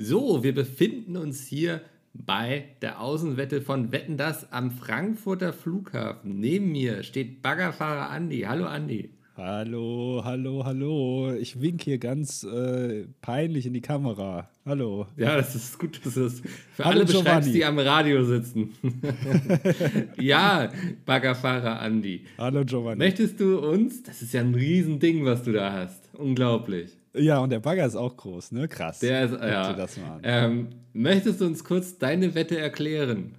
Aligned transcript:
So, 0.00 0.44
wir 0.44 0.54
befinden 0.54 1.16
uns 1.16 1.44
hier 1.44 1.80
bei 2.14 2.66
der 2.82 3.00
Außenwette 3.00 3.60
von 3.60 3.90
Wetten 3.90 4.16
das 4.16 4.52
am 4.52 4.70
Frankfurter 4.70 5.52
Flughafen. 5.52 6.38
Neben 6.38 6.70
mir 6.70 7.02
steht 7.02 7.42
Baggerfahrer 7.42 8.08
Andi. 8.08 8.42
Hallo 8.42 8.66
Andi. 8.66 9.10
Hallo, 9.36 10.22
hallo, 10.24 10.64
hallo. 10.64 11.32
Ich 11.32 11.60
wink 11.60 11.82
hier 11.82 11.98
ganz 11.98 12.44
äh, 12.44 13.06
peinlich 13.22 13.66
in 13.66 13.72
die 13.72 13.80
Kamera. 13.80 14.48
Hallo. 14.64 15.08
Ja, 15.16 15.36
das 15.36 15.56
ist 15.56 15.80
gut, 15.80 16.00
dass 16.04 16.14
du 16.14 16.20
das 16.20 16.42
für 16.74 16.84
hallo 16.84 16.98
alle 16.98 17.04
beschreibst, 17.04 17.52
die 17.52 17.64
am 17.64 17.80
Radio 17.80 18.22
sitzen. 18.22 18.74
ja, 20.20 20.70
Baggerfahrer 21.06 21.80
Andi. 21.80 22.20
Hallo 22.38 22.64
Giovanni. 22.64 22.98
Möchtest 22.98 23.40
du 23.40 23.58
uns, 23.58 24.04
das 24.04 24.22
ist 24.22 24.32
ja 24.32 24.42
ein 24.42 24.54
Riesending, 24.54 25.24
was 25.24 25.42
du 25.42 25.50
da 25.50 25.72
hast. 25.72 26.08
Unglaublich. 26.12 26.97
Ja, 27.14 27.38
und 27.40 27.50
der 27.50 27.60
Bagger 27.60 27.86
ist 27.86 27.96
auch 27.96 28.16
groß, 28.16 28.52
ne? 28.52 28.68
Krass. 28.68 29.00
Der 29.00 29.24
ist, 29.24 29.32
ja. 29.32 30.20
Ähm, 30.22 30.68
möchtest 30.92 31.40
du 31.40 31.46
uns 31.46 31.64
kurz 31.64 31.98
deine 31.98 32.34
Wette 32.34 32.58
erklären? 32.58 33.34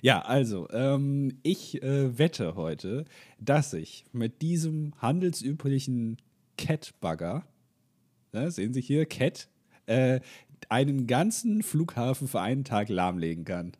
Ja, 0.00 0.22
also, 0.22 0.68
ähm, 0.70 1.38
ich 1.42 1.82
äh, 1.82 2.18
wette 2.18 2.56
heute, 2.56 3.04
dass 3.38 3.72
ich 3.72 4.04
mit 4.12 4.42
diesem 4.42 4.94
handelsüblichen 4.98 6.16
Cat-Bagger, 6.58 7.46
ne, 8.32 8.50
sehen 8.50 8.74
Sie 8.74 8.80
hier, 8.80 9.06
Cat, 9.06 9.48
äh, 9.86 10.20
einen 10.68 11.06
ganzen 11.06 11.62
Flughafen 11.62 12.26
für 12.26 12.40
einen 12.40 12.64
Tag 12.64 12.88
lahmlegen 12.88 13.44
kann. 13.44 13.72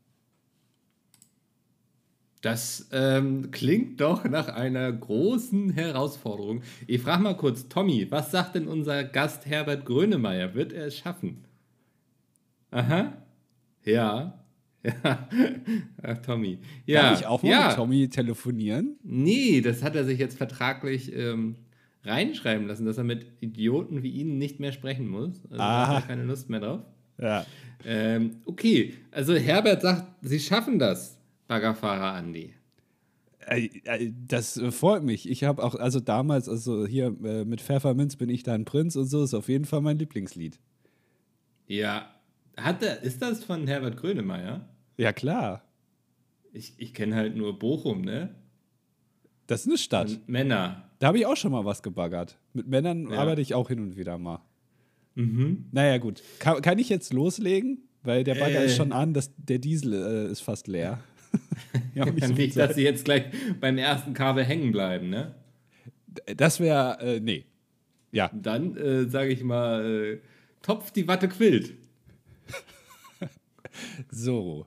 Das 2.43 2.89
ähm, 2.91 3.53
klingt 3.53 4.01
doch 4.01 4.25
nach 4.25 4.49
einer 4.49 4.93
großen 4.93 5.71
Herausforderung. 5.71 6.63
Ich 6.89 7.01
frage 7.01 7.23
mal 7.23 7.37
kurz, 7.37 7.69
Tommy, 7.69 8.09
was 8.11 8.33
sagt 8.33 8.57
denn 8.57 8.67
unser 8.67 9.05
Gast 9.05 9.47
Herbert 9.47 9.87
Grönemeyer? 9.87 10.53
Wird 10.55 10.73
er 10.73 10.87
es 10.87 10.99
schaffen? 10.99 11.45
Aha. 12.71 13.15
Ja. 13.85 14.39
Ja. 15.05 15.29
Ach, 16.03 16.19
Tommy. 16.19 16.59
Ja. 16.87 17.03
Darf 17.03 17.21
ich 17.21 17.27
auch 17.27 17.45
mal 17.45 17.51
ja. 17.51 17.69
mit 17.69 17.77
Tommy 17.77 18.09
telefonieren? 18.09 18.97
Nee, 19.05 19.61
das 19.61 19.81
hat 19.85 19.95
er 19.95 20.05
sich 20.05 20.19
jetzt 20.19 20.37
vertraglich 20.37 21.15
ähm, 21.15 21.55
reinschreiben 22.03 22.67
lassen, 22.67 22.85
dass 22.85 22.99
er 22.99 23.05
mit 23.05 23.25
Idioten 23.39 24.03
wie 24.03 24.11
Ihnen 24.11 24.39
nicht 24.39 24.59
mehr 24.59 24.73
sprechen 24.73 25.07
muss. 25.07 25.41
Also 25.45 25.63
ah. 25.63 25.87
hat 25.87 26.03
er 26.03 26.09
keine 26.09 26.25
Lust 26.25 26.51
mehr 26.51 26.59
drauf. 26.59 26.81
Ja. 27.21 27.47
Ähm, 27.85 28.39
okay, 28.45 28.95
also 29.13 29.37
Herbert 29.37 29.83
sagt, 29.83 30.05
Sie 30.21 30.41
schaffen 30.41 30.81
das. 30.81 31.22
Baggerfahrer 31.53 32.15
Andi. 32.15 32.55
Äh, 33.47 33.69
äh, 33.85 34.11
das 34.27 34.59
freut 34.71 35.03
mich. 35.03 35.29
Ich 35.29 35.45
habe 35.45 35.63
auch, 35.63 35.75
also 35.75 36.01
damals, 36.01 36.49
also 36.49 36.87
hier 36.87 37.15
äh, 37.23 37.45
mit 37.45 37.61
Pfefferminz 37.61 38.17
bin 38.17 38.31
ich 38.31 38.43
dann 38.43 38.65
Prinz 38.65 38.97
und 38.97 39.05
so, 39.05 39.23
ist 39.23 39.35
auf 39.35 39.51
jeden 39.51 39.67
Fall 39.67 39.83
mein 39.83 39.99
Lieblingslied. 39.99 40.59
Ja. 41.67 42.09
Hat 42.57 42.81
der, 42.81 43.03
ist 43.03 43.21
das 43.21 43.45
von 43.45 43.67
Herbert 43.67 43.99
Grönemeyer? 43.99 44.67
Ja, 44.97 45.13
klar. 45.13 45.63
Ich, 46.55 46.73
ich 46.79 46.95
kenne 46.95 47.17
halt 47.17 47.37
nur 47.37 47.59
Bochum, 47.59 48.01
ne? 48.01 48.35
Das 49.47 49.63
ist 49.63 49.67
eine 49.67 49.77
Stadt. 49.77 50.09
Und 50.09 50.29
Männer. 50.31 50.89
Da 51.01 51.09
habe 51.09 51.19
ich 51.19 51.27
auch 51.27 51.37
schon 51.37 51.53
mal 51.53 51.67
was 51.67 51.83
gebaggert. 51.83 52.39
Mit 52.55 52.67
Männern 52.67 53.11
ja. 53.11 53.19
arbeite 53.19 53.43
ich 53.43 53.55
auch 53.55 53.69
hin 53.69 53.81
und 53.81 53.99
wieder 53.99 54.17
mal. 54.17 54.41
Mhm. 55.17 55.67
Naja, 55.71 55.99
gut. 55.99 56.23
Kann, 56.39 56.63
kann 56.63 56.79
ich 56.79 56.89
jetzt 56.89 57.13
loslegen? 57.13 57.83
Weil 58.05 58.25
der 58.25 58.37
Bagger 58.37 58.61
äh. 58.61 58.67
ist 58.67 58.77
schon 58.77 58.93
an, 58.93 59.13
das, 59.13 59.33
der 59.37 59.59
Diesel 59.59 59.93
äh, 59.93 60.31
ist 60.31 60.41
fast 60.41 60.67
leer. 60.67 60.99
ja, 61.95 62.05
nicht, 62.07 62.27
so 62.27 62.33
nicht 62.35 62.57
dass 62.57 62.75
sie 62.75 62.83
jetzt 62.83 63.05
gleich 63.05 63.25
beim 63.61 63.79
ersten 63.79 64.15
Kabel 64.15 64.45
hängen 64.45 64.73
bleiben, 64.73 65.11
ne? 65.11 65.35
Das 66.37 66.61
wäre, 66.61 66.99
äh, 67.01 67.21
nee. 67.21 67.47
Ja. 68.11 68.31
Dann 68.35 68.77
äh, 68.77 69.09
sage 69.09 69.31
ich 69.31 69.43
mal, 69.43 69.85
äh, 69.85 70.19
Topf 70.61 70.91
die 70.91 71.09
Watte 71.09 71.29
quillt. 71.29 71.75
so. 74.11 74.67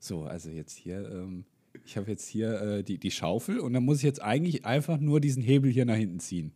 So, 0.00 0.24
also 0.24 0.50
jetzt 0.50 0.76
hier, 0.76 1.08
ähm, 1.08 1.44
ich 1.84 1.96
habe 1.96 2.10
jetzt 2.10 2.26
hier 2.26 2.60
äh, 2.60 2.82
die, 2.82 2.98
die 2.98 3.10
Schaufel 3.12 3.60
und 3.60 3.72
dann 3.72 3.84
muss 3.84 3.98
ich 3.98 4.02
jetzt 4.02 4.20
eigentlich 4.20 4.64
einfach 4.64 4.98
nur 4.98 5.20
diesen 5.20 5.42
Hebel 5.42 5.70
hier 5.70 5.84
nach 5.84 5.94
hinten 5.94 6.18
ziehen. 6.18 6.52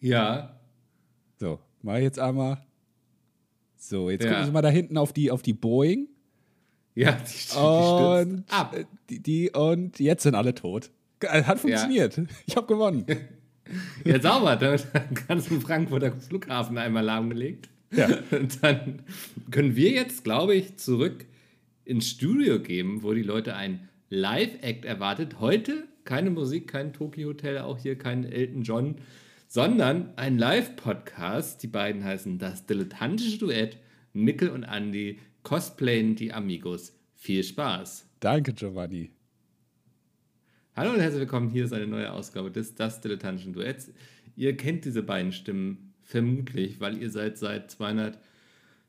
Ja. 0.00 0.58
So, 1.38 1.58
mal 1.82 2.00
jetzt 2.00 2.18
einmal. 2.18 2.64
So, 3.76 4.08
jetzt 4.08 4.24
ja. 4.24 4.30
gucken 4.30 4.46
Sie 4.46 4.52
mal 4.52 4.62
da 4.62 4.70
hinten 4.70 4.96
auf 4.96 5.12
die, 5.12 5.30
auf 5.30 5.42
die 5.42 5.52
Boeing. 5.52 6.08
Ja, 6.96 7.12
die, 7.12 7.52
die 7.52 7.58
und, 7.58 8.44
ab. 8.48 8.74
Die, 9.10 9.22
die, 9.22 9.50
und 9.50 10.00
jetzt 10.00 10.22
sind 10.22 10.34
alle 10.34 10.54
tot. 10.54 10.90
Äh, 11.20 11.44
hat 11.44 11.60
funktioniert. 11.60 12.16
Ja. 12.16 12.24
Ich 12.46 12.56
habe 12.56 12.66
gewonnen. 12.66 13.06
Ja, 14.04 14.20
sauber. 14.20 14.56
Dann 14.56 14.80
kannst 15.14 15.50
du 15.50 15.60
Frankfurter 15.60 16.12
Flughafen 16.12 16.78
einmal 16.78 17.04
lahmgelegt. 17.04 17.68
Ja. 17.90 18.08
Und 18.30 18.62
dann 18.62 19.02
können 19.50 19.76
wir 19.76 19.90
jetzt, 19.90 20.24
glaube 20.24 20.54
ich, 20.54 20.76
zurück 20.76 21.26
ins 21.84 22.08
Studio 22.08 22.60
geben, 22.60 23.02
wo 23.02 23.12
die 23.12 23.22
Leute 23.22 23.54
ein 23.56 23.88
Live-Act 24.08 24.84
erwartet. 24.84 25.38
Heute 25.38 25.84
keine 26.04 26.30
Musik, 26.30 26.68
kein 26.68 26.92
Tokyo 26.92 27.28
Hotel, 27.28 27.58
auch 27.58 27.78
hier 27.78 27.98
kein 27.98 28.24
Elton 28.24 28.62
John, 28.62 28.94
sondern 29.48 30.14
ein 30.16 30.38
Live-Podcast. 30.38 31.62
Die 31.62 31.68
beiden 31.68 32.04
heißen 32.04 32.38
Das 32.38 32.64
Dilettantische 32.64 33.38
Duett, 33.38 33.76
Mickel 34.12 34.48
und 34.48 34.62
Andy 34.62 35.18
cosplayen 35.46 36.16
die 36.16 36.32
Amigos. 36.32 36.92
Viel 37.14 37.44
Spaß. 37.44 38.04
Danke, 38.18 38.52
Giovanni. 38.52 39.12
Hallo 40.74 40.90
und 40.90 40.98
herzlich 40.98 41.20
willkommen. 41.20 41.50
Hier 41.50 41.66
ist 41.66 41.72
eine 41.72 41.86
neue 41.86 42.10
Ausgabe 42.10 42.50
des 42.50 42.74
Das 42.74 43.00
Dilettantischen 43.00 43.52
Duets. 43.52 43.92
Ihr 44.34 44.56
kennt 44.56 44.84
diese 44.84 45.04
beiden 45.04 45.30
Stimmen 45.30 45.94
vermutlich, 46.02 46.80
weil 46.80 47.00
ihr 47.00 47.10
seid 47.10 47.38
seit 47.38 47.70
200, 47.70 48.18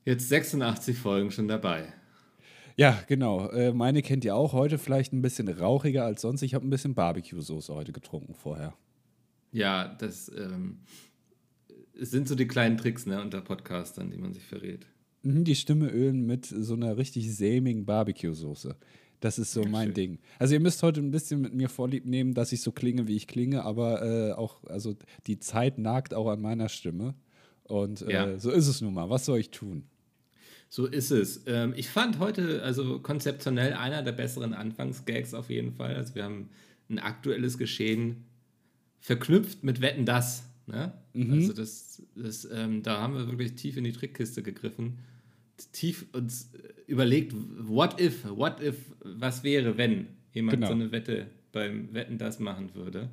jetzt 0.04 0.30
86 0.30 0.98
Folgen 0.98 1.30
schon 1.30 1.48
dabei. 1.48 1.94
Ja, 2.76 3.04
genau. 3.08 3.52
Äh, 3.52 3.72
meine 3.72 4.02
kennt 4.02 4.26
ihr 4.26 4.36
auch 4.36 4.54
heute 4.54 4.80
vielleicht 4.80 5.14
ein 5.14 5.22
bisschen 5.22 5.48
rauchiger 5.48 6.06
als 6.06 6.22
sonst. 6.22 6.42
Ich 6.42 6.56
habe 6.56 6.66
ein 6.66 6.72
bisschen 6.72 6.96
Barbecue-Soße 6.96 7.72
heute 7.76 7.92
getrunken 7.92 8.34
vorher. 8.34 8.74
Ja, 9.52 9.96
das 10.00 10.32
ähm, 10.36 10.80
sind 11.94 12.28
so 12.28 12.34
die 12.34 12.48
kleinen 12.48 12.78
Tricks 12.78 13.06
ne, 13.06 13.22
unter 13.22 13.42
Podcastern, 13.42 14.10
die 14.10 14.18
man 14.18 14.34
sich 14.34 14.44
verrät. 14.44 14.88
Mhm, 15.28 15.44
die 15.44 15.56
Stimme 15.56 15.90
ölen 15.90 16.26
mit 16.26 16.46
so 16.46 16.74
einer 16.74 16.96
richtig 16.96 17.36
sämigen 17.36 17.86
Barbecue-Soße. 17.86 18.78
Das 19.20 19.40
ist 19.40 19.52
so 19.52 19.64
ja, 19.64 19.70
mein. 19.70 19.94
Ding. 19.94 20.20
Also 20.40 20.54
ihr 20.54 20.60
müsst 20.60 20.84
heute 20.84 21.02
ein 21.02 21.12
bisschen 21.12 21.42
mit 21.42 21.54
mir 21.54 21.70
vorlieb 21.70 22.06
nehmen, 22.06 22.34
dass 22.34 22.52
ich 22.52 22.62
so 22.62 22.72
klinge, 22.72 23.08
wie 23.08 23.16
ich 23.16 23.28
klinge, 23.28 23.64
aber 23.64 24.04
äh, 24.04 24.32
auch, 24.34 24.64
also 24.66 24.96
die 25.26 25.40
Zeit 25.40 25.80
nagt 25.80 26.14
auch 26.14 26.30
an 26.30 26.42
meiner 26.42 26.70
Stimme. 26.70 27.16
Und 27.64 28.04
äh, 28.04 28.14
ja. 28.14 28.40
so 28.40 28.52
ist 28.52 28.68
es 28.68 28.80
nun 28.80 28.94
mal. 28.94 29.10
Was 29.10 29.26
soll 29.26 29.40
ich 29.40 29.50
tun? 29.50 29.84
So 30.70 30.86
ist 30.86 31.12
es. 31.12 31.44
Ähm, 31.46 31.74
ich 31.76 31.90
fand 31.90 32.20
heute 32.20 32.62
also 32.64 33.00
konzeptionell 33.00 33.74
einer 33.74 34.04
der 34.04 34.14
besseren 34.14 34.54
Anfangsgags 34.54 35.34
auf 35.34 35.50
jeden 35.50 35.74
Fall. 35.74 35.96
Also 35.96 36.16
wir 36.16 36.24
haben 36.24 36.50
ein 36.90 37.00
aktuelles 37.00 37.58
Geschehen 37.58 38.24
verknüpft 39.02 39.64
mit 39.64 39.82
Wetten 39.82 40.06
das. 40.06 40.44
Ne? 40.68 40.94
Mhm. 41.14 41.34
Also 41.34 41.54
das, 41.54 42.02
das 42.16 42.48
ähm, 42.52 42.84
da 42.84 43.02
haben 43.02 43.16
wir 43.16 43.28
wirklich 43.28 43.56
tief 43.56 43.78
in 43.78 43.84
die 43.84 43.94
Trickkiste 43.94 44.44
gegriffen, 44.44 45.00
tief 45.72 46.06
uns 46.14 46.52
überlegt, 46.88 47.34
what 47.60 48.00
if, 48.00 48.26
what 48.26 48.62
if, 48.62 48.76
was 49.04 49.44
wäre, 49.44 49.78
wenn 49.78 50.08
jemand 50.32 50.58
genau. 50.58 50.68
so 50.68 50.74
eine 50.74 50.92
Wette 50.92 51.28
beim 51.52 51.94
Wetten 51.94 52.18
das 52.18 52.40
machen 52.40 52.76
würde. 52.76 53.10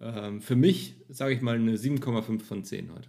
Ähm, 0.00 0.40
für 0.40 0.56
mich, 0.56 0.94
sage 1.08 1.34
ich 1.34 1.40
mal, 1.40 1.56
eine 1.56 1.76
7,5 1.76 2.40
von 2.40 2.64
10 2.64 2.92
heute. 2.92 3.08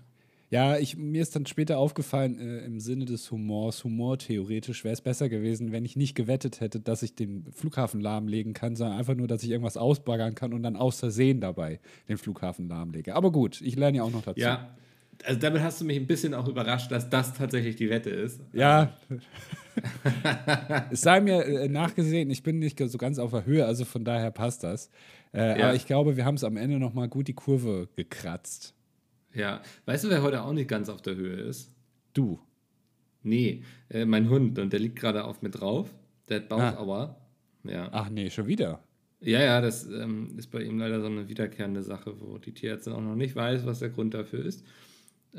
Ja, 0.49 0.77
ich, 0.77 0.97
mir 0.97 1.21
ist 1.21 1.33
dann 1.33 1.45
später 1.45 1.77
aufgefallen, 1.77 2.37
äh, 2.37 2.65
im 2.65 2.81
Sinne 2.81 3.05
des 3.05 3.31
Humors, 3.31 3.85
humortheoretisch 3.85 4.83
wäre 4.83 4.91
es 4.91 4.99
besser 4.99 5.29
gewesen, 5.29 5.71
wenn 5.71 5.85
ich 5.85 5.95
nicht 5.95 6.13
gewettet 6.13 6.59
hätte, 6.59 6.81
dass 6.81 7.03
ich 7.03 7.15
den 7.15 7.45
Flughafen 7.53 8.01
lahmlegen 8.01 8.53
kann, 8.53 8.75
sondern 8.75 8.97
einfach 8.97 9.15
nur, 9.15 9.27
dass 9.27 9.43
ich 9.43 9.49
irgendwas 9.49 9.77
ausbaggern 9.77 10.35
kann 10.35 10.51
und 10.51 10.61
dann 10.63 10.75
aus 10.75 10.99
Versehen 10.99 11.39
dabei 11.39 11.79
den 12.09 12.17
Flughafen 12.17 12.67
lahmlege. 12.67 13.15
Aber 13.15 13.31
gut, 13.31 13.61
ich 13.61 13.77
lerne 13.77 13.99
ja 13.99 14.03
auch 14.03 14.11
noch 14.11 14.23
dazu. 14.23 14.41
Ja, 14.41 14.75
also 15.25 15.39
damit 15.39 15.61
hast 15.61 15.81
du 15.81 15.85
mich 15.85 15.97
ein 15.97 16.07
bisschen 16.07 16.33
auch 16.33 16.47
überrascht, 16.47 16.91
dass 16.91 17.09
das 17.09 17.33
tatsächlich 17.33 17.75
die 17.75 17.89
Wette 17.89 18.09
ist. 18.09 18.41
Ja. 18.53 18.97
es 20.91 21.01
sei 21.01 21.21
mir 21.21 21.45
äh, 21.45 21.69
nachgesehen, 21.69 22.29
ich 22.29 22.43
bin 22.43 22.59
nicht 22.59 22.79
so 22.79 22.97
ganz 22.97 23.19
auf 23.19 23.31
der 23.31 23.45
Höhe, 23.45 23.65
also 23.65 23.85
von 23.85 24.03
daher 24.03 24.31
passt 24.31 24.63
das. 24.63 24.89
Äh, 25.33 25.59
ja. 25.59 25.67
Aber 25.67 25.75
ich 25.75 25.85
glaube, 25.85 26.17
wir 26.17 26.25
haben 26.25 26.35
es 26.35 26.43
am 26.43 26.57
Ende 26.57 26.79
nochmal 26.79 27.07
gut 27.07 27.27
die 27.27 27.33
Kurve 27.33 27.87
gekratzt. 27.95 28.73
Ja, 29.33 29.61
weißt 29.85 30.03
du, 30.03 30.09
wer 30.09 30.21
heute 30.21 30.43
auch 30.43 30.53
nicht 30.53 30.67
ganz 30.67 30.89
auf 30.89 31.01
der 31.01 31.15
Höhe 31.15 31.35
ist? 31.35 31.71
Du. 32.13 32.39
Nee, 33.23 33.63
äh, 33.89 34.05
mein 34.05 34.29
Hund 34.29 34.59
und 34.59 34.73
der 34.73 34.79
liegt 34.79 34.97
gerade 34.97 35.23
auf 35.23 35.41
mir 35.41 35.51
drauf. 35.51 35.93
Der 36.27 36.37
hat 36.37 36.49
Bauchauer. 36.49 37.15
Ah. 37.65 37.69
Ja. 37.69 37.89
Ach 37.91 38.09
nee, 38.09 38.29
schon 38.29 38.47
wieder. 38.47 38.83
Ja, 39.19 39.39
ja, 39.41 39.61
das 39.61 39.85
ähm, 39.85 40.33
ist 40.37 40.47
bei 40.47 40.63
ihm 40.63 40.79
leider 40.79 40.99
so 40.99 41.05
eine 41.05 41.29
wiederkehrende 41.29 41.83
Sache, 41.83 42.19
wo 42.19 42.39
die 42.39 42.53
Tierärztin 42.53 42.93
auch 42.93 43.01
noch 43.01 43.15
nicht 43.15 43.35
weiß, 43.35 43.65
was 43.67 43.79
der 43.79 43.89
Grund 43.89 44.15
dafür 44.15 44.43
ist. 44.43 44.65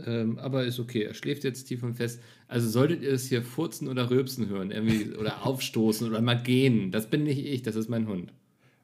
Ähm, 0.06 0.38
aber 0.38 0.64
ist 0.64 0.80
okay, 0.80 1.02
er 1.02 1.14
schläft 1.14 1.44
jetzt 1.44 1.64
tief 1.64 1.82
und 1.82 1.94
fest. 1.94 2.20
Also 2.48 2.68
solltet 2.68 3.02
ihr 3.02 3.12
es 3.12 3.26
hier 3.26 3.42
furzen 3.42 3.88
oder 3.88 4.08
rülpsen 4.10 4.48
hören, 4.48 4.70
irgendwie, 4.70 5.14
oder 5.18 5.44
aufstoßen 5.46 6.08
oder 6.08 6.20
mal 6.22 6.42
gehen, 6.42 6.90
das 6.92 7.08
bin 7.10 7.24
nicht 7.24 7.44
ich, 7.44 7.62
das 7.62 7.76
ist 7.76 7.88
mein 7.88 8.06
Hund. 8.08 8.32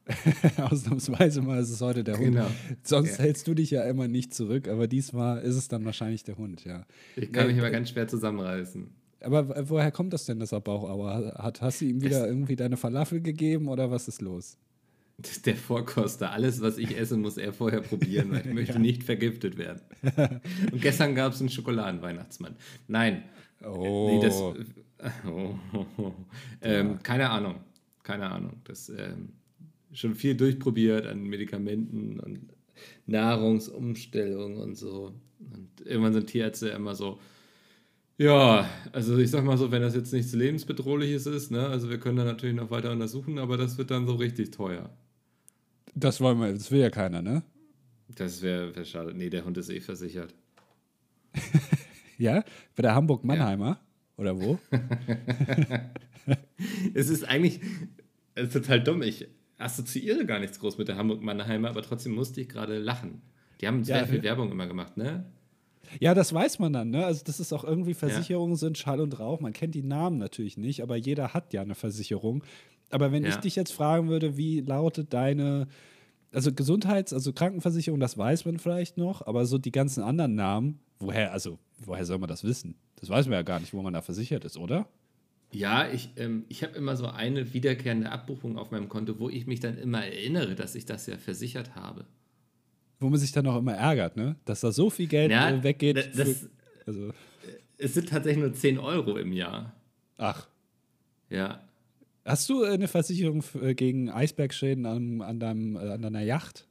Ausnahmsweise 0.58 1.43
mal 1.43 1.60
ist 1.60 1.70
es 1.70 1.81
heute 1.81 2.02
der 2.05 2.16
Hund. 2.19 2.32
Genau. 2.32 2.46
Sonst 2.82 3.19
Ja. 3.19 3.25
hältst 3.25 3.46
du 3.46 3.55
dich 3.55 3.70
ja 3.70 3.82
immer 3.84 4.08
nicht 4.08 4.34
zurück, 4.34 4.69
aber 4.69 4.87
diesmal 4.87 5.43
ist 5.43 5.56
es 5.56 5.69
dann 5.69 5.84
wahrscheinlich 5.84 6.25
der 6.25 6.38
Hund, 6.38 6.64
ja. 6.64 6.87
Ich 7.16 7.31
kann 7.32 7.46
Nee, 7.46 7.52
mich 7.52 7.58
immer 7.58 7.70
ganz 7.70 7.90
schwer 7.90 8.08
zusammenreißen. 8.08 8.88
Aber 9.20 9.69
woher 9.69 9.90
kommt 9.90 10.12
das 10.12 10.26
denn, 10.26 10.38
dass 10.38 10.52
er 10.52 10.61
Bauchauer 10.61 11.34
hat? 11.38 11.61
Hast 11.61 11.81
du 11.81 11.87
ihm 11.87 12.00
wieder 12.02 12.26
irgendwie 12.26 12.54
deine 12.56 12.76
Falafel 12.76 13.20
gegeben 13.20 13.69
oder 13.69 13.90
was 13.90 14.08
ist 14.08 14.22
los? 14.22 14.56
Der 15.47 15.56
Vorkoster. 15.56 16.31
Alles, 16.31 16.61
was 16.61 16.79
ich 16.79 16.97
esse, 16.97 17.17
muss 17.17 17.37
er 17.37 17.53
vorher 17.53 17.81
probieren, 17.81 18.31
weil 18.31 18.47
ich 18.47 18.47
möchte 18.55 18.79
nicht 18.79 19.03
vergiftet 19.03 19.59
werden. 19.59 19.82
Und 20.73 20.81
gestern 20.81 21.15
gab 21.15 21.32
es 21.32 21.41
einen 21.41 21.49
Schokoladenweihnachtsmann. 21.49 22.56
Nein. 22.87 23.25
Oh. 23.65 24.11
Nee, 24.11 24.25
das, 24.25 24.41
oh, 24.41 24.55
oh, 25.26 25.87
oh. 25.97 26.12
Ähm, 26.62 27.03
keine 27.03 27.31
Ahnung. 27.31 27.56
Keine 28.05 28.31
Ahnung. 28.31 28.61
Das 28.65 28.88
ähm, 28.91 29.31
schon 29.93 30.15
viel 30.15 30.37
durchprobiert 30.37 31.06
an 31.06 31.25
Medikamenten 31.25 32.21
und 32.21 32.55
Nahrungsumstellung 33.06 34.59
und 34.59 34.76
so. 34.76 35.14
Und 35.41 35.85
irgendwann 35.85 36.12
sind 36.12 36.29
Tierärzte 36.29 36.69
immer 36.69 36.94
so, 36.94 37.19
ja, 38.19 38.69
also 38.93 39.17
ich 39.19 39.31
sag 39.31 39.44
mal 39.44 39.56
so, 39.56 39.71
wenn 39.71 39.82
das 39.82 39.94
jetzt 39.94 40.12
nichts 40.12 40.32
lebensbedrohliches 40.32 41.26
ist, 41.26 41.50
ne, 41.50 41.69
also 41.69 41.88
wir 41.88 41.99
können 41.99 42.17
da 42.17 42.25
natürlich 42.25 42.56
noch 42.56 42.71
weiter 42.71 42.91
untersuchen, 42.91 43.38
aber 43.38 43.56
das 43.56 43.79
wird 43.79 43.93
dann 43.93 44.06
so 44.06 44.17
richtig 44.17 44.50
teuer. 44.50 44.91
Das 46.00 46.21
wollen 46.21 46.39
wir, 46.41 46.53
das 46.53 46.71
will 46.71 46.81
ja 46.81 46.91
keiner, 46.91 47.23
ne? 47.23 47.43
Das 48.15 48.43
wäre 48.43 48.75
wär 48.75 48.85
schade. 48.85 49.12
Nee, 49.15 49.31
der 49.31 49.45
Hund 49.45 49.56
ist 49.59 49.71
eh 49.71 49.81
versichert. 49.81 50.35
Ja? 52.21 52.43
Bei 52.75 52.83
der 52.83 52.97
Hamburg-Mannheimer? 52.97 53.79
Oder 54.17 54.41
wo? 54.41 54.59
Es 56.95 57.09
ist 57.09 57.23
eigentlich 57.25 57.61
es 58.35 58.49
ist 58.49 58.53
total 58.55 58.83
dumm. 58.83 59.03
Ich 59.03 59.29
assoziiere 59.56 60.27
gar 60.27 60.39
nichts 60.41 60.59
groß 60.61 60.79
mit 60.79 60.89
der 60.89 60.97
Hamburg-Mannheimer, 60.97 61.69
aber 61.71 61.83
trotzdem 61.83 62.15
musste 62.15 62.41
ich 62.41 62.49
gerade 62.49 62.79
lachen. 62.79 63.23
Die 63.61 63.67
haben 63.67 63.83
sehr 63.85 63.99
Ja. 63.99 64.06
viel 64.06 64.23
Werbung 64.23 64.50
immer 64.50 64.67
gemacht, 64.67 64.97
ne? 64.97 65.25
Ja, 66.00 66.12
das 66.15 66.33
weiß 66.35 66.59
man 66.59 66.73
dann, 66.73 66.91
ne? 66.91 67.06
Also, 67.06 67.23
das 67.25 67.41
ist 67.41 67.53
auch 67.53 67.65
irgendwie, 67.65 67.95
Versicherungen 67.95 68.56
sind 68.56 68.77
Schall 68.77 69.00
und 69.00 69.19
Rauch. 69.19 69.41
Man 69.41 69.53
kennt 69.53 69.75
die 69.75 69.83
Namen 69.83 70.19
natürlich 70.19 70.56
nicht, 70.59 70.83
aber 70.83 70.97
jeder 70.97 71.33
hat 71.35 71.53
ja 71.55 71.62
eine 71.62 71.75
Versicherung. 71.75 72.45
Aber 72.90 73.12
wenn 73.12 73.25
ich 73.25 73.35
Ja. 73.35 73.40
dich 73.40 73.56
jetzt 73.56 73.73
fragen 73.73 74.08
würde, 74.08 74.37
wie 74.37 74.61
lautet 74.61 75.12
deine, 75.12 75.69
also 76.32 76.52
Gesundheits-, 76.52 77.12
also 77.12 77.32
Krankenversicherung, 77.32 78.00
das 78.00 78.17
weiß 78.17 78.44
man 78.46 78.58
vielleicht 78.58 78.96
noch, 78.96 79.26
aber 79.26 79.44
so 79.46 79.58
die 79.58 79.73
ganzen 79.73 80.02
anderen 80.02 80.35
Namen, 80.35 80.79
woher, 80.99 81.32
also, 81.32 81.58
woher 81.79 82.05
soll 82.05 82.19
man 82.19 82.29
das 82.29 82.44
wissen? 82.44 82.75
Das 82.96 83.08
weiß 83.11 83.26
man 83.26 83.35
ja 83.35 83.43
gar 83.43 83.61
nicht, 83.61 83.73
wo 83.73 83.82
man 83.82 83.93
da 83.93 84.00
versichert 84.02 84.44
ist, 84.44 84.56
oder? 84.56 84.88
Ja, 85.52 85.88
ich, 85.90 86.11
ähm, 86.17 86.44
ich 86.49 86.62
habe 86.62 86.75
immer 86.76 86.96
so 86.96 87.06
eine 87.06 87.55
wiederkehrende 87.55 88.11
Abbuchung 88.11 88.58
auf 88.58 88.70
meinem 88.70 88.88
Konto, 88.88 89.19
wo 89.19 89.31
ich 89.31 89.46
mich 89.46 89.61
dann 89.61 89.79
immer 89.79 90.05
erinnere, 90.05 90.55
dass 90.55 90.75
ich 90.75 90.85
das 90.85 91.06
ja 91.06 91.17
versichert 91.17 91.75
habe. 91.75 92.05
Wo 93.00 93.08
man 93.08 93.19
sich 93.19 93.32
dann 93.32 93.46
auch 93.46 93.56
immer 93.56 93.75
ärgert, 93.75 94.17
ne? 94.17 94.37
Dass 94.44 94.61
da 94.61 94.73
so 94.73 94.90
viel 94.90 95.06
Geld 95.06 95.31
Ja, 95.31 95.49
äh, 95.50 95.62
weggeht. 95.62 95.96
das- 95.96 96.06
für, 96.40 96.50
also, 96.87 97.11
Es 97.79 97.94
sind 97.94 98.08
tatsächlich 98.08 98.43
nur 98.43 98.52
10 98.52 98.79
Euro 98.79 99.17
im 99.19 99.32
Jahr. 99.32 99.73
ach. 100.19 100.49
Ja. 101.31 101.62
Hast 102.28 102.48
du 102.48 102.62
äh, 102.62 102.69
eine 102.69 102.88
Versicherung 102.88 103.42
äh, 103.60 103.75
gegen 103.75 104.10
Eisbergschäden 104.10 104.86
an, 104.86 105.22
an, 105.22 105.40
deinem, 105.40 105.76
äh, 105.76 105.90
an 105.90 106.02
deiner 106.02 106.22
Yacht? 106.22 106.66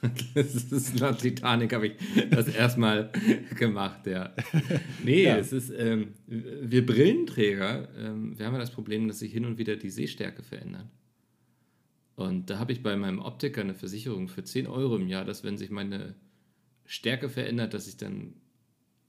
Das 0.34 0.54
ist 0.54 1.00
laut 1.00 1.18
Titanic 1.18 1.72
habe 1.72 1.88
ich 1.88 1.94
das 2.30 2.46
erstmal 2.46 3.10
gemacht, 3.58 4.06
ja. 4.06 4.32
Nee, 5.02 5.24
Ja. 5.24 5.36
es 5.38 5.52
ist, 5.52 5.70
ähm, 5.70 6.14
wir 6.26 6.86
Brillenträger, 6.86 7.88
ähm, 7.98 8.38
wir 8.38 8.46
haben 8.46 8.52
ja 8.54 8.60
das 8.60 8.70
Problem, 8.70 9.08
dass 9.08 9.18
sich 9.18 9.32
hin 9.32 9.44
und 9.44 9.58
wieder 9.58 9.74
die 9.74 9.90
Sehstärke 9.90 10.44
verändert. 10.44 10.86
Und 12.14 12.48
da 12.50 12.58
habe 12.60 12.72
ich 12.72 12.82
bei 12.82 12.96
meinem 12.96 13.18
Optiker 13.18 13.60
eine 13.60 13.74
Versicherung 13.74 14.28
für 14.28 14.44
10 14.44 14.68
Euro 14.68 14.96
im 14.96 15.08
Jahr, 15.08 15.24
dass 15.24 15.42
wenn 15.42 15.58
sich 15.58 15.70
meine 15.70 16.14
Stärke 16.84 17.28
verändert, 17.28 17.74
dass 17.74 17.88
ich 17.88 17.96
dann, 17.96 18.34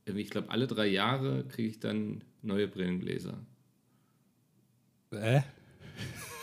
ich 0.05 0.29
glaube, 0.31 0.49
alle 0.49 0.65
drei 0.65 0.87
Jahre 0.87 1.45
kriege 1.47 1.69
ich 1.69 1.79
dann 1.79 2.23
neue 2.41 2.67
Brillengläser. 2.67 3.45
Äh? 5.11 5.41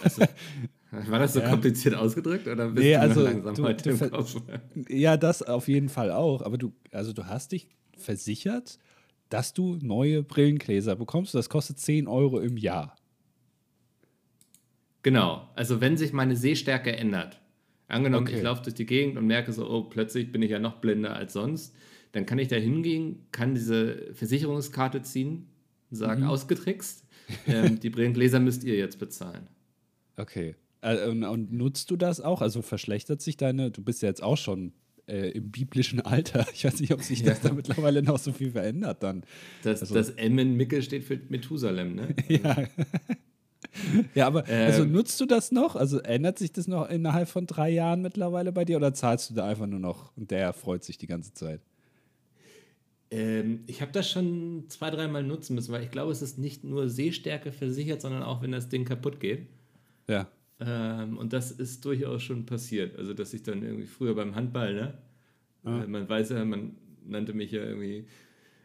War 0.90 1.18
das 1.18 1.34
so 1.34 1.40
Ja. 1.40 1.50
kompliziert 1.50 1.94
ausgedrückt 1.94 2.46
oder 2.46 2.68
bist 2.70 2.84
Nee, 2.86 2.92
du 2.94 3.00
also, 3.00 3.22
langsam 3.22 3.54
du- 3.54 3.62
heute 3.64 3.90
im 3.90 4.10
Kopf? 4.10 4.36
Ja, 4.88 5.16
das 5.16 5.42
auf 5.42 5.68
jeden 5.68 5.88
Fall 5.88 6.10
auch. 6.12 6.42
Aber 6.42 6.58
du, 6.58 6.72
also 6.92 7.12
du 7.12 7.26
hast 7.26 7.52
dich 7.52 7.68
versichert, 7.98 8.78
dass 9.28 9.52
du 9.52 9.78
neue 9.82 10.22
Brillengläser 10.22 10.94
bekommst. 10.96 11.34
Das 11.34 11.48
kostet 11.48 11.78
10 11.80 12.06
Euro 12.06 12.38
im 12.40 12.56
Jahr. 12.56 12.96
Genau, 15.02 15.48
also 15.54 15.80
wenn 15.80 15.96
sich 15.96 16.12
meine 16.12 16.36
Sehstärke 16.36 16.96
ändert, 16.96 17.40
angenommen, 17.88 18.26
Okay. 18.26 18.36
ich 18.38 18.42
laufe 18.42 18.62
durch 18.62 18.74
die 18.74 18.86
Gegend 18.86 19.16
und 19.18 19.26
merke 19.26 19.52
so, 19.52 19.68
oh, 19.68 19.84
plötzlich 19.84 20.32
bin 20.32 20.42
ich 20.42 20.50
ja 20.50 20.58
noch 20.58 20.80
blinder 20.80 21.14
als 21.14 21.32
sonst, 21.32 21.74
dann 22.12 22.26
kann 22.26 22.38
ich 22.38 22.48
da 22.48 22.56
hingehen, 22.56 23.26
kann 23.30 23.54
diese 23.54 24.12
Versicherungskarte 24.14 25.02
ziehen, 25.02 25.46
sagen, 25.90 26.22
Mhm. 26.22 26.28
ausgetrickst, 26.28 27.04
ähm, 27.46 27.80
die 27.80 27.90
Brillengläser 27.90 28.40
müsst 28.40 28.64
ihr 28.64 28.76
jetzt 28.76 28.98
bezahlen. 28.98 29.46
Okay. 30.16 30.54
Äh, 30.80 31.08
Und, 31.08 31.24
und 31.24 31.52
nutzt 31.52 31.90
du 31.90 31.96
das 31.96 32.20
auch? 32.20 32.42
Also 32.42 32.62
verschlechtert 32.62 33.20
sich 33.22 33.36
deine, 33.36 33.70
du 33.70 33.82
bist 33.82 34.02
ja 34.02 34.08
jetzt 34.08 34.22
auch 34.22 34.36
schon 34.36 34.72
äh, 35.08 35.30
im 35.30 35.50
biblischen 35.50 36.00
Alter. 36.00 36.46
Ich 36.52 36.64
weiß 36.64 36.80
nicht, 36.80 36.92
ob 36.92 37.02
sich 37.02 37.22
das 37.22 37.42
Ja. 37.42 37.50
da 37.50 37.54
mittlerweile 37.54 38.02
noch 38.02 38.18
so 38.18 38.32
viel 38.32 38.50
verändert 38.52 39.02
dann. 39.02 39.22
Das, 39.62 39.80
Also- 39.80 39.94
das 39.94 40.10
M 40.10 40.38
in 40.38 40.56
Mickel 40.56 40.82
steht 40.82 41.04
für 41.04 41.18
Methusalem, 41.28 41.94
ne? 41.94 42.14
Ja. 42.28 42.56
ja, 44.14 44.26
aber 44.26 44.46
also 44.46 44.82
Ähm. 44.84 44.92
nutzt 44.92 45.20
du 45.20 45.26
das 45.26 45.52
noch? 45.52 45.76
Also 45.76 45.98
ändert 46.00 46.38
sich 46.38 46.52
das 46.52 46.66
noch 46.66 46.88
innerhalb 46.88 47.28
von 47.28 47.46
drei 47.46 47.70
Jahren 47.70 48.00
mittlerweile 48.02 48.52
bei 48.52 48.64
dir 48.64 48.76
oder 48.78 48.94
zahlst 48.94 49.30
du 49.30 49.34
da 49.34 49.46
einfach 49.46 49.66
nur 49.66 49.80
noch 49.80 50.16
und 50.16 50.30
der 50.30 50.52
freut 50.52 50.82
sich 50.84 50.96
die 50.98 51.06
ganze 51.06 51.32
Zeit? 51.34 51.60
Ähm, 53.10 53.60
ich 53.66 53.82
habe 53.82 53.92
das 53.92 54.10
schon 54.10 54.64
zwei, 54.68 54.90
dreimal 54.90 55.22
nutzen 55.22 55.54
müssen, 55.54 55.72
weil 55.72 55.84
ich 55.84 55.90
glaube, 55.90 56.12
es 56.12 56.22
ist 56.22 56.38
nicht 56.38 56.64
nur 56.64 56.88
Sehstärke 56.88 57.52
versichert, 57.52 58.00
sondern 58.00 58.22
auch, 58.22 58.42
wenn 58.42 58.52
das 58.52 58.68
Ding 58.68 58.84
kaputt 58.84 59.20
geht. 59.20 59.46
Ja. 60.08 60.28
Ähm, 60.58 61.18
und 61.18 61.32
das 61.32 61.52
ist 61.52 61.84
durchaus 61.84 62.22
schon 62.22 62.46
passiert. 62.46 62.98
Also, 62.98 63.14
dass 63.14 63.34
ich 63.34 63.42
dann 63.42 63.62
irgendwie 63.62 63.86
früher 63.86 64.14
beim 64.14 64.34
Handball, 64.34 64.74
ne? 64.74 64.94
Ja. 65.64 65.84
Äh, 65.84 65.86
man 65.86 66.08
weiß 66.08 66.30
ja, 66.30 66.44
man 66.44 66.76
nannte 67.04 67.32
mich 67.32 67.52
ja 67.52 67.62
irgendwie 67.62 68.06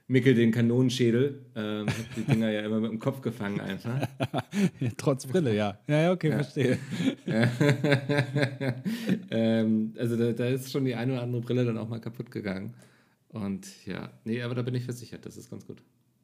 Mickel 0.07 0.33
den 0.33 0.51
Kanonenschädel. 0.51 1.39
Ähm, 1.55 1.87
hab 1.87 2.15
die 2.15 2.23
Dinger 2.23 2.49
ja 2.49 2.61
immer 2.61 2.79
mit 2.79 2.91
dem 2.91 2.99
Kopf 2.99 3.21
gefangen 3.21 3.59
einfach. 3.59 4.07
Trotz 4.97 5.27
Brille, 5.27 5.55
ja. 5.55 5.77
Ja, 5.87 6.01
ja, 6.01 6.11
okay, 6.11 6.31
verstehe. 6.31 6.79
ähm, 9.29 9.93
also, 9.97 10.15
da, 10.15 10.31
da 10.31 10.45
ist 10.47 10.71
schon 10.71 10.85
die 10.85 10.95
eine 10.95 11.13
oder 11.13 11.21
andere 11.21 11.41
Brille 11.41 11.65
dann 11.65 11.77
auch 11.77 11.89
mal 11.89 11.99
kaputt 11.99 12.31
gegangen. 12.31 12.73
Und 13.31 13.85
ja, 13.85 14.11
nee, 14.25 14.41
aber 14.41 14.55
da 14.55 14.61
bin 14.61 14.75
ich 14.75 14.83
versichert. 14.83 15.25
Das 15.25 15.37
ist 15.37 15.49
ganz 15.49 15.65
gut. 15.65 15.81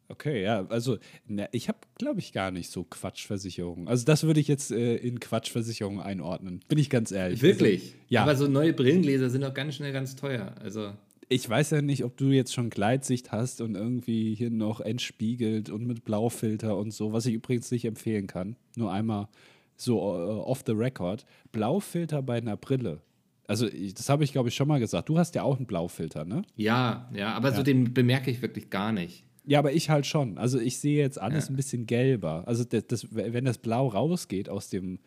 Okay, 0.10 0.42
ja, 0.42 0.66
also 0.70 0.98
ne, 1.28 1.50
ich 1.52 1.68
habe, 1.68 1.80
glaube 1.98 2.20
ich, 2.20 2.32
gar 2.32 2.52
nicht 2.52 2.72
so 2.72 2.84
Quatschversicherungen. 2.84 3.90
Also 3.90 4.06
das 4.06 4.24
würde 4.24 4.40
ich 4.40 4.48
jetzt 4.48 4.72
äh, 4.72 4.96
in 4.96 5.20
Quatschversicherungen 5.20 6.00
einordnen. 6.00 6.62
Bin 6.70 6.78
ich 6.78 6.90
ganz 6.90 7.12
ehrlich. 7.12 7.42
Wirklich? 7.42 7.82
Also, 7.84 7.96
ja. 8.08 8.24
Aber 8.24 8.36
so 8.36 8.48
neue 8.48 8.74
Brillengläser 8.74 9.30
sind 9.30 9.44
auch 9.44 9.54
ganz 9.54 9.76
schnell 9.76 9.92
ganz 9.92 10.16
teuer. 10.16 10.56
Also, 10.62 10.94
Ich 11.28 11.48
weiß 11.50 11.72
ja 11.72 11.82
nicht, 11.82 12.06
ob 12.06 12.16
du 12.16 12.28
jetzt 12.28 12.54
schon 12.54 12.70
Gleitsicht 12.70 13.34
hast 13.34 13.60
und 13.60 13.76
irgendwie 13.76 14.34
hier 14.34 14.50
noch 14.50 14.80
entspiegelt 14.80 15.70
und 15.70 15.86
mit 15.86 16.06
Blaufilter 16.06 16.78
und 16.78 16.92
so, 16.92 17.12
was 17.12 17.26
ich 17.26 17.34
übrigens 17.34 17.70
nicht 17.72 17.84
empfehlen 17.84 18.28
kann. 18.28 18.56
Nur 18.78 18.94
einmal 18.94 19.28
so 19.76 19.98
äh, 19.98 20.00
off 20.00 20.64
the 20.66 20.72
record. 20.72 21.26
Blaufilter 21.52 22.22
bei 22.22 22.38
einer 22.38 22.56
Brille. 22.56 23.02
Also 23.48 23.68
das 23.70 24.10
habe 24.10 24.24
ich, 24.24 24.32
glaube 24.34 24.50
ich, 24.50 24.56
schon 24.56 24.68
mal 24.68 24.80
gesagt. 24.80 25.08
Du 25.10 25.18
hast 25.18 25.34
ja 25.36 25.44
auch 25.44 25.58
einen 25.58 25.66
Blaufilter, 25.68 26.26
ne? 26.26 26.42
ja, 26.56 27.10
ja, 27.14 27.34
aber 27.34 27.52
so 27.52 27.58
Ja. 27.58 27.64
den 27.64 27.94
bemerke 27.94 28.30
ich 28.30 28.42
wirklich 28.42 28.70
gar 28.70 28.92
nicht. 28.92 29.24
Ja, 29.46 29.60
aber 29.60 29.72
ich 29.72 29.90
halt 29.90 30.06
schon. 30.06 30.38
Also 30.38 30.60
ich 30.60 30.78
sehe 30.80 30.98
jetzt 30.98 31.20
alles 31.20 31.46
Ja. 31.46 31.54
ein 31.54 31.56
bisschen 31.56 31.86
gelber. 31.86 32.44
Also 32.46 32.66
das, 32.66 32.86
das, 32.88 33.08
wenn 33.16 33.46
das 33.46 33.58
Blau 33.58 33.88
rausgeht 33.88 34.50
aus 34.50 34.70
dem 34.70 35.00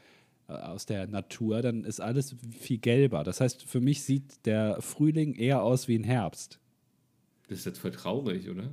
äh, 0.48 0.52
aus 0.54 0.86
der 0.86 1.06
Natur, 1.06 1.60
dann 1.60 1.84
ist 1.84 2.00
alles 2.00 2.34
viel 2.58 2.78
gelber. 2.78 3.22
Das 3.22 3.40
heißt, 3.42 3.62
für 3.64 3.80
mich 3.80 4.02
sieht 4.02 4.46
der 4.46 4.80
Frühling 4.80 5.34
eher 5.34 5.62
aus 5.62 5.86
wie 5.86 5.96
ein 5.98 6.04
Herbst. 6.04 6.58
Das 7.48 7.58
ist 7.58 7.64
jetzt 7.66 7.78
voll 7.78 7.90
traurig, 7.90 8.48
oder? 8.48 8.70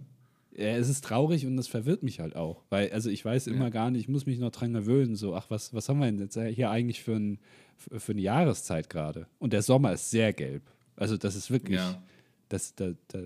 Äh, 0.55 0.77
Es 0.77 0.87
ist 0.87 1.03
traurig 1.03 1.45
und 1.45 1.57
das 1.57 1.67
verwirrt 1.67 2.01
mich 2.01 2.21
halt 2.21 2.35
auch. 2.37 2.63
Weil, 2.69 2.91
also 2.93 3.09
ich 3.09 3.25
weiß 3.25 3.47
immer 3.47 3.65
Ja. 3.65 3.69
gar 3.69 3.91
nicht, 3.91 4.01
ich 4.03 4.07
muss 4.07 4.25
mich 4.25 4.39
noch 4.39 4.51
dran 4.51 4.71
gewöhnen, 4.71 5.15
so, 5.17 5.35
ach, 5.35 5.49
was, 5.49 5.73
was 5.73 5.89
haben 5.89 5.99
wir 5.99 6.05
denn 6.05 6.19
jetzt 6.19 6.39
hier 6.39 6.71
eigentlich 6.71 7.03
für, 7.03 7.15
ein, 7.17 7.39
für 7.77 8.11
eine 8.11 8.21
Jahreszeit 8.21 8.89
gerade? 8.89 9.27
Und 9.39 9.53
der 9.53 9.61
Sommer 9.61 9.93
ist 9.93 10.09
sehr 10.11 10.33
gelb. 10.33 10.63
Also 10.95 11.17
das 11.17 11.35
ist 11.35 11.51
wirklich, 11.51 11.77
Ja. 11.77 12.01
das, 12.49 12.75
da, 12.75 12.91
da 13.09 13.19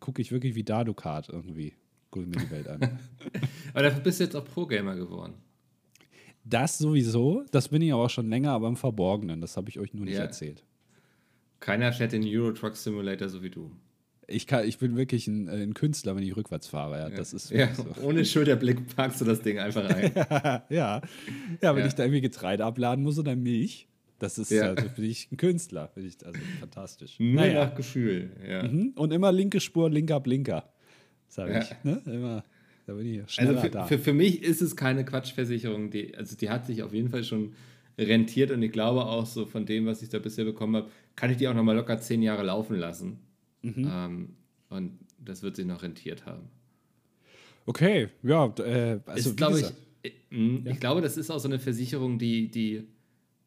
gucke 0.00 0.22
ich 0.22 0.32
wirklich 0.32 0.54
wie 0.54 0.64
Dadukat 0.64 1.28
irgendwie. 1.28 1.74
Gucke 2.10 2.26
mir 2.26 2.36
die 2.38 2.50
Welt 2.50 2.68
an. 2.68 2.80
Aber 3.74 3.82
dafür 3.82 4.00
bist 4.00 4.18
du 4.20 4.24
jetzt 4.24 4.34
auch 4.34 4.44
Pro-Gamer 4.44 4.96
geworden. 4.96 5.34
Das 6.44 6.78
sowieso, 6.78 7.44
das 7.50 7.68
bin 7.68 7.82
ich 7.82 7.92
aber 7.92 8.04
auch 8.04 8.10
schon 8.10 8.30
länger, 8.30 8.52
aber 8.52 8.68
im 8.68 8.76
Verborgenen. 8.76 9.42
Das 9.42 9.58
habe 9.58 9.68
ich 9.68 9.78
euch 9.78 9.92
nur 9.92 10.06
nicht 10.06 10.14
Ja. 10.16 10.22
erzählt. 10.22 10.64
Keiner 11.60 11.92
fährt 11.92 12.12
den 12.12 12.24
Euro 12.24 12.52
Truck 12.52 12.76
Simulator 12.76 13.28
so 13.28 13.42
wie 13.42 13.50
du. 13.50 13.70
Ich, 14.26 14.46
kann, 14.46 14.66
ich 14.66 14.78
bin 14.78 14.96
wirklich 14.96 15.26
ein, 15.26 15.48
äh, 15.48 15.62
ein 15.62 15.74
Künstler, 15.74 16.14
wenn 16.16 16.22
ich 16.22 16.36
rückwärts 16.36 16.66
fahre. 16.68 16.98
Ja, 16.98 17.10
das 17.10 17.32
ist 17.34 17.50
ja, 17.50 17.74
so. 17.74 17.84
ohne 18.02 18.24
Schulterblick 18.24 18.94
packst 18.96 19.20
du 19.20 19.24
das 19.26 19.40
Ding 19.42 19.58
einfach 19.58 19.88
rein. 19.90 20.12
ja. 20.70 21.02
ja, 21.60 21.74
wenn 21.74 21.78
Ja. 21.80 21.86
ich 21.86 21.94
da 21.94 22.04
irgendwie 22.04 22.20
Getreide 22.22 22.64
abladen 22.64 23.02
muss 23.04 23.18
oder 23.18 23.34
Milch, 23.36 23.87
Das 24.18 24.36
ist 24.38 24.50
ja. 24.50 24.70
also 24.70 24.88
für 24.88 25.02
dich 25.02 25.30
ein 25.30 25.36
Künstler, 25.36 25.88
finde 25.88 26.08
ich 26.08 26.26
also 26.26 26.40
fantastisch. 26.58 27.18
Nur 27.20 27.34
naja. 27.42 27.66
nach 27.66 27.74
Gefühl, 27.74 28.30
ja. 28.46 28.64
Mhm. 28.64 28.92
Und 28.96 29.12
immer 29.12 29.30
linke 29.30 29.60
Spur, 29.60 29.88
linker 29.88 30.18
Blinker, 30.20 30.72
sage 31.28 31.52
ja. 31.52 31.60
ich. 31.60 31.84
Ne? 31.84 32.02
Immer, 32.06 32.44
da 32.86 32.94
bin 32.94 33.06
ich 33.06 33.30
schneller 33.30 33.50
also 33.50 33.60
für, 33.62 33.70
da. 33.70 33.86
Für, 33.86 33.98
für 33.98 34.12
mich 34.12 34.42
ist 34.42 34.60
es 34.60 34.74
keine 34.74 35.04
Quatschversicherung, 35.04 35.90
die, 35.90 36.16
also 36.16 36.36
die 36.36 36.50
hat 36.50 36.66
sich 36.66 36.82
auf 36.82 36.92
jeden 36.92 37.10
Fall 37.10 37.22
schon 37.22 37.52
rentiert 37.96 38.50
und 38.50 38.62
ich 38.62 38.72
glaube 38.72 39.04
auch 39.04 39.26
so 39.26 39.46
von 39.46 39.66
dem, 39.66 39.86
was 39.86 40.02
ich 40.02 40.08
da 40.08 40.18
bisher 40.18 40.44
bekommen 40.44 40.76
habe, 40.76 40.90
kann 41.14 41.30
ich 41.30 41.36
die 41.36 41.48
auch 41.48 41.54
nochmal 41.54 41.76
locker 41.76 41.98
zehn 41.98 42.22
Jahre 42.22 42.44
laufen 42.44 42.76
lassen. 42.76 43.18
Mhm. 43.62 43.90
Ähm, 43.92 44.28
und 44.68 44.98
das 45.18 45.42
wird 45.42 45.56
sich 45.56 45.66
noch 45.66 45.82
rentiert 45.82 46.26
haben. 46.26 46.48
Okay, 47.66 48.08
ja, 48.22 48.46
äh, 48.58 49.00
also 49.06 49.30
ist, 49.30 49.36
glaube 49.36 49.60
ich, 49.60 49.66
ich, 50.02 50.12
äh, 50.12 50.34
hm, 50.34 50.62
ja. 50.64 50.72
ich 50.72 50.80
glaube, 50.80 51.02
das 51.02 51.16
ist 51.16 51.30
auch 51.30 51.38
so 51.38 51.48
eine 51.48 51.58
Versicherung, 51.58 52.18
die, 52.18 52.50
die 52.50 52.86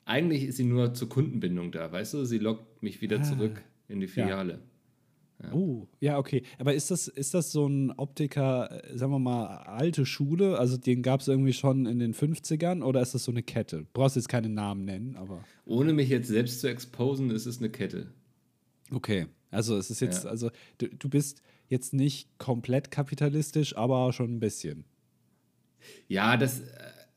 eigentlich 0.06 0.44
ist 0.44 0.58
sie 0.58 0.64
nur 0.64 0.94
zur 0.94 1.10
Kundenbindung 1.10 1.72
da, 1.72 1.92
weißt 1.92 2.16
du? 2.16 2.26
Sie 2.26 2.38
lockt 2.40 2.84
mich 2.84 3.02
wieder 3.02 3.20
ah, 3.20 3.24
zurück 3.24 3.62
in 3.88 4.00
die 4.00 4.08
Filiale. 4.08 4.54
Ja. 4.54 5.54
Oh, 5.54 5.88
ja, 6.00 6.18
okay. 6.20 6.44
Aber 6.60 6.74
ist 6.74 6.92
das, 6.92 7.08
ist 7.08 7.34
das 7.34 7.52
so 7.52 7.66
ein 7.68 7.92
Optiker, 7.92 8.84
äh, 8.86 8.98
sagen 8.98 9.12
wir 9.12 9.20
mal, 9.20 9.48
alte 9.64 10.06
Schule? 10.06 10.60
Also 10.60 10.78
den 10.78 11.02
gab 11.02 11.22
es 11.22 11.28
irgendwie 11.28 11.54
schon 11.54 11.86
in 11.88 12.00
den 12.00 12.14
50ern 12.14 12.84
oder 12.84 13.02
ist 13.02 13.16
das 13.16 13.24
so 13.24 13.32
eine 13.32 13.42
Kette? 13.42 13.78
Du 13.80 13.88
brauchst 13.94 14.16
jetzt 14.16 14.30
keine 14.30 14.50
Namen 14.50 14.86
nennen, 14.86 15.16
aber. 15.16 15.44
Ohne 15.66 15.94
mich 15.94 16.10
jetzt 16.10 16.28
selbst 16.28 16.62
zu 16.62 16.70
exposen, 16.70 17.32
ist 17.32 17.48
es 17.48 17.58
eine 17.58 17.70
Kette. 17.70 18.12
Okay. 18.92 19.28
Also 19.50 19.78
es 19.78 19.90
ist 19.90 20.00
jetzt, 20.00 20.26
ja. 20.26 20.30
also 20.30 20.52
du, 20.78 20.88
du 20.88 21.10
bist 21.10 21.42
jetzt 21.68 21.94
nicht 21.94 22.38
komplett 22.38 22.92
kapitalistisch, 22.92 23.76
aber 23.76 24.14
schon 24.14 24.36
ein 24.36 24.40
bisschen. 24.40 24.86
Ja, 26.08 26.38
das 26.38 26.62
äh, 26.62 26.66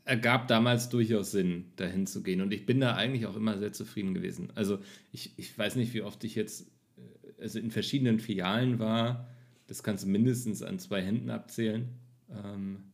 ergab 0.04 0.48
damals 0.48 0.88
durchaus 0.88 1.30
Sinn, 1.30 1.72
dahin 1.76 2.06
zu 2.06 2.22
gehen. 2.22 2.40
Und 2.40 2.52
ich 2.52 2.66
bin 2.66 2.80
da 2.80 2.94
eigentlich 2.94 3.26
auch 3.26 3.36
immer 3.36 3.58
sehr 3.58 3.72
zufrieden 3.72 4.14
gewesen. 4.14 4.52
Also 4.54 4.78
ich, 5.12 5.32
ich 5.38 5.56
weiß 5.56 5.76
nicht, 5.76 5.94
wie 5.94 6.02
oft 6.02 6.22
ich 6.24 6.34
jetzt 6.34 6.70
äh, 6.96 7.42
also 7.42 7.58
in 7.58 7.70
verschiedenen 7.70 8.20
Filialen 8.20 8.78
war. 8.78 9.28
Das 9.66 9.82
kannst 9.82 10.04
du 10.04 10.08
mindestens 10.08 10.62
an 10.62 10.78
zwei 10.78 11.02
Händen 11.02 11.30
abzählen. 11.30 11.88
Ähm, 12.30 12.84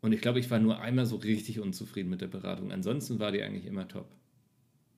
und 0.00 0.12
ich 0.12 0.20
glaube, 0.20 0.38
ich 0.38 0.50
war 0.50 0.60
nur 0.60 0.80
einmal 0.80 1.06
so 1.06 1.16
richtig 1.16 1.58
unzufrieden 1.58 2.10
mit 2.10 2.20
der 2.20 2.28
Beratung. 2.28 2.70
Ansonsten 2.70 3.18
war 3.18 3.32
die 3.32 3.42
eigentlich 3.42 3.66
immer 3.66 3.88
top. 3.88 4.08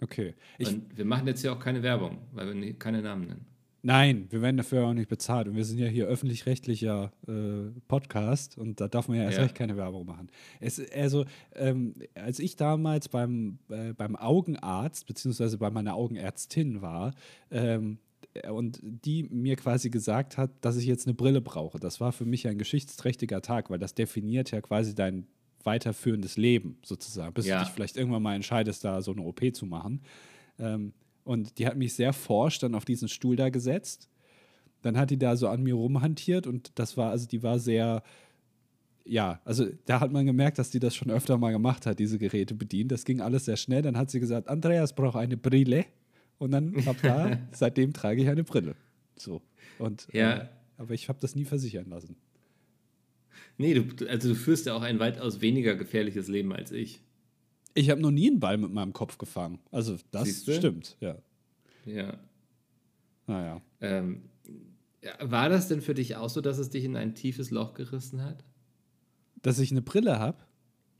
Okay. 0.03 0.35
Ich, 0.59 0.69
und 0.69 0.97
wir 0.97 1.07
machen 1.07 1.27
jetzt 1.27 1.43
ja 1.43 1.53
auch 1.53 1.61
keine 1.61 1.83
Werbung, 1.83 2.19
weil 2.33 2.55
wir 2.55 2.79
keine 2.79 3.01
Namen 3.01 3.27
nennen. 3.27 3.47
Nein, 3.83 4.27
wir 4.31 4.43
werden 4.43 4.59
dafür 4.59 4.87
auch 4.87 4.93
nicht 4.93 5.09
bezahlt. 5.09 5.49
Und 5.49 5.57
wir 5.57 5.65
sind 5.65 5.79
ja 5.79 5.87
hier 5.87 6.07
öffentlich-rechtlicher 6.07 7.13
äh, 7.27 7.81
Podcast 7.89 8.59
und 8.59 8.81
da 8.81 8.89
darf 8.89 9.09
man 9.09 9.17
ja 9.17 9.25
erst 9.25 9.39
ja. 9.39 9.45
recht 9.45 9.55
keine 9.55 9.77
Werbung 9.77 10.07
machen. 10.07 10.29
Es, 10.61 10.81
also, 10.93 11.25
ähm, 11.55 11.95
als 12.15 12.39
ich 12.39 12.57
damals 12.57 13.09
beim, 13.09 13.59
äh, 13.71 13.95
beim 13.95 14.17
Augenarzt, 14.17 15.07
beziehungsweise 15.07 15.57
bei 15.57 15.71
meiner 15.71 15.95
Augenärztin 15.95 16.83
war, 16.83 17.15
ähm, 17.51 17.99
und 18.49 18.79
die 18.83 19.25
mir 19.25 19.57
quasi 19.57 19.91
gesagt 19.91 20.37
hat, 20.37 20.51
dass 20.61 20.77
ich 20.77 20.87
jetzt 20.87 21.07
eine 21.07 21.15
Brille 21.15 21.41
brauche. 21.41 21.81
Das 21.81 22.01
war 22.01 22.13
für 22.13 22.25
mich 22.25 22.47
ein 22.47 22.59
geschichtsträchtiger 22.59 23.43
Tag, 23.43 23.71
weil 23.71 23.79
das 23.79 23.95
definiert 23.95 24.51
ja 24.53 24.61
quasi 24.61 24.95
dein 24.95 25.27
weiterführendes 25.65 26.37
Leben 26.37 26.79
sozusagen, 26.85 27.35
bis 27.35 27.47
ja. 27.47 27.59
du 27.59 27.65
dich 27.65 27.75
vielleicht 27.75 27.97
irgendwann 27.97 28.23
mal 28.23 28.35
entscheidest, 28.35 28.85
da 28.85 29.03
so 29.03 29.13
eine 29.13 29.23
OP 29.23 29.55
zu 29.55 29.67
machen. 29.67 30.03
Ähm, 30.59 30.93
und 31.25 31.59
die 31.59 31.67
hat 31.67 31.77
mich 31.77 31.95
sehr 31.95 32.13
forsch 32.13 32.59
dann 32.59 32.75
auf 32.75 32.85
diesen 32.85 33.09
Stuhl 33.09 33.37
da 33.37 33.49
gesetzt. 33.49 34.09
Dann 34.83 34.97
hat 34.97 35.11
die 35.11 35.19
da 35.19 35.37
so 35.37 35.49
an 35.49 35.63
mir 35.63 35.75
rumhantiert 35.75 36.47
und 36.47 36.73
das 36.79 36.97
war, 36.97 37.11
also 37.11 37.27
die 37.27 37.43
war 37.43 37.59
sehr, 37.59 38.03
ja, 39.05 39.41
also 39.45 39.67
da 39.85 40.01
hat 40.01 40.13
man 40.13 40.25
gemerkt, 40.25 40.59
dass 40.59 40.71
die 40.71 40.79
das 40.79 40.97
schon 40.97 41.11
öfter 41.11 41.37
mal 41.37 41.53
gemacht 41.53 41.87
hat, 41.87 41.99
diese 41.99 42.19
Geräte 42.19 42.55
bedient. 42.55 42.91
Das 42.93 43.05
ging 43.05 43.21
alles 43.21 43.45
sehr 43.45 43.57
schnell. 43.57 43.83
Dann 43.83 43.97
hat 43.97 44.11
sie 44.11 44.21
gesagt, 44.21 44.49
Andreas 44.49 44.95
braucht 44.95 45.17
eine 45.17 45.37
Brille. 45.37 45.85
Und 46.39 46.53
dann 46.53 46.75
ab 46.87 46.97
da, 47.03 47.39
seitdem 47.53 47.93
trage 47.93 48.23
ich 48.23 48.29
eine 48.29 48.45
Brille. 48.45 48.75
So. 49.17 49.43
Und, 49.79 50.09
ja. 50.13 50.39
Äh, 50.39 50.49
aber 50.79 50.95
ich 50.95 51.11
habe 51.11 51.19
das 51.21 51.35
nie 51.35 51.45
versichern 51.45 51.91
lassen. 51.91 52.17
Nee, 53.59 53.75
du, 53.75 54.09
also 54.09 54.31
du 54.31 54.35
führst 54.35 54.65
ja 54.65 54.75
auch 54.75 54.81
ein 54.81 54.99
weitaus 54.99 55.43
weniger 55.43 55.75
gefährliches 55.75 56.29
Leben 56.29 56.55
als 56.55 56.73
ich. 56.73 57.03
Ich 57.75 57.91
habe 57.91 58.01
noch 58.01 58.11
nie 58.11 58.29
einen 58.29 58.41
Ball 58.41 58.57
mit 58.57 58.73
meinem 58.73 58.93
Kopf 58.93 59.19
gefangen. 59.19 59.59
Also 59.71 59.97
das 60.11 60.25
Siehste? 60.25 60.55
stimmt, 60.55 60.97
ja. 61.01 61.17
Ja. 61.87 62.19
Naja. 63.27 63.61
Ähm, 63.81 64.23
war 65.21 65.49
das 65.49 65.69
denn 65.69 65.81
für 65.81 65.95
dich 65.95 66.17
auch 66.17 66.29
so, 66.29 66.41
dass 66.41 66.59
es 66.59 66.71
dich 66.71 66.85
in 66.85 66.97
ein 66.97 67.15
tiefes 67.15 67.51
Loch 67.51 67.75
gerissen 67.75 68.23
hat? 68.23 68.45
Dass 69.43 69.59
ich 69.59 69.71
eine 69.71 69.83
Brille 69.83 70.19
habe? 70.19 70.39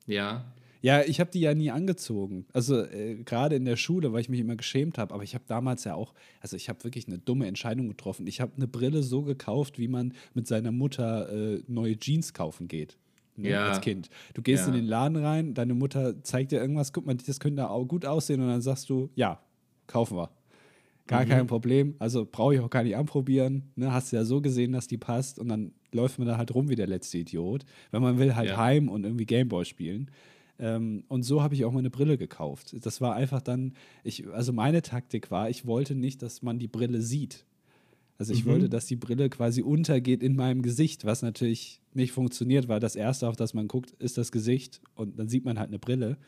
Ja. 0.07 0.45
Ja, 0.83 1.03
ich 1.03 1.21
habe 1.21 1.31
die 1.31 1.41
ja 1.41 1.53
nie 1.55 1.71
angezogen. 1.71 2.47
Also 2.55 2.83
äh, 2.83 3.17
gerade 3.17 3.57
in 3.57 3.67
der 3.67 3.77
Schule, 3.77 4.13
weil 4.13 4.23
ich 4.23 4.31
mich 4.31 4.41
immer 4.41 4.57
geschämt 4.57 4.97
habe. 4.97 5.13
Aber 5.13 5.23
ich 5.23 5.35
habe 5.35 5.45
damals 5.47 5.85
ja 5.85 5.95
auch, 5.95 6.15
also 6.41 6.57
ich 6.57 6.71
habe 6.71 6.83
wirklich 6.85 7.07
eine 7.07 7.19
dumme 7.19 7.47
Entscheidung 7.47 7.89
getroffen. 7.89 8.27
Ich 8.27 8.41
habe 8.41 8.53
eine 8.57 8.67
Brille 8.67 9.03
so 9.03 9.23
gekauft, 9.23 9.79
wie 9.79 9.89
man 9.89 10.15
mit 10.33 10.47
seiner 10.47 10.73
Mutter 10.73 11.31
äh, 11.31 11.63
neue 11.67 11.99
Jeans 11.99 12.33
kaufen 12.33 12.67
geht. 12.67 12.97
Ne, 13.41 13.51
ja. 13.51 13.69
Als 13.69 13.81
Kind. 13.81 14.09
Du 14.35 14.43
gehst 14.43 14.63
ja. 14.63 14.69
in 14.69 14.75
den 14.75 14.87
Laden 14.87 15.17
rein, 15.17 15.55
deine 15.55 15.75
Mutter 15.75 16.23
zeigt 16.23 16.53
dir 16.53 16.61
irgendwas, 16.61 16.93
guck 16.93 17.07
mal, 17.07 17.15
das 17.15 17.41
könnte 17.41 17.69
auch 17.69 17.85
gut 17.87 18.05
aussehen 18.05 18.41
und 18.41 18.49
dann 18.49 18.61
sagst 18.61 18.91
du, 18.91 19.11
ja, 19.15 19.41
kaufen 19.87 20.17
wir. 20.17 20.31
Gar 21.07 21.25
mhm. 21.25 21.29
kein 21.29 21.47
Problem. 21.49 21.95
Also 21.99 22.27
brauche 22.31 22.55
ich 22.55 22.61
auch 22.61 22.71
gar 22.71 22.85
nicht 22.85 22.97
anprobieren. 22.97 23.73
Ne, 23.75 23.93
hast 23.93 24.13
du 24.13 24.17
ja 24.17 24.25
so 24.25 24.41
gesehen, 24.41 24.73
dass 24.73 24.87
die 24.87 24.99
passt 24.99 25.39
und 25.39 25.49
dann 25.49 25.73
läuft 25.93 26.19
man 26.19 26.29
da 26.29 26.37
halt 26.37 26.55
rum 26.55 26.69
wie 26.69 26.77
der 26.77 26.87
letzte 26.87 27.19
Idiot. 27.19 27.65
Wenn 27.91 28.01
man 28.01 28.19
will, 28.19 28.37
halt 28.37 28.51
ja. 28.51 28.57
heim 28.57 28.89
und 28.89 29.05
irgendwie 29.05 29.27
Gameboy 29.27 29.65
spielen. 29.65 30.11
Ähm, 30.61 31.05
und 31.09 31.23
so 31.25 31.43
habe 31.43 31.55
ich 31.55 31.65
auch 31.65 31.73
meine 31.73 31.91
Brille 31.91 32.19
gekauft. 32.19 32.77
Das 32.85 33.01
war 33.01 33.15
einfach 33.15 33.41
dann, 33.41 33.73
ich, 34.05 34.29
also 34.29 34.53
meine 34.53 34.83
Taktik 34.83 35.31
war, 35.31 35.51
ich 35.51 35.67
wollte 35.67 35.95
nicht, 35.95 36.23
dass 36.23 36.43
man 36.43 36.59
die 36.59 36.69
Brille 36.69 37.01
sieht. 37.01 37.45
Also 38.21 38.35
ich 38.35 38.45
mhm. 38.45 38.51
wollte, 38.51 38.69
dass 38.69 38.85
die 38.85 38.97
Brille 38.97 39.31
quasi 39.31 39.63
untergeht 39.63 40.23
in 40.23 40.37
meinem 40.37 40.61
Gesicht, 40.61 41.07
was 41.07 41.23
natürlich 41.23 41.81
nicht 41.95 42.13
funktioniert, 42.13 42.69
weil 42.69 42.79
das 42.79 42.95
Erste, 42.95 43.27
auf 43.27 43.35
das 43.35 43.55
man 43.55 43.67
guckt, 43.67 43.93
ist 43.93 44.19
das 44.19 44.31
Gesicht 44.31 44.83
und 44.95 45.19
dann 45.19 45.31
sieht 45.31 45.47
man 45.47 45.59
halt 45.59 45.69
eine 45.69 45.79
Brille. 45.79 46.19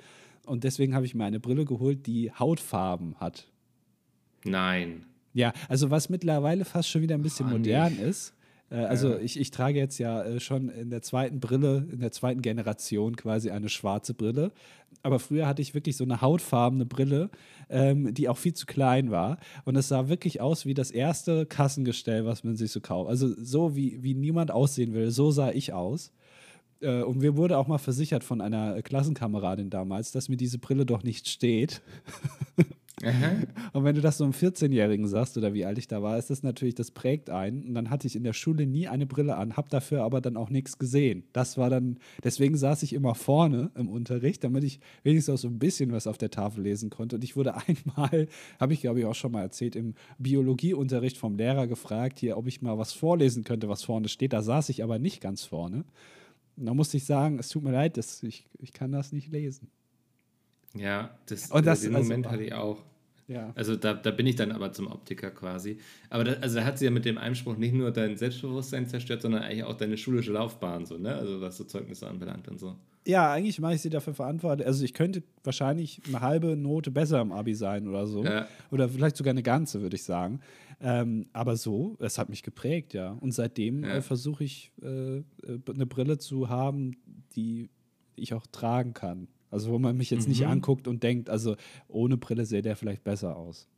Und 0.46 0.64
deswegen 0.64 0.94
habe 0.94 1.04
ich 1.04 1.14
mir 1.14 1.26
eine 1.26 1.38
Brille 1.38 1.66
geholt, 1.66 2.06
die 2.06 2.32
Hautfarben 2.32 3.16
hat. 3.20 3.46
Nein. 4.42 5.04
Ja, 5.34 5.52
also 5.68 5.90
was 5.90 6.08
mittlerweile 6.08 6.64
fast 6.64 6.88
schon 6.88 7.02
wieder 7.02 7.14
ein 7.14 7.22
bisschen 7.22 7.48
oh, 7.48 7.58
modern 7.58 7.92
nicht. 7.92 8.02
ist, 8.02 8.32
äh, 8.70 8.76
also 8.76 9.10
ja. 9.10 9.18
ich, 9.18 9.38
ich 9.38 9.50
trage 9.50 9.78
jetzt 9.78 9.98
ja 9.98 10.22
äh, 10.22 10.40
schon 10.40 10.70
in 10.70 10.88
der 10.88 11.02
zweiten 11.02 11.40
Brille, 11.40 11.86
in 11.92 12.00
der 12.00 12.10
zweiten 12.10 12.40
Generation 12.40 13.16
quasi 13.16 13.50
eine 13.50 13.68
schwarze 13.68 14.14
Brille. 14.14 14.50
Aber 15.02 15.18
früher 15.18 15.46
hatte 15.46 15.62
ich 15.62 15.74
wirklich 15.74 15.96
so 15.96 16.04
eine 16.04 16.20
hautfarbene 16.20 16.86
Brille, 16.86 17.30
ähm, 17.68 18.14
die 18.14 18.28
auch 18.28 18.36
viel 18.36 18.54
zu 18.54 18.66
klein 18.66 19.10
war. 19.10 19.38
Und 19.64 19.76
es 19.76 19.88
sah 19.88 20.08
wirklich 20.08 20.40
aus 20.40 20.64
wie 20.64 20.74
das 20.74 20.90
erste 20.90 21.46
Kassengestell, 21.46 22.24
was 22.24 22.44
man 22.44 22.56
sich 22.56 22.70
so 22.70 22.80
kauft. 22.80 23.10
Also 23.10 23.34
so 23.36 23.74
wie, 23.74 24.02
wie 24.02 24.14
niemand 24.14 24.50
aussehen 24.50 24.94
will, 24.94 25.10
so 25.10 25.30
sah 25.30 25.50
ich 25.50 25.72
aus. 25.72 26.12
Äh, 26.80 27.02
und 27.02 27.18
mir 27.18 27.36
wurde 27.36 27.58
auch 27.58 27.66
mal 27.66 27.78
versichert 27.78 28.24
von 28.24 28.40
einer 28.40 28.80
Klassenkameradin 28.82 29.70
damals, 29.70 30.12
dass 30.12 30.28
mir 30.28 30.36
diese 30.36 30.58
Brille 30.58 30.86
doch 30.86 31.02
nicht 31.02 31.28
steht. 31.28 31.82
Aha. 33.02 33.32
Und 33.72 33.84
wenn 33.84 33.94
du 33.94 34.00
das 34.00 34.18
so 34.18 34.24
einem 34.24 34.32
14-Jährigen 34.32 35.06
sagst 35.08 35.36
oder 35.36 35.54
wie 35.54 35.64
alt 35.64 35.78
ich 35.78 35.88
da 35.88 36.02
war, 36.02 36.18
ist 36.18 36.30
das 36.30 36.42
natürlich, 36.42 36.74
das 36.74 36.90
prägt 36.90 37.30
einen. 37.30 37.66
Und 37.66 37.74
dann 37.74 37.90
hatte 37.90 38.06
ich 38.06 38.14
in 38.14 38.22
der 38.22 38.32
Schule 38.32 38.66
nie 38.66 38.86
eine 38.88 39.06
Brille 39.06 39.36
an, 39.36 39.56
habe 39.56 39.68
dafür 39.68 40.02
aber 40.02 40.20
dann 40.20 40.36
auch 40.36 40.50
nichts 40.50 40.78
gesehen. 40.78 41.24
Das 41.32 41.58
war 41.58 41.68
dann, 41.68 41.98
deswegen 42.22 42.56
saß 42.56 42.82
ich 42.84 42.92
immer 42.92 43.14
vorne 43.14 43.70
im 43.74 43.88
Unterricht, 43.88 44.44
damit 44.44 44.64
ich 44.64 44.80
wenigstens 45.02 45.34
auch 45.34 45.38
so 45.38 45.48
ein 45.48 45.58
bisschen 45.58 45.92
was 45.92 46.06
auf 46.06 46.18
der 46.18 46.30
Tafel 46.30 46.62
lesen 46.62 46.90
konnte. 46.90 47.16
Und 47.16 47.24
ich 47.24 47.36
wurde 47.36 47.54
einmal, 47.66 48.28
habe 48.60 48.72
ich 48.72 48.80
glaube 48.80 49.00
ich 49.00 49.06
auch 49.06 49.14
schon 49.14 49.32
mal 49.32 49.42
erzählt, 49.42 49.74
im 49.74 49.94
Biologieunterricht 50.18 51.18
vom 51.18 51.36
Lehrer 51.36 51.66
gefragt, 51.66 52.20
hier, 52.20 52.36
ob 52.36 52.46
ich 52.46 52.62
mal 52.62 52.78
was 52.78 52.92
vorlesen 52.92 53.44
könnte, 53.44 53.68
was 53.68 53.82
vorne 53.82 54.08
steht. 54.08 54.32
Da 54.32 54.42
saß 54.42 54.68
ich 54.68 54.82
aber 54.82 54.98
nicht 54.98 55.20
ganz 55.20 55.44
vorne. 55.44 55.84
Und 56.56 56.66
da 56.66 56.74
musste 56.74 56.96
ich 56.96 57.04
sagen, 57.04 57.38
es 57.38 57.48
tut 57.48 57.64
mir 57.64 57.72
leid, 57.72 57.96
das, 57.96 58.22
ich, 58.22 58.46
ich 58.58 58.72
kann 58.72 58.92
das 58.92 59.12
nicht 59.12 59.32
lesen. 59.32 59.70
Ja, 60.74 61.10
das, 61.26 61.50
und 61.50 61.66
das 61.66 61.82
den 61.82 61.94
also, 61.94 62.08
Moment 62.08 62.30
hatte 62.30 62.44
ich 62.44 62.52
auch. 62.54 62.78
Ja. 63.32 63.52
Also 63.54 63.76
da, 63.76 63.94
da 63.94 64.10
bin 64.10 64.26
ich 64.26 64.36
dann 64.36 64.52
aber 64.52 64.72
zum 64.72 64.86
Optiker 64.86 65.30
quasi. 65.30 65.78
Aber 66.10 66.24
da, 66.24 66.32
also 66.34 66.58
da 66.58 66.64
hat 66.64 66.78
sie 66.78 66.84
ja 66.84 66.90
mit 66.90 67.04
dem 67.04 67.18
Einspruch 67.18 67.56
nicht 67.56 67.74
nur 67.74 67.90
dein 67.90 68.16
Selbstbewusstsein 68.16 68.86
zerstört, 68.86 69.22
sondern 69.22 69.42
eigentlich 69.42 69.64
auch 69.64 69.76
deine 69.76 69.96
schulische 69.96 70.32
Laufbahn, 70.32 70.84
so, 70.86 70.98
ne? 70.98 71.14
Also 71.14 71.40
was 71.40 71.56
so 71.56 71.64
Zeugnisse 71.64 72.08
anbelangt 72.08 72.48
und 72.48 72.58
so. 72.58 72.76
Ja, 73.06 73.32
eigentlich 73.32 73.58
mache 73.58 73.74
ich 73.74 73.82
sie 73.82 73.90
dafür 73.90 74.14
verantwortlich. 74.14 74.66
Also 74.66 74.84
ich 74.84 74.94
könnte 74.94 75.22
wahrscheinlich 75.42 76.00
eine 76.06 76.20
halbe 76.20 76.56
Note 76.56 76.90
besser 76.90 77.20
im 77.20 77.32
Abi 77.32 77.54
sein 77.54 77.88
oder 77.88 78.06
so. 78.06 78.24
Ja. 78.24 78.46
Oder 78.70 78.88
vielleicht 78.88 79.16
sogar 79.16 79.32
eine 79.32 79.42
ganze, 79.42 79.82
würde 79.82 79.96
ich 79.96 80.04
sagen. 80.04 80.40
Ähm, 80.80 81.26
aber 81.32 81.56
so, 81.56 81.96
es 82.00 82.18
hat 82.18 82.28
mich 82.28 82.42
geprägt, 82.42 82.94
ja. 82.94 83.12
Und 83.20 83.32
seitdem 83.32 83.82
ja. 83.84 83.96
äh, 83.96 84.02
versuche 84.02 84.44
ich, 84.44 84.72
äh, 84.82 85.18
äh 85.18 85.22
eine 85.72 85.86
Brille 85.86 86.18
zu 86.18 86.48
haben, 86.48 86.96
die 87.34 87.70
ich 88.14 88.34
auch 88.34 88.46
tragen 88.46 88.94
kann. 88.94 89.28
Also 89.52 89.70
wo 89.70 89.78
man 89.78 89.96
mich 89.96 90.10
jetzt 90.10 90.24
mhm. 90.24 90.30
nicht 90.30 90.46
anguckt 90.46 90.88
und 90.88 91.02
denkt, 91.02 91.28
also 91.28 91.56
ohne 91.86 92.16
Brille 92.16 92.46
sähe 92.46 92.62
der 92.62 92.74
vielleicht 92.74 93.04
besser 93.04 93.36
aus. 93.36 93.68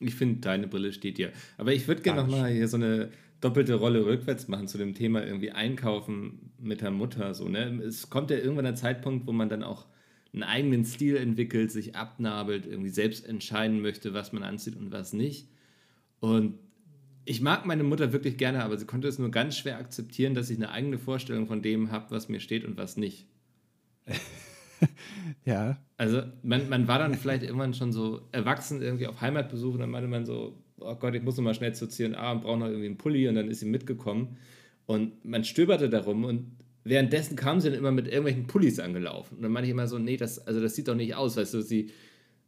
Ich 0.00 0.14
finde, 0.14 0.40
deine 0.40 0.66
Brille 0.66 0.92
steht 0.94 1.18
dir. 1.18 1.30
Aber 1.58 1.74
ich 1.74 1.86
würde 1.86 2.00
gerne 2.00 2.22
nochmal 2.22 2.50
hier 2.50 2.66
so 2.66 2.78
eine 2.78 3.10
doppelte 3.42 3.74
Rolle 3.74 4.06
rückwärts 4.06 4.48
machen 4.48 4.66
zu 4.66 4.78
dem 4.78 4.94
Thema 4.94 5.24
irgendwie 5.24 5.50
einkaufen 5.50 6.52
mit 6.58 6.80
der 6.80 6.90
Mutter. 6.90 7.34
So, 7.34 7.48
ne? 7.48 7.82
Es 7.84 8.08
kommt 8.08 8.30
ja 8.30 8.38
irgendwann 8.38 8.64
ein 8.64 8.76
Zeitpunkt, 8.76 9.26
wo 9.26 9.32
man 9.32 9.50
dann 9.50 9.62
auch 9.62 9.86
einen 10.32 10.42
eigenen 10.42 10.86
Stil 10.86 11.16
entwickelt, 11.16 11.70
sich 11.70 11.94
abnabelt, 11.94 12.66
irgendwie 12.66 12.90
selbst 12.90 13.26
entscheiden 13.26 13.82
möchte, 13.82 14.14
was 14.14 14.32
man 14.32 14.42
anzieht 14.42 14.76
und 14.76 14.90
was 14.90 15.12
nicht. 15.12 15.48
Und 16.20 16.54
ich 17.26 17.42
mag 17.42 17.66
meine 17.66 17.82
Mutter 17.82 18.14
wirklich 18.14 18.38
gerne, 18.38 18.64
aber 18.64 18.78
sie 18.78 18.86
konnte 18.86 19.06
es 19.06 19.18
nur 19.18 19.30
ganz 19.30 19.58
schwer 19.58 19.76
akzeptieren, 19.76 20.34
dass 20.34 20.48
ich 20.48 20.56
eine 20.56 20.70
eigene 20.70 20.98
Vorstellung 20.98 21.46
von 21.46 21.60
dem 21.60 21.90
habe, 21.90 22.10
was 22.10 22.30
mir 22.30 22.40
steht 22.40 22.64
und 22.64 22.78
was 22.78 22.96
nicht. 22.96 23.26
ja. 25.44 25.78
Also 25.96 26.22
man, 26.42 26.68
man 26.68 26.88
war 26.88 26.98
dann 26.98 27.14
vielleicht 27.14 27.42
irgendwann 27.42 27.74
schon 27.74 27.92
so 27.92 28.22
erwachsen 28.32 28.82
irgendwie 28.82 29.06
auf 29.06 29.20
Heimatbesuch 29.20 29.74
und 29.74 29.80
dann 29.80 29.90
meinte 29.90 30.08
man 30.08 30.24
so, 30.24 30.56
oh 30.78 30.94
Gott, 30.94 31.14
ich 31.14 31.22
muss 31.22 31.36
noch 31.36 31.44
mal 31.44 31.54
schnell 31.54 31.74
zur 31.74 31.90
C&A 31.90 32.32
und 32.32 32.42
brauche 32.42 32.58
noch 32.58 32.66
irgendwie 32.66 32.86
einen 32.86 32.98
Pulli 32.98 33.28
und 33.28 33.34
dann 33.34 33.48
ist 33.48 33.60
sie 33.60 33.66
mitgekommen 33.66 34.38
und 34.86 35.24
man 35.24 35.44
stöberte 35.44 35.88
darum 35.90 36.24
und 36.24 36.56
währenddessen 36.84 37.36
kam 37.36 37.60
sie 37.60 37.70
dann 37.70 37.78
immer 37.78 37.92
mit 37.92 38.06
irgendwelchen 38.06 38.46
Pullis 38.46 38.78
angelaufen 38.80 39.36
und 39.36 39.42
dann 39.42 39.52
meinte 39.52 39.66
ich 39.66 39.72
immer 39.72 39.86
so, 39.86 39.98
nee, 39.98 40.16
das, 40.16 40.46
also 40.46 40.60
das 40.60 40.74
sieht 40.74 40.88
doch 40.88 40.94
nicht 40.94 41.14
aus, 41.14 41.36
weißt 41.36 41.54
du, 41.54 41.60
sie 41.60 41.90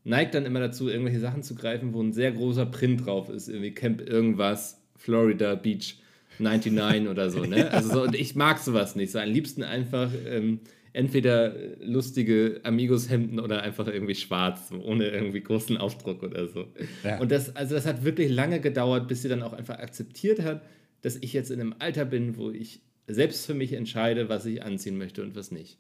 neigt 0.05 0.35
dann 0.35 0.47
immer 0.47 0.61
dazu, 0.61 0.89
irgendwelche 0.89 1.21
Sachen 1.21 1.43
zu 1.43 1.55
greifen, 1.55 1.93
wo 1.93 2.03
ein 2.03 2.13
sehr 2.13 2.33
großer 2.33 2.67
Print 2.67 3.07
drauf 3.07 3.29
ist, 3.29 3.49
irgendwie 3.49 3.73
Camp 3.73 4.01
irgendwas, 4.01 4.83
Florida 4.97 5.55
Beach 5.55 5.99
99 6.39 7.09
oder 7.09 7.31
so, 7.31 7.45
ne? 7.45 7.71
Also 7.73 7.93
so, 7.93 8.03
und 8.03 8.15
ich 8.15 8.35
mag 8.35 8.59
sowas 8.59 8.97
nicht, 8.97 9.13
so 9.13 9.19
am 9.19 9.29
liebsten 9.29 9.63
einfach 9.63 10.11
ähm, 10.27 10.61
entweder 10.93 11.55
lustige 11.81 12.61
Amigos-Hemden 12.65 13.41
oder 13.41 13.63
einfach 13.63 13.87
irgendwie 13.87 14.15
schwarz, 14.15 14.71
ohne 14.73 15.09
irgendwie 15.09 15.41
großen 15.41 15.77
Aufdruck 15.79 16.23
oder 16.23 16.49
so. 16.49 16.67
Ja. 17.03 17.19
Und 17.19 17.31
das, 17.31 17.57
also 17.57 17.75
das 17.75 17.87
hat 17.87 18.05
wirklich 18.05 18.31
lange 18.31 18.61
gedauert, 18.61 19.09
bis 19.09 19.23
sie 19.23 19.29
dann 19.29 19.43
auch 19.43 19.53
einfach 19.53 19.79
akzeptiert 19.79 20.43
hat, 20.43 20.63
dass 21.01 21.17
ich 21.17 21.33
jetzt 21.33 21.51
in 21.51 21.61
einem 21.61 21.75
Alter 21.79 22.05
bin, 22.05 22.37
wo 22.37 22.51
ich 22.51 22.83
selbst 23.07 23.47
für 23.47 23.55
mich 23.55 23.73
entscheide, 23.73 24.29
was 24.29 24.47
ich 24.47 24.63
anziehen 24.63 24.97
möchte 24.97 25.23
und 25.23 25.35
was 25.35 25.51
nicht. 25.51 25.79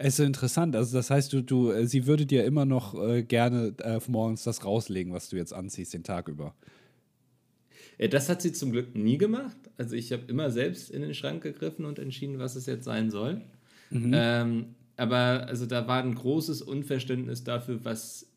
Es 0.00 0.18
ist 0.18 0.26
interessant. 0.26 0.76
Also, 0.76 0.96
das 0.96 1.10
heißt, 1.10 1.32
du, 1.32 1.42
du, 1.42 1.72
äh, 1.72 1.86
sie 1.86 2.06
würde 2.06 2.24
dir 2.24 2.44
immer 2.44 2.64
noch 2.64 2.94
äh, 2.94 3.24
gerne 3.24 3.74
äh, 3.82 3.98
morgens 4.06 4.44
das 4.44 4.64
rauslegen, 4.64 5.12
was 5.12 5.28
du 5.28 5.36
jetzt 5.36 5.52
anziehst, 5.52 5.92
den 5.92 6.04
Tag 6.04 6.28
über. 6.28 6.54
Äh, 7.98 8.08
das 8.08 8.28
hat 8.28 8.40
sie 8.40 8.52
zum 8.52 8.70
Glück 8.70 8.94
nie 8.94 9.18
gemacht. 9.18 9.56
Also, 9.76 9.96
ich 9.96 10.12
habe 10.12 10.22
immer 10.28 10.50
selbst 10.50 10.90
in 10.90 11.02
den 11.02 11.14
Schrank 11.14 11.42
gegriffen 11.42 11.84
und 11.84 11.98
entschieden, 11.98 12.38
was 12.38 12.54
es 12.54 12.66
jetzt 12.66 12.84
sein 12.84 13.10
soll. 13.10 13.42
Mhm. 13.90 14.12
Ähm, 14.14 14.66
aber 14.96 15.46
also 15.46 15.66
da 15.66 15.86
war 15.86 16.02
ein 16.02 16.14
großes 16.14 16.62
Unverständnis 16.62 17.44
dafür, 17.44 17.84
was 17.84 18.30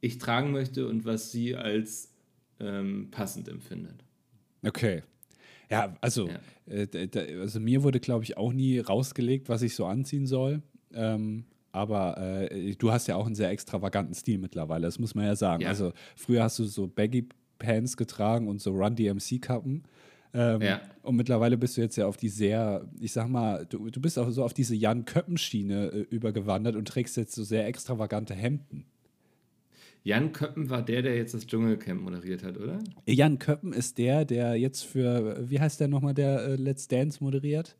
ich 0.00 0.18
tragen 0.18 0.52
möchte 0.52 0.86
und 0.86 1.04
was 1.04 1.32
sie 1.32 1.56
als 1.56 2.12
ähm, 2.58 3.08
passend 3.10 3.48
empfindet. 3.48 4.04
Okay. 4.62 5.02
Ja, 5.70 5.96
also, 6.00 6.28
ja. 6.28 6.40
Äh, 6.66 7.08
also 7.40 7.60
mir 7.60 7.82
wurde, 7.82 8.00
glaube 8.00 8.24
ich, 8.24 8.36
auch 8.36 8.52
nie 8.52 8.78
rausgelegt, 8.78 9.48
was 9.48 9.62
ich 9.62 9.74
so 9.74 9.86
anziehen 9.86 10.26
soll. 10.26 10.62
Ähm, 10.92 11.44
aber 11.72 12.50
äh, 12.50 12.74
du 12.74 12.90
hast 12.90 13.06
ja 13.06 13.16
auch 13.16 13.26
einen 13.26 13.36
sehr 13.36 13.50
extravaganten 13.50 14.14
Stil 14.14 14.38
mittlerweile, 14.38 14.86
das 14.86 14.98
muss 14.98 15.14
man 15.14 15.24
ja 15.24 15.36
sagen. 15.36 15.62
Ja. 15.62 15.68
Also 15.68 15.92
früher 16.16 16.42
hast 16.42 16.58
du 16.58 16.64
so 16.64 16.88
Baggy 16.88 17.28
Pants 17.58 17.96
getragen 17.96 18.48
und 18.48 18.60
so 18.60 18.72
Run 18.72 18.96
DMC 18.96 19.40
Kappen. 19.40 19.84
Ähm, 20.32 20.62
ja. 20.62 20.80
Und 21.02 21.16
mittlerweile 21.16 21.56
bist 21.56 21.76
du 21.76 21.80
jetzt 21.80 21.96
ja 21.96 22.06
auf 22.06 22.16
die 22.16 22.28
sehr, 22.28 22.88
ich 23.00 23.12
sag 23.12 23.28
mal, 23.28 23.66
du, 23.66 23.90
du 23.90 24.00
bist 24.00 24.18
auch 24.18 24.30
so 24.30 24.44
auf 24.44 24.54
diese 24.54 24.74
Jan 24.74 25.04
Köppen-Schiene 25.04 25.86
äh, 25.86 26.00
übergewandert 26.10 26.76
und 26.76 26.86
trägst 26.86 27.16
jetzt 27.16 27.34
so 27.34 27.42
sehr 27.42 27.66
extravagante 27.66 28.34
Hemden. 28.34 28.84
Jan 30.02 30.32
Köppen 30.32 30.70
war 30.70 30.82
der, 30.82 31.02
der 31.02 31.16
jetzt 31.16 31.34
das 31.34 31.46
Dschungelcamp 31.46 32.00
moderiert 32.00 32.42
hat, 32.42 32.56
oder? 32.58 32.78
Jan 33.06 33.38
Köppen 33.38 33.72
ist 33.72 33.98
der, 33.98 34.24
der 34.24 34.56
jetzt 34.56 34.82
für, 34.82 35.50
wie 35.50 35.60
heißt 35.60 35.78
der 35.80 35.88
nochmal, 35.88 36.14
der 36.14 36.40
äh, 36.40 36.56
Let's 36.56 36.88
Dance 36.88 37.22
moderiert? 37.22 37.76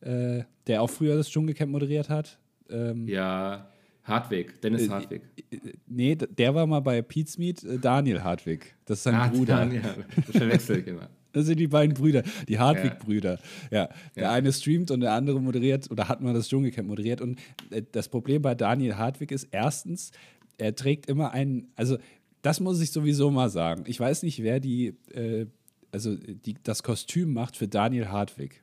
Äh, 0.00 0.44
der 0.68 0.82
auch 0.82 0.90
früher 0.90 1.16
das 1.16 1.28
Dschungelcamp 1.28 1.72
moderiert 1.72 2.08
hat. 2.08 2.38
Ähm, 2.70 3.08
ja, 3.08 3.68
Hartwig, 4.04 4.60
Dennis 4.60 4.86
äh, 4.86 4.90
Hartwig. 4.90 5.22
Äh, 5.50 5.56
nee, 5.86 6.14
der 6.14 6.54
war 6.54 6.66
mal 6.66 6.80
bei 6.80 7.02
Pete's 7.02 7.36
Meet, 7.38 7.64
äh, 7.64 7.78
Daniel 7.78 8.22
Hartwig. 8.22 8.76
Das 8.84 8.98
ist 8.98 9.04
sein 9.04 9.14
ah, 9.16 9.28
Bruder. 9.28 9.56
Daniel, 9.56 9.82
das 10.14 10.36
verwechsel 10.36 10.78
ich 10.78 10.86
immer. 10.86 11.08
Das 11.32 11.46
sind 11.46 11.58
die 11.60 11.68
beiden 11.68 11.94
Brüder, 11.94 12.22
die 12.48 12.58
Hartwig-Brüder. 12.58 13.38
Ja. 13.70 13.78
ja. 13.78 13.88
Der 14.16 14.22
ja. 14.24 14.32
eine 14.32 14.52
streamt 14.52 14.90
und 14.90 15.00
der 15.00 15.12
andere 15.12 15.40
moderiert 15.40 15.90
oder 15.90 16.08
hat 16.08 16.20
mal 16.20 16.34
das 16.34 16.48
Dschungelcamp 16.48 16.88
moderiert. 16.88 17.20
Und 17.20 17.38
äh, 17.70 17.82
das 17.92 18.08
Problem 18.08 18.42
bei 18.42 18.54
Daniel 18.54 18.96
Hartwig 18.96 19.30
ist 19.30 19.48
erstens, 19.50 20.10
er 20.56 20.74
trägt 20.74 21.06
immer 21.06 21.32
einen, 21.32 21.68
also 21.76 21.98
das 22.42 22.60
muss 22.60 22.80
ich 22.80 22.90
sowieso 22.90 23.30
mal 23.30 23.50
sagen. 23.50 23.84
Ich 23.86 23.98
weiß 23.98 24.22
nicht, 24.22 24.42
wer 24.42 24.60
die, 24.60 24.94
äh, 25.12 25.46
also 25.92 26.16
die, 26.16 26.56
das 26.62 26.82
Kostüm 26.82 27.32
macht 27.32 27.56
für 27.56 27.68
Daniel 27.68 28.08
Hartwig. 28.08 28.62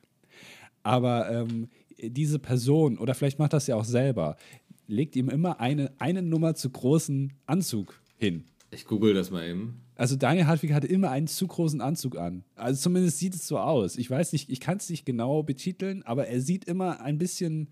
Aber 0.82 1.30
ähm, 1.30 1.68
diese 1.98 2.38
Person, 2.38 2.98
oder 2.98 3.14
vielleicht 3.14 3.38
macht 3.38 3.52
das 3.52 3.66
ja 3.66 3.76
auch 3.76 3.84
selber, 3.84 4.36
legt 4.86 5.16
ihm 5.16 5.28
immer 5.28 5.60
eine, 5.60 5.92
eine 5.98 6.22
Nummer 6.22 6.54
zu 6.54 6.70
großen 6.70 7.32
Anzug 7.46 8.00
hin. 8.16 8.44
Ich 8.76 8.84
google 8.84 9.14
das 9.14 9.30
mal 9.30 9.48
eben. 9.48 9.80
Also 9.94 10.16
Daniel 10.16 10.46
Hartwig 10.46 10.74
hatte 10.74 10.86
immer 10.86 11.10
einen 11.10 11.28
zu 11.28 11.46
großen 11.46 11.80
Anzug 11.80 12.18
an. 12.18 12.44
Also 12.56 12.82
zumindest 12.82 13.18
sieht 13.18 13.34
es 13.34 13.48
so 13.48 13.58
aus. 13.58 13.96
Ich 13.96 14.10
weiß 14.10 14.34
nicht, 14.34 14.50
ich 14.50 14.60
kann 14.60 14.76
es 14.76 14.90
nicht 14.90 15.06
genau 15.06 15.42
betiteln, 15.42 16.02
aber 16.02 16.26
er 16.26 16.42
sieht 16.42 16.66
immer 16.66 17.00
ein 17.00 17.16
bisschen, 17.16 17.70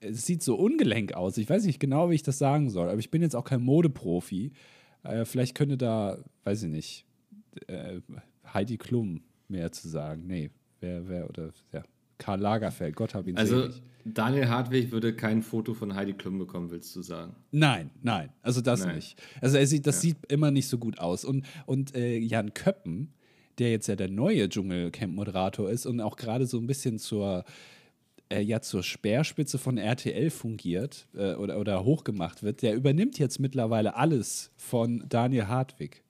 es 0.00 0.26
sieht 0.26 0.42
so 0.42 0.56
ungelenk 0.56 1.14
aus. 1.14 1.38
Ich 1.38 1.48
weiß 1.48 1.64
nicht 1.64 1.80
genau, 1.80 2.10
wie 2.10 2.16
ich 2.16 2.22
das 2.22 2.36
sagen 2.36 2.68
soll, 2.68 2.90
aber 2.90 2.98
ich 2.98 3.10
bin 3.10 3.22
jetzt 3.22 3.34
auch 3.34 3.44
kein 3.44 3.62
Modeprofi. 3.62 4.52
Äh, 5.04 5.24
vielleicht 5.24 5.54
könnte 5.54 5.78
da, 5.78 6.18
weiß 6.44 6.64
ich 6.64 6.68
nicht, 6.68 7.06
äh, 7.66 8.00
Heidi 8.52 8.76
Klum 8.76 9.22
mehr 9.48 9.72
zu 9.72 9.88
sagen. 9.88 10.26
Nee, 10.26 10.50
wer, 10.80 11.08
wer, 11.08 11.30
oder, 11.30 11.50
ja, 11.72 11.82
Karl 12.18 12.40
Lagerfeld, 12.40 12.94
Gott 12.94 13.14
hab 13.14 13.26
ihn 13.26 13.38
also, 13.38 13.62
selig. 13.62 13.82
Daniel 14.04 14.48
Hartwig 14.48 14.90
würde 14.90 15.14
kein 15.14 15.42
Foto 15.42 15.74
von 15.74 15.94
Heidi 15.94 16.12
Klum 16.12 16.38
bekommen, 16.38 16.70
willst 16.70 16.94
du 16.96 17.02
sagen? 17.02 17.34
Nein, 17.50 17.90
nein, 18.02 18.30
also 18.42 18.60
das 18.60 18.84
nein. 18.84 18.96
nicht. 18.96 19.20
Also 19.40 19.58
er 19.58 19.66
sieht, 19.66 19.86
das 19.86 19.96
ja. 19.96 20.10
sieht 20.10 20.32
immer 20.32 20.50
nicht 20.50 20.68
so 20.68 20.78
gut 20.78 20.98
aus. 20.98 21.24
Und, 21.24 21.46
und 21.66 21.94
äh, 21.94 22.18
Jan 22.18 22.54
Köppen, 22.54 23.12
der 23.58 23.70
jetzt 23.70 23.88
ja 23.88 23.96
der 23.96 24.08
neue 24.08 24.48
Dschungelcamp-Moderator 24.48 25.70
ist 25.70 25.86
und 25.86 26.00
auch 26.00 26.16
gerade 26.16 26.46
so 26.46 26.58
ein 26.58 26.66
bisschen 26.66 26.98
zur, 26.98 27.44
äh, 28.30 28.40
ja, 28.40 28.60
zur 28.60 28.82
Speerspitze 28.82 29.58
von 29.58 29.78
RTL 29.78 30.30
fungiert 30.30 31.08
äh, 31.14 31.34
oder, 31.34 31.58
oder 31.58 31.84
hochgemacht 31.84 32.42
wird, 32.42 32.62
der 32.62 32.74
übernimmt 32.74 33.18
jetzt 33.18 33.40
mittlerweile 33.40 33.96
alles 33.96 34.50
von 34.56 35.04
Daniel 35.08 35.48
Hartwig. 35.48 36.02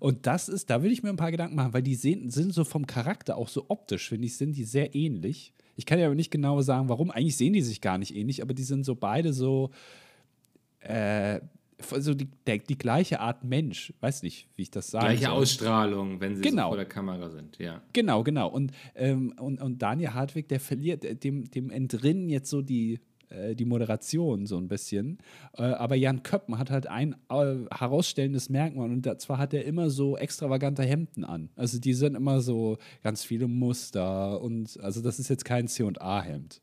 Und 0.00 0.26
das 0.26 0.48
ist, 0.48 0.70
da 0.70 0.82
will 0.82 0.92
ich 0.92 1.02
mir 1.02 1.10
ein 1.10 1.16
paar 1.16 1.30
Gedanken 1.30 1.54
machen, 1.54 1.72
weil 1.72 1.82
die 1.82 1.94
sehen, 1.94 2.30
sind 2.30 2.52
so 2.52 2.64
vom 2.64 2.86
Charakter 2.86 3.36
auch 3.36 3.48
so 3.48 3.66
optisch, 3.68 4.08
finde 4.08 4.26
ich, 4.26 4.36
sind 4.36 4.56
die 4.56 4.64
sehr 4.64 4.94
ähnlich. 4.94 5.52
Ich 5.76 5.86
kann 5.86 5.98
ja 5.98 6.06
aber 6.06 6.14
nicht 6.14 6.30
genau 6.30 6.60
sagen, 6.62 6.88
warum. 6.88 7.10
Eigentlich 7.10 7.36
sehen 7.36 7.52
die 7.52 7.62
sich 7.62 7.80
gar 7.80 7.98
nicht 7.98 8.14
ähnlich, 8.14 8.42
aber 8.42 8.54
die 8.54 8.62
sind 8.62 8.84
so 8.84 8.94
beide 8.94 9.32
so, 9.32 9.70
äh, 10.80 11.40
so 11.78 12.14
die, 12.14 12.28
der, 12.46 12.58
die 12.58 12.78
gleiche 12.78 13.20
Art 13.20 13.44
Mensch. 13.44 13.92
Weiß 14.00 14.22
nicht, 14.22 14.48
wie 14.56 14.62
ich 14.62 14.70
das 14.70 14.90
sage. 14.90 15.06
Gleiche 15.06 15.26
soll. 15.26 15.32
Ausstrahlung, 15.32 16.20
wenn 16.20 16.36
sie 16.36 16.42
genau. 16.42 16.64
so 16.64 16.68
vor 16.68 16.76
der 16.76 16.86
Kamera 16.86 17.28
sind, 17.28 17.58
ja. 17.58 17.82
Genau, 17.92 18.22
genau. 18.22 18.48
Und, 18.48 18.72
ähm, 18.94 19.34
und, 19.38 19.60
und 19.60 19.82
Daniel 19.82 20.14
Hartwig, 20.14 20.48
der 20.48 20.60
verliert, 20.60 21.22
dem, 21.22 21.50
dem 21.50 21.70
entrinnen 21.70 22.30
jetzt 22.30 22.48
so 22.48 22.62
die, 22.62 22.94
äh, 22.94 22.98
die 23.54 23.64
Moderation 23.64 24.46
so 24.46 24.56
ein 24.56 24.68
bisschen. 24.68 25.18
Äh, 25.54 25.62
aber 25.62 25.94
Jan 25.96 26.22
Köppen 26.22 26.58
hat 26.58 26.70
halt 26.70 26.86
ein 26.86 27.16
äh, 27.28 27.56
herausstellendes 27.74 28.48
Merkmal 28.48 28.90
und 28.90 29.20
zwar 29.20 29.38
hat 29.38 29.54
er 29.54 29.64
immer 29.64 29.90
so 29.90 30.16
extravagante 30.16 30.82
Hemden 30.82 31.24
an. 31.24 31.50
Also 31.56 31.78
die 31.78 31.94
sind 31.94 32.14
immer 32.14 32.40
so 32.40 32.78
ganz 33.02 33.24
viele 33.24 33.48
Muster 33.48 34.40
und 34.40 34.78
also 34.80 35.02
das 35.02 35.18
ist 35.18 35.28
jetzt 35.28 35.44
kein 35.44 35.68
C&A-Hemd. 35.68 36.60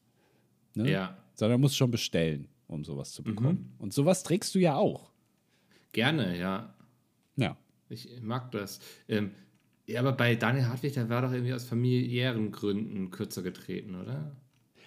Ne? 0.76 0.92
Ja. 0.92 1.18
Sondern 1.36 1.62
muss 1.62 1.76
schon 1.76 1.92
bestellen, 1.92 2.48
um 2.68 2.84
sowas 2.84 3.12
zu 3.12 3.24
bekommen. 3.24 3.74
Mhm. 3.76 3.82
Und 3.84 3.94
sowas 3.94 4.24
trägst 4.24 4.54
du 4.56 4.60
ja 4.60 4.76
auch. 4.76 5.12
Gerne, 5.92 6.38
ja. 6.38 6.74
Ja. 7.36 7.58
Ich 7.90 8.22
mag 8.22 8.52
das. 8.52 8.80
Ähm, 9.08 9.32
ja, 9.86 10.00
aber 10.00 10.14
bei 10.14 10.36
Daniel 10.36 10.68
Hartwig, 10.68 10.94
der 10.94 11.10
war 11.10 11.22
doch 11.22 11.32
irgendwie 11.32 11.54
aus 11.54 11.66
familiären 11.66 12.52
Gründen 12.52 13.12
kürzer 13.12 13.42
getreten, 13.42 13.96
oder? 13.96 14.36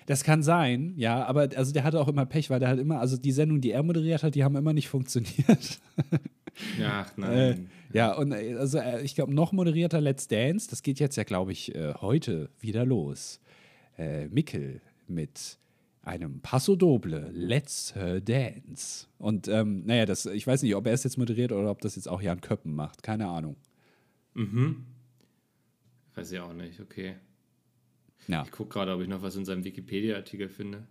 Das 0.07 0.23
kann 0.23 0.43
sein, 0.43 0.95
ja, 0.97 1.25
aber 1.25 1.49
also 1.57 1.73
der 1.73 1.83
hatte 1.83 2.01
auch 2.01 2.09
immer 2.09 2.27
Pech, 2.27 2.49
weil 2.49 2.61
der 2.61 2.69
halt 2.69 2.81
immer, 2.81 3.01
also 3.01 3.17
die 3.17 3.33
Sendung, 3.33 3.61
die 3.61 3.73
er 3.73 3.83
moderiert 3.83 4.23
hat, 4.23 4.37
die 4.37 4.45
haben 4.45 4.57
immer 4.57 4.73
nicht 4.73 4.89
funktioniert. 4.89 5.81
Ach 6.83 7.13
nein. 7.17 7.69
Äh, 7.93 7.97
ja, 7.97 8.15
und 8.15 8.33
äh, 8.33 8.55
also 8.55 8.79
äh, 8.79 9.03
ich 9.03 9.15
glaube, 9.15 9.35
noch 9.35 9.53
moderierter 9.53 10.01
Let's 10.01 10.29
Dance, 10.29 10.69
das 10.71 10.83
geht 10.83 11.01
jetzt 11.01 11.17
ja, 11.17 11.25
glaube 11.25 11.53
ich, 11.53 11.75
äh, 11.75 11.95
heute 11.95 12.51
wieder 12.61 12.85
los. 12.87 13.41
Äh, 13.99 14.29
Mickel 14.29 14.81
mit 15.09 15.59
einem 16.03 16.41
Passo 16.41 16.77
Doble, 16.77 17.31
Let's 17.33 17.95
Her 17.95 18.21
Dance. 18.21 19.07
Und 19.19 19.49
ähm, 19.49 19.85
naja, 19.87 20.07
das, 20.07 20.27
ich 20.27 20.47
weiß 20.47 20.63
nicht, 20.63 20.77
ob 20.77 20.87
er 20.87 20.93
es 20.93 21.03
jetzt 21.03 21.19
moderiert 21.19 21.53
oder 21.53 21.71
ob 21.71 21.81
das 21.81 21.97
jetzt 21.97 22.09
auch 22.09 22.23
Jan 22.23 22.41
Köppen 22.41 22.75
macht. 22.75 23.03
Keine 23.03 23.27
Ahnung. 23.27 23.57
Mhm. 24.35 24.85
Weiß 26.15 26.31
ich 26.31 26.39
auch 26.39 26.53
nicht, 26.53 26.81
okay. 26.81 27.17
Ja. 28.29 28.43
Ich 28.45 28.51
gucke 28.51 28.71
gerade, 28.71 28.93
ob 28.93 29.01
ich 29.01 29.09
noch 29.09 29.23
was 29.23 29.37
in 29.37 29.45
seinem 29.45 29.65
Wikipedia-Artikel 29.65 30.49
finde. 30.49 30.87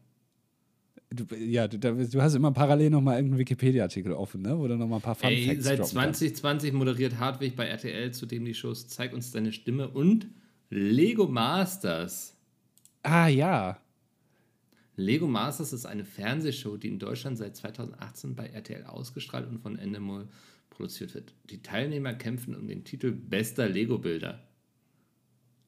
Du, 1.09 1.23
ja, 1.35 1.67
du, 1.67 1.77
du, 1.77 2.21
hast 2.21 2.33
immer 2.33 2.51
parallel 2.51 2.89
noch 2.89 3.01
mal 3.01 3.15
irgendeinen 3.15 3.39
Wikipedia-Artikel 3.39 4.13
offen, 4.13 4.41
ne? 4.41 4.57
wo 4.57 4.67
du 4.67 4.75
noch 4.75 4.87
mal 4.87 4.97
ein 4.97 5.01
paar 5.01 5.15
Fun 5.15 5.29
Ey, 5.29 5.61
Seit 5.61 5.85
2020 5.85 6.71
kann. 6.71 6.77
moderiert 6.77 7.19
Hartwig 7.19 7.55
bei 7.55 7.67
RTL, 7.67 8.11
zudem 8.11 8.43
die 8.43 8.53
Shows 8.53 8.87
Zeig 8.87 9.13
uns 9.13 9.31
deine 9.31 9.51
Stimme 9.51 9.89
und 9.89 10.27
Lego 10.69 11.27
Masters. 11.27 12.35
Ah, 13.03 13.27
ja. 13.27 13.79
Lego 14.95 15.27
Masters 15.27 15.73
ist 15.73 15.85
eine 15.85 16.05
Fernsehshow, 16.05 16.77
die 16.77 16.87
in 16.87 16.99
Deutschland 16.99 17.37
seit 17.37 17.55
2018 17.55 18.35
bei 18.35 18.47
RTL 18.47 18.85
ausgestrahlt 18.85 19.47
und 19.47 19.59
von 19.59 19.77
Endemol 19.77 20.27
produziert 20.69 21.13
wird. 21.13 21.33
Die 21.49 21.61
Teilnehmer 21.61 22.13
kämpfen 22.13 22.55
um 22.55 22.67
den 22.67 22.83
Titel 22.83 23.11
Bester 23.11 23.69
Lego-Bilder. 23.69 24.41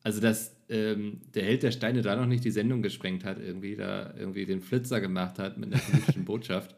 Also, 0.04 0.20
dass 0.20 0.57
ähm, 0.70 1.22
der 1.34 1.44
Held 1.44 1.64
der 1.64 1.72
Steine 1.72 2.02
da 2.02 2.16
noch 2.16 2.26
nicht 2.26 2.44
die 2.44 2.52
Sendung 2.52 2.82
gesprengt 2.82 3.24
hat, 3.24 3.40
irgendwie 3.40 3.76
da 3.76 4.14
irgendwie 4.18 4.46
den 4.46 4.62
Flitzer 4.62 5.00
gemacht 5.00 5.40
hat 5.40 5.58
mit 5.58 5.74
einer 5.74 5.82
politischen 5.82 6.26
Botschaft. 6.26 6.76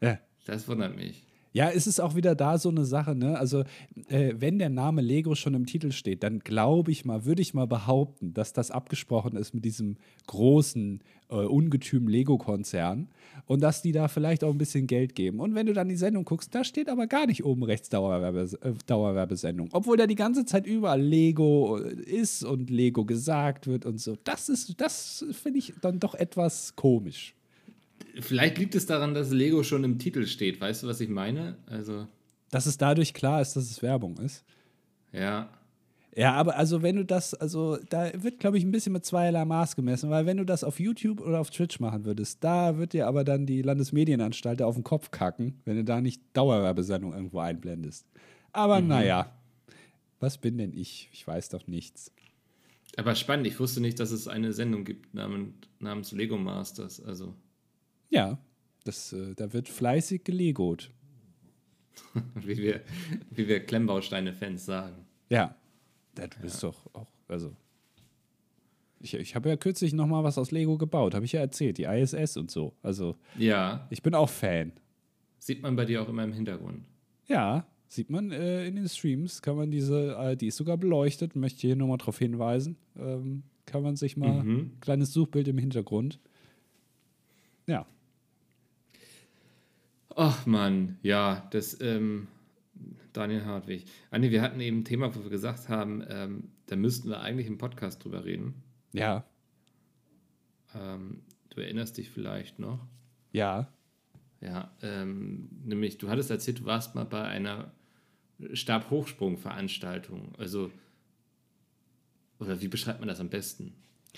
Ja. 0.00 0.18
Das 0.46 0.66
wundert 0.66 0.96
mich. 0.96 1.27
Ja, 1.52 1.70
es 1.70 1.86
ist 1.86 2.00
auch 2.00 2.14
wieder 2.14 2.34
da 2.34 2.58
so 2.58 2.68
eine 2.68 2.84
Sache, 2.84 3.14
ne? 3.14 3.38
Also, 3.38 3.64
äh, 4.08 4.34
wenn 4.36 4.58
der 4.58 4.68
Name 4.68 5.00
Lego 5.00 5.34
schon 5.34 5.54
im 5.54 5.66
Titel 5.66 5.92
steht, 5.92 6.22
dann 6.22 6.40
glaube 6.40 6.90
ich 6.90 7.04
mal, 7.04 7.24
würde 7.24 7.42
ich 7.42 7.54
mal 7.54 7.66
behaupten, 7.66 8.34
dass 8.34 8.52
das 8.52 8.70
abgesprochen 8.70 9.36
ist 9.36 9.54
mit 9.54 9.64
diesem 9.64 9.96
großen, 10.26 11.00
äh, 11.30 11.34
ungetüm 11.34 12.08
Lego-Konzern 12.08 13.08
und 13.46 13.62
dass 13.62 13.82
die 13.82 13.92
da 13.92 14.08
vielleicht 14.08 14.44
auch 14.44 14.50
ein 14.50 14.58
bisschen 14.58 14.86
Geld 14.86 15.14
geben. 15.14 15.40
Und 15.40 15.54
wenn 15.54 15.66
du 15.66 15.72
dann 15.72 15.88
die 15.88 15.96
Sendung 15.96 16.24
guckst, 16.24 16.54
da 16.54 16.64
steht 16.64 16.88
aber 16.88 17.06
gar 17.06 17.26
nicht 17.26 17.44
oben 17.44 17.62
rechts 17.62 17.88
Dauerwerbe, 17.88 18.48
äh, 18.62 18.72
Dauerwerbesendung. 18.86 19.68
Obwohl 19.72 19.96
da 19.96 20.06
die 20.06 20.14
ganze 20.14 20.44
Zeit 20.44 20.66
überall 20.66 21.00
Lego 21.00 21.78
äh, 21.78 21.94
ist 21.94 22.44
und 22.44 22.70
Lego 22.70 23.04
gesagt 23.04 23.66
wird 23.66 23.86
und 23.86 24.00
so. 24.00 24.16
Das 24.24 24.48
ist, 24.48 24.80
das 24.80 25.24
finde 25.32 25.58
ich 25.58 25.74
dann 25.80 25.98
doch 25.98 26.14
etwas 26.14 26.76
komisch. 26.76 27.34
Vielleicht 28.20 28.58
liegt 28.58 28.74
es 28.74 28.86
daran, 28.86 29.14
dass 29.14 29.30
Lego 29.30 29.62
schon 29.62 29.84
im 29.84 29.98
Titel 29.98 30.26
steht. 30.26 30.60
Weißt 30.60 30.82
du, 30.82 30.88
was 30.88 31.00
ich 31.00 31.08
meine? 31.08 31.56
Also. 31.66 32.06
Dass 32.50 32.66
es 32.66 32.78
dadurch 32.78 33.14
klar 33.14 33.40
ist, 33.40 33.54
dass 33.54 33.70
es 33.70 33.82
Werbung 33.82 34.16
ist. 34.18 34.44
Ja. 35.12 35.50
Ja, 36.16 36.32
aber 36.32 36.56
also 36.56 36.82
wenn 36.82 36.96
du 36.96 37.04
das, 37.04 37.34
also 37.34 37.78
da 37.90 38.10
wird, 38.20 38.40
glaube 38.40 38.58
ich, 38.58 38.64
ein 38.64 38.72
bisschen 38.72 38.92
mit 38.92 39.04
zweierlei 39.04 39.44
Maß 39.44 39.76
gemessen, 39.76 40.10
weil 40.10 40.26
wenn 40.26 40.38
du 40.38 40.44
das 40.44 40.64
auf 40.64 40.80
YouTube 40.80 41.20
oder 41.20 41.38
auf 41.38 41.50
Twitch 41.50 41.78
machen 41.78 42.04
würdest, 42.04 42.42
da 42.42 42.76
wird 42.76 42.92
dir 42.92 43.06
aber 43.06 43.22
dann 43.22 43.46
die 43.46 43.62
Landesmedienanstalt 43.62 44.60
auf 44.62 44.74
den 44.74 44.82
Kopf 44.82 45.12
kacken, 45.12 45.60
wenn 45.64 45.76
du 45.76 45.84
da 45.84 46.00
nicht 46.00 46.20
Dauerwerbesendung 46.32 47.12
irgendwo 47.12 47.38
einblendest. 47.38 48.04
Aber 48.52 48.80
mhm. 48.80 48.88
naja, 48.88 49.32
was 50.18 50.38
bin 50.38 50.58
denn 50.58 50.72
ich? 50.72 51.08
Ich 51.12 51.24
weiß 51.24 51.50
doch 51.50 51.68
nichts. 51.68 52.10
Aber 52.96 53.14
spannend, 53.14 53.46
ich 53.46 53.60
wusste 53.60 53.80
nicht, 53.80 54.00
dass 54.00 54.10
es 54.10 54.26
eine 54.26 54.52
Sendung 54.52 54.84
gibt 54.84 55.14
namens, 55.14 55.54
namens 55.78 56.10
Lego 56.10 56.36
Masters. 56.36 57.00
Also. 57.00 57.34
Ja, 58.10 58.38
das, 58.84 59.12
äh, 59.12 59.34
da 59.34 59.52
wird 59.52 59.68
fleißig 59.68 60.24
gelegot. 60.24 60.90
wie 62.34 62.56
wir, 62.56 62.80
wie 63.30 63.48
wir 63.48 63.60
Klemmbausteine-Fans 63.60 64.64
sagen. 64.64 65.04
Ja, 65.28 65.56
du 66.14 66.26
bist 66.40 66.62
ja. 66.62 66.70
doch 66.70 66.94
auch, 66.94 67.12
also. 67.28 67.54
Ich, 69.00 69.14
ich 69.14 69.36
habe 69.36 69.48
ja 69.48 69.56
kürzlich 69.56 69.92
noch 69.92 70.08
mal 70.08 70.24
was 70.24 70.38
aus 70.38 70.50
Lego 70.50 70.76
gebaut, 70.76 71.14
habe 71.14 71.24
ich 71.24 71.32
ja 71.32 71.40
erzählt, 71.40 71.78
die 71.78 71.84
ISS 71.84 72.36
und 72.36 72.50
so. 72.50 72.74
Also, 72.82 73.16
ja. 73.36 73.86
Ich 73.90 74.02
bin 74.02 74.14
auch 74.14 74.28
Fan. 74.28 74.72
Sieht 75.38 75.62
man 75.62 75.76
bei 75.76 75.84
dir 75.84 76.02
auch 76.02 76.08
immer 76.08 76.24
im 76.24 76.32
Hintergrund. 76.32 76.84
Ja, 77.26 77.66
sieht 77.86 78.10
man 78.10 78.32
äh, 78.32 78.66
in 78.66 78.76
den 78.76 78.88
Streams, 78.88 79.40
kann 79.40 79.56
man 79.56 79.70
diese, 79.70 80.16
äh, 80.16 80.36
die 80.36 80.48
ist 80.48 80.56
sogar 80.56 80.76
beleuchtet, 80.76 81.36
möchte 81.36 81.60
hier 81.60 81.76
nochmal 81.76 81.98
darauf 81.98 82.18
hinweisen. 82.18 82.76
Ähm, 82.96 83.44
kann 83.66 83.82
man 83.82 83.96
sich 83.96 84.16
mal 84.16 84.42
mhm. 84.42 84.56
ein 84.56 84.80
kleines 84.80 85.12
Suchbild 85.12 85.46
im 85.46 85.58
Hintergrund. 85.58 86.18
Ja. 87.66 87.86
Ach 90.20 90.46
Mann, 90.46 90.98
ja, 91.04 91.46
das, 91.52 91.80
ähm, 91.80 92.26
Daniel 93.12 93.44
Hartwig. 93.44 93.84
Anni, 94.10 94.32
wir 94.32 94.42
hatten 94.42 94.58
eben 94.58 94.80
ein 94.80 94.84
Thema, 94.84 95.14
wo 95.14 95.22
wir 95.22 95.30
gesagt 95.30 95.68
haben, 95.68 96.04
ähm, 96.08 96.48
da 96.66 96.74
müssten 96.74 97.08
wir 97.08 97.20
eigentlich 97.20 97.46
im 97.46 97.56
Podcast 97.56 98.02
drüber 98.02 98.24
reden. 98.24 98.60
Ja. 98.92 99.24
Ähm, 100.74 101.22
du 101.50 101.60
erinnerst 101.60 101.98
dich 101.98 102.10
vielleicht 102.10 102.58
noch. 102.58 102.84
Ja. 103.30 103.72
Ja, 104.40 104.72
ähm, 104.82 105.50
nämlich, 105.64 105.98
du 105.98 106.08
hattest 106.08 106.32
erzählt, 106.32 106.58
du 106.58 106.64
warst 106.64 106.96
mal 106.96 107.04
bei 107.04 107.22
einer 107.22 107.70
Stabhochsprung-Veranstaltung. 108.52 110.34
Also, 110.36 110.72
oder 112.40 112.60
wie 112.60 112.68
beschreibt 112.68 112.98
man 112.98 113.08
das 113.08 113.20
am 113.20 113.28
besten? 113.28 113.72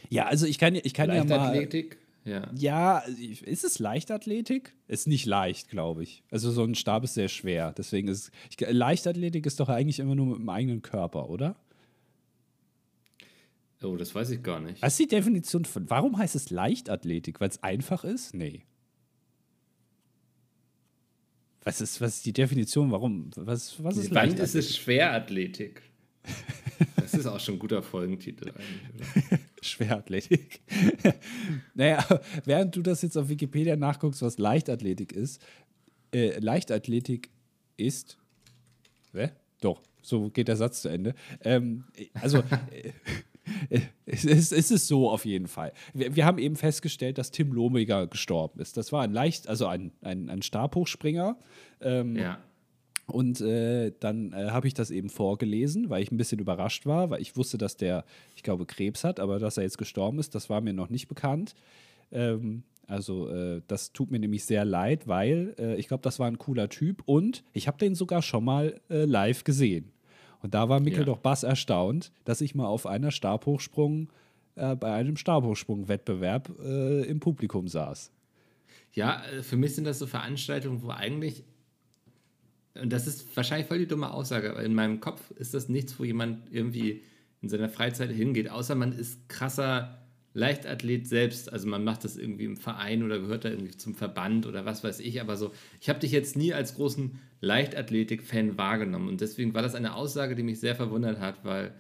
Ja, 0.09 0.29
also 0.29 0.47
ich 0.47 0.59
kann, 0.59 0.77
ich 0.77 0.95
kann 0.95 1.11
ja 1.11 1.25
mal. 1.25 1.69
Ja. 2.25 2.51
ja, 2.55 2.99
ist 2.99 3.65
es 3.65 3.79
Leichtathletik? 3.79 4.75
Ist 4.89 5.07
nicht 5.07 5.25
leicht, 5.25 5.69
glaube 5.71 6.03
ich. 6.03 6.23
Also 6.31 6.51
so 6.51 6.65
ein 6.65 6.75
Stab 6.75 7.03
ist 7.05 7.15
sehr 7.15 7.29
schwer. 7.29 7.73
Deswegen 7.73 8.09
ist 8.09 8.31
ich, 8.51 8.61
Leichtathletik 8.61 9.47
ist 9.47 9.59
doch 9.59 9.69
eigentlich 9.69 10.01
immer 10.01 10.15
nur 10.15 10.27
mit 10.27 10.39
dem 10.39 10.49
eigenen 10.49 10.83
Körper, 10.83 11.31
oder? 11.31 11.57
Oh, 13.83 13.97
das 13.97 14.15
weiß 14.15 14.31
ich 14.31 14.43
gar 14.43 14.61
nicht. 14.61 14.83
Was 14.83 14.93
ist 14.93 14.99
die 15.01 15.17
Definition 15.17 15.65
von. 15.65 15.89
Warum 15.89 16.19
heißt 16.19 16.35
es 16.35 16.51
Leichtathletik? 16.51 17.41
Weil 17.41 17.49
es 17.49 17.63
einfach 17.63 18.05
ist? 18.05 18.35
Nee. 18.35 18.65
Was 21.63 21.81
ist, 21.81 22.01
was 22.01 22.17
ist 22.17 22.27
die 22.27 22.33
Definition? 22.33 22.91
Warum? 22.91 23.31
Was, 23.37 23.83
was 23.83 23.97
ist 23.97 24.15
Wann 24.15 24.33
ist 24.35 24.55
es 24.55 24.77
Schwerathletik? 24.77 25.83
Das 27.11 27.21
ist 27.21 27.27
auch 27.27 27.41
schon 27.41 27.57
ein 27.57 27.59
guter 27.59 27.83
Folgentitel 27.83 28.51
eigentlich, 28.51 29.31
oder? 29.31 29.39
Schwerathletik. 29.63 30.61
naja, 31.75 32.05
während 32.45 32.77
du 32.77 32.83
das 32.83 33.03
jetzt 33.03 33.17
auf 33.17 33.29
Wikipedia 33.29 33.77
nachguckst, 33.77 34.23
was 34.23 34.39
Leichtathletik 34.39 35.13
ist, 35.13 35.43
äh, 36.15 36.39
Leichtathletik 36.39 37.31
ist. 37.77 38.19
Hä? 39.13 39.31
Doch, 39.61 39.83
so 40.03 40.31
geht 40.31 40.49
der 40.49 40.57
Satz 40.57 40.83
zu 40.83 40.89
Ende. 40.89 41.15
Ähm, 41.43 41.85
also. 42.15 42.39
Äh, 42.39 42.93
es, 44.07 44.25
ist, 44.25 44.53
es 44.53 44.71
ist 44.71 44.87
so 44.87 45.11
auf 45.11 45.25
jeden 45.25 45.49
Fall. 45.49 45.73
Wir, 45.93 46.15
wir, 46.15 46.25
haben 46.25 46.39
eben 46.39 46.57
festgestellt, 46.57 47.19
dass 47.19 47.31
Tim 47.31 47.53
Lohmiger 47.53 48.07
gestorben 48.07 48.61
ist. 48.61 48.77
Das 48.77 48.93
war 48.93 49.03
ein 49.03 49.13
leicht, 49.13 49.49
also 49.49 49.67
ein, 49.67 49.93
ein, 50.03 50.29
ein 50.31 50.43
Stabhochspringer. 50.43 51.37
Ähm, 51.81 52.17
ja. 52.17 52.39
Und 53.11 53.41
äh, 53.41 53.93
dann 54.01 54.33
äh, 54.33 54.51
habe 54.51 54.69
ich 54.69 54.75
das 54.75 54.91
eben 54.91 55.11
vorgelesen, 55.11 55.91
weil 55.91 56.03
ich 56.03 56.11
ein 56.11 56.17
bisschen 56.17 56.39
überrascht 56.39 56.87
war, 56.87 57.11
weil 57.11 57.21
ich 57.21 57.37
wusste, 57.37 57.59
dass 57.59 57.77
der, 57.77 58.05
ich 58.37 58.43
glaube, 58.43 58.67
Krebs 58.67 59.05
hat, 59.05 59.21
aber 59.21 59.39
dass 59.39 59.57
er 59.57 59.65
jetzt 59.65 59.79
gestorben 59.79 60.19
ist, 60.19 60.35
das 60.35 60.49
war 60.49 60.61
mir 60.61 60.73
noch 60.73 60.91
nicht 60.91 61.09
bekannt. 61.09 61.55
Ähm, 62.13 62.63
also 62.87 63.29
äh, 63.29 63.63
das 63.69 63.93
tut 63.93 64.11
mir 64.11 64.19
nämlich 64.19 64.45
sehr 64.45 64.65
leid, 64.65 65.07
weil 65.07 65.55
äh, 65.59 65.77
ich 65.77 65.87
glaube, 65.87 66.03
das 66.03 66.19
war 66.19 66.27
ein 66.27 66.39
cooler 66.39 66.69
Typ 66.69 67.03
und 67.07 67.45
ich 67.53 67.69
habe 67.69 67.79
den 67.79 67.95
sogar 67.95 68.21
schon 68.21 68.45
mal 68.45 68.81
äh, 68.91 69.05
live 69.05 69.45
gesehen. 69.45 69.93
Und 70.43 70.55
da 70.55 70.69
war 70.69 70.81
Mikkel 70.81 71.01
ja. 71.01 71.05
doch 71.05 71.19
bass 71.19 71.43
erstaunt, 71.43 72.11
dass 72.25 72.41
ich 72.41 72.55
mal 72.55 72.67
auf 72.67 72.87
einer 72.87 73.13
Stabhochsprung, 73.13 74.09
äh, 74.57 74.75
bei 74.75 74.93
einem 74.93 75.17
Stabhochsprung-Wettbewerb 75.17 76.49
im 77.07 77.21
Publikum 77.21 77.69
saß. 77.69 78.11
Ja, 78.93 79.23
für 79.43 79.57
mich 79.57 79.77
sind 79.77 79.85
das 79.85 80.01
so 80.01 80.07
Veranstaltungen, 80.07 80.83
wo 80.83 80.89
eigentlich 80.91 81.45
und 82.75 82.93
das 82.93 83.07
ist 83.07 83.37
wahrscheinlich 83.37 83.67
voll 83.67 83.79
die 83.79 83.89
dumme 83.89 84.13
Aussage, 84.13 84.51
aber 84.51 84.63
in 84.63 84.75
meinem 84.75 85.01
Kopf 85.01 85.31
ist 85.33 85.55
das 85.55 85.69
nichts, 85.69 85.99
wo 85.99 86.05
jemand 86.05 86.53
irgendwie 86.53 87.03
in 87.43 87.49
seiner 87.49 87.69
Freizeit 87.69 88.11
hingeht, 88.11 88.51
außer 88.51 88.75
man 88.75 88.93
ist 88.93 89.29
krasser 89.29 90.01
Leichtathlet 90.33 91.09
selbst. 91.09 91.53
Also 91.53 91.69
man 91.69 91.83
macht 91.83 92.05
das 92.05 92.17
irgendwie 92.17 92.45
im 92.45 92.57
Verein 92.57 93.03
oder 93.03 93.19
gehört 93.19 93.45
da 93.45 93.51
irgendwie 93.51 93.77
zum 93.77 93.95
Verband 93.95 94.47
oder 94.47 94.65
was 94.65 94.85
weiß 94.85 95.01
ich. 95.01 95.21
Aber 95.21 95.37
so, 95.37 95.53
ich 95.81 95.89
habe 95.89 95.99
dich 95.99 96.13
jetzt 96.13 96.37
nie 96.37 96.55
als 96.55 96.77
großen 96.77 97.19
Leichtathletik-Fan 97.41 98.57
wahrgenommen. 98.57 99.09
Und 99.09 99.21
deswegen 99.21 99.55
war 99.55 99.63
das 99.63 99.75
eine 99.75 99.95
Aussage, 99.95 100.37
die 100.37 100.43
mich 100.43 100.61
sehr 100.61 100.77
verwundert 100.77 101.19
hat, 101.19 101.45
weil, 101.45 101.75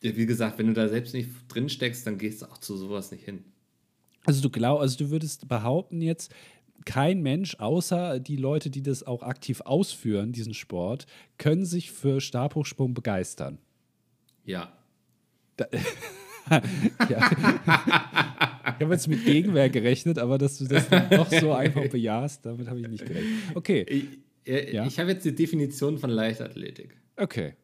wie 0.00 0.26
gesagt, 0.26 0.58
wenn 0.58 0.66
du 0.66 0.72
da 0.72 0.88
selbst 0.88 1.14
nicht 1.14 1.30
drin 1.48 1.68
steckst, 1.68 2.06
dann 2.06 2.18
gehst 2.18 2.42
du 2.42 2.46
auch 2.46 2.58
zu 2.58 2.76
sowas 2.76 3.12
nicht 3.12 3.24
hin. 3.24 3.44
Also 4.24 4.42
du 4.42 4.50
glaubst, 4.50 4.82
also 4.82 5.04
du 5.04 5.10
würdest 5.10 5.48
behaupten 5.48 6.02
jetzt, 6.02 6.34
kein 6.84 7.22
Mensch, 7.22 7.56
außer 7.58 8.20
die 8.20 8.36
Leute, 8.36 8.70
die 8.70 8.82
das 8.82 9.02
auch 9.02 9.22
aktiv 9.22 9.60
ausführen, 9.62 10.32
diesen 10.32 10.54
Sport, 10.54 11.06
können 11.36 11.64
sich 11.64 11.90
für 11.90 12.20
Stabhochsprung 12.20 12.94
begeistern. 12.94 13.58
Ja. 14.44 14.72
Da, 15.56 15.66
ja. 17.08 17.30
ich 17.30 18.84
habe 18.84 18.92
jetzt 18.92 19.08
mit 19.08 19.24
Gegenwehr 19.24 19.68
gerechnet, 19.68 20.18
aber 20.18 20.38
dass 20.38 20.58
du 20.58 20.66
das 20.66 20.88
doch 21.10 21.30
so 21.30 21.52
einfach 21.52 21.88
bejahst, 21.90 22.46
damit 22.46 22.68
habe 22.68 22.80
ich 22.80 22.88
nicht 22.88 23.04
gerechnet. 23.04 23.32
Okay. 23.54 23.84
Ich, 23.88 24.04
äh, 24.46 24.74
ja? 24.74 24.86
ich 24.86 24.98
habe 24.98 25.10
jetzt 25.10 25.24
die 25.24 25.34
Definition 25.34 25.98
von 25.98 26.10
Leichtathletik. 26.10 26.96
Okay. 27.16 27.54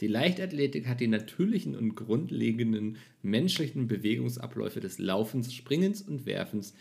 Die 0.00 0.08
Leichtathletik 0.08 0.88
hat 0.88 1.00
die 1.00 1.06
natürlichen 1.06 1.76
und 1.76 1.94
grundlegenden 1.94 2.96
menschlichen 3.22 3.86
Bewegungsabläufe 3.86 4.80
des 4.80 4.98
Laufens, 4.98 5.54
Springens 5.54 6.02
und 6.02 6.26
Werfens 6.26 6.74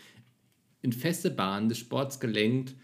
in 0.81 0.93
feste 0.93 1.31
Bahnen 1.31 1.69
des 1.69 1.77
Sports 1.77 2.19
gelenkt 2.19 2.75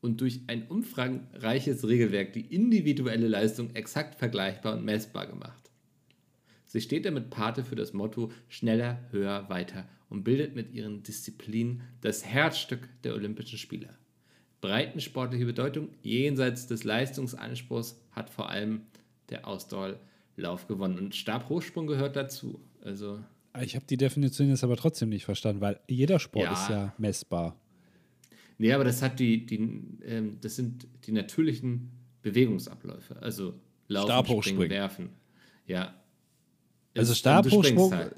und 0.00 0.20
durch 0.20 0.40
ein 0.46 0.66
umfangreiches 0.68 1.86
Regelwerk 1.86 2.32
die 2.32 2.54
individuelle 2.54 3.28
Leistung 3.28 3.74
exakt 3.74 4.14
vergleichbar 4.14 4.74
und 4.76 4.84
messbar 4.84 5.26
gemacht. 5.26 5.70
Sie 6.64 6.80
steht 6.80 7.04
damit 7.04 7.30
Pate 7.30 7.64
für 7.64 7.74
das 7.74 7.92
Motto 7.92 8.30
schneller, 8.48 9.00
höher, 9.10 9.48
weiter 9.48 9.88
und 10.08 10.24
bildet 10.24 10.54
mit 10.54 10.72
ihren 10.72 11.02
Disziplinen 11.02 11.82
das 12.00 12.24
Herzstück 12.24 12.88
der 13.02 13.14
Olympischen 13.14 13.58
Spiele. 13.58 13.96
Breitensportliche 14.60 15.46
Bedeutung 15.46 15.88
jenseits 16.02 16.66
des 16.66 16.84
Leistungsanspruchs 16.84 18.00
hat 18.12 18.30
vor 18.30 18.50
allem 18.50 18.82
der 19.30 19.46
Ausdauerlauf 19.48 20.66
gewonnen 20.68 20.98
und 20.98 21.14
Stabhochsprung 21.14 21.86
gehört 21.86 22.16
dazu. 22.16 22.60
Also 22.82 23.20
Ich 23.62 23.74
habe 23.74 23.84
die 23.86 23.96
Definition 23.96 24.48
jetzt 24.48 24.62
aber 24.62 24.76
trotzdem 24.76 25.08
nicht 25.08 25.24
verstanden, 25.24 25.60
weil 25.60 25.80
jeder 25.88 26.18
Sport 26.18 26.44
Ja. 26.46 26.52
ist 26.52 26.68
ja 26.70 26.94
messbar. 26.98 27.56
Nee, 28.58 28.72
aber 28.72 28.84
das 28.84 29.02
hat 29.02 29.18
die, 29.18 29.44
die 29.46 29.56
ähm, 30.04 30.38
das 30.40 30.56
sind 30.56 30.86
die 31.06 31.12
natürlichen 31.12 31.90
Bewegungsabläufe. 32.22 33.20
Also 33.20 33.54
laufen, 33.88 34.42
springen, 34.42 34.70
werfen. 34.70 35.10
Ja. 35.66 35.94
Also 36.96 37.14
Stabhochsprung. 37.14 37.92
Halt. 37.94 38.14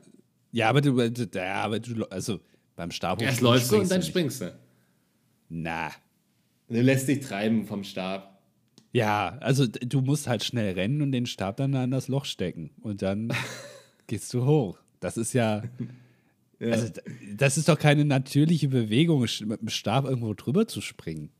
Ja, 0.51 0.69
aber 0.69 0.81
du, 0.81 1.01
ja, 1.01 1.55
aber 1.63 1.81
du, 1.81 2.05
also 2.07 2.41
beim 2.77 2.91
Stabhochsprung. 2.91 3.29
Erst 3.29 3.41
läufst 3.41 3.73
du 3.73 3.81
und 3.81 3.91
dann 3.91 4.01
nicht. 4.01 4.09
springst 4.09 4.41
du. 4.43 4.59
Na. 5.49 5.91
Du 6.69 6.81
lässt 6.81 7.09
dich 7.09 7.21
treiben 7.21 7.65
vom 7.67 7.85
Stab. 7.85 8.43
Ja, 8.93 9.39
also 9.41 9.67
du 9.67 10.01
musst 10.03 10.27
halt 10.27 10.45
schnell 10.45 10.75
rennen 10.75 11.01
und 11.01 11.13
den 11.13 11.27
Stab 11.27 11.57
dann 11.57 11.75
an 11.75 11.91
das 11.91 12.09
Loch 12.09 12.25
stecken. 12.27 12.71
Und 12.81 13.01
dann 13.03 13.33
gehst 14.07 14.33
du 14.35 14.45
hoch. 14.45 14.79
Das 15.03 15.17
ist 15.17 15.35
ja. 15.35 15.63
Ja. 16.59 16.75
Also, 16.75 16.93
das 17.35 17.59
ist 17.59 17.69
doch 17.69 17.77
keine 17.77 18.05
natürliche 18.05 18.69
Bewegung, 18.69 19.23
mit 19.23 19.61
dem 19.61 19.69
Stab 19.69 20.05
irgendwo 20.05 20.33
drüber 20.33 20.69
zu 20.69 20.81
springen. 20.81 21.31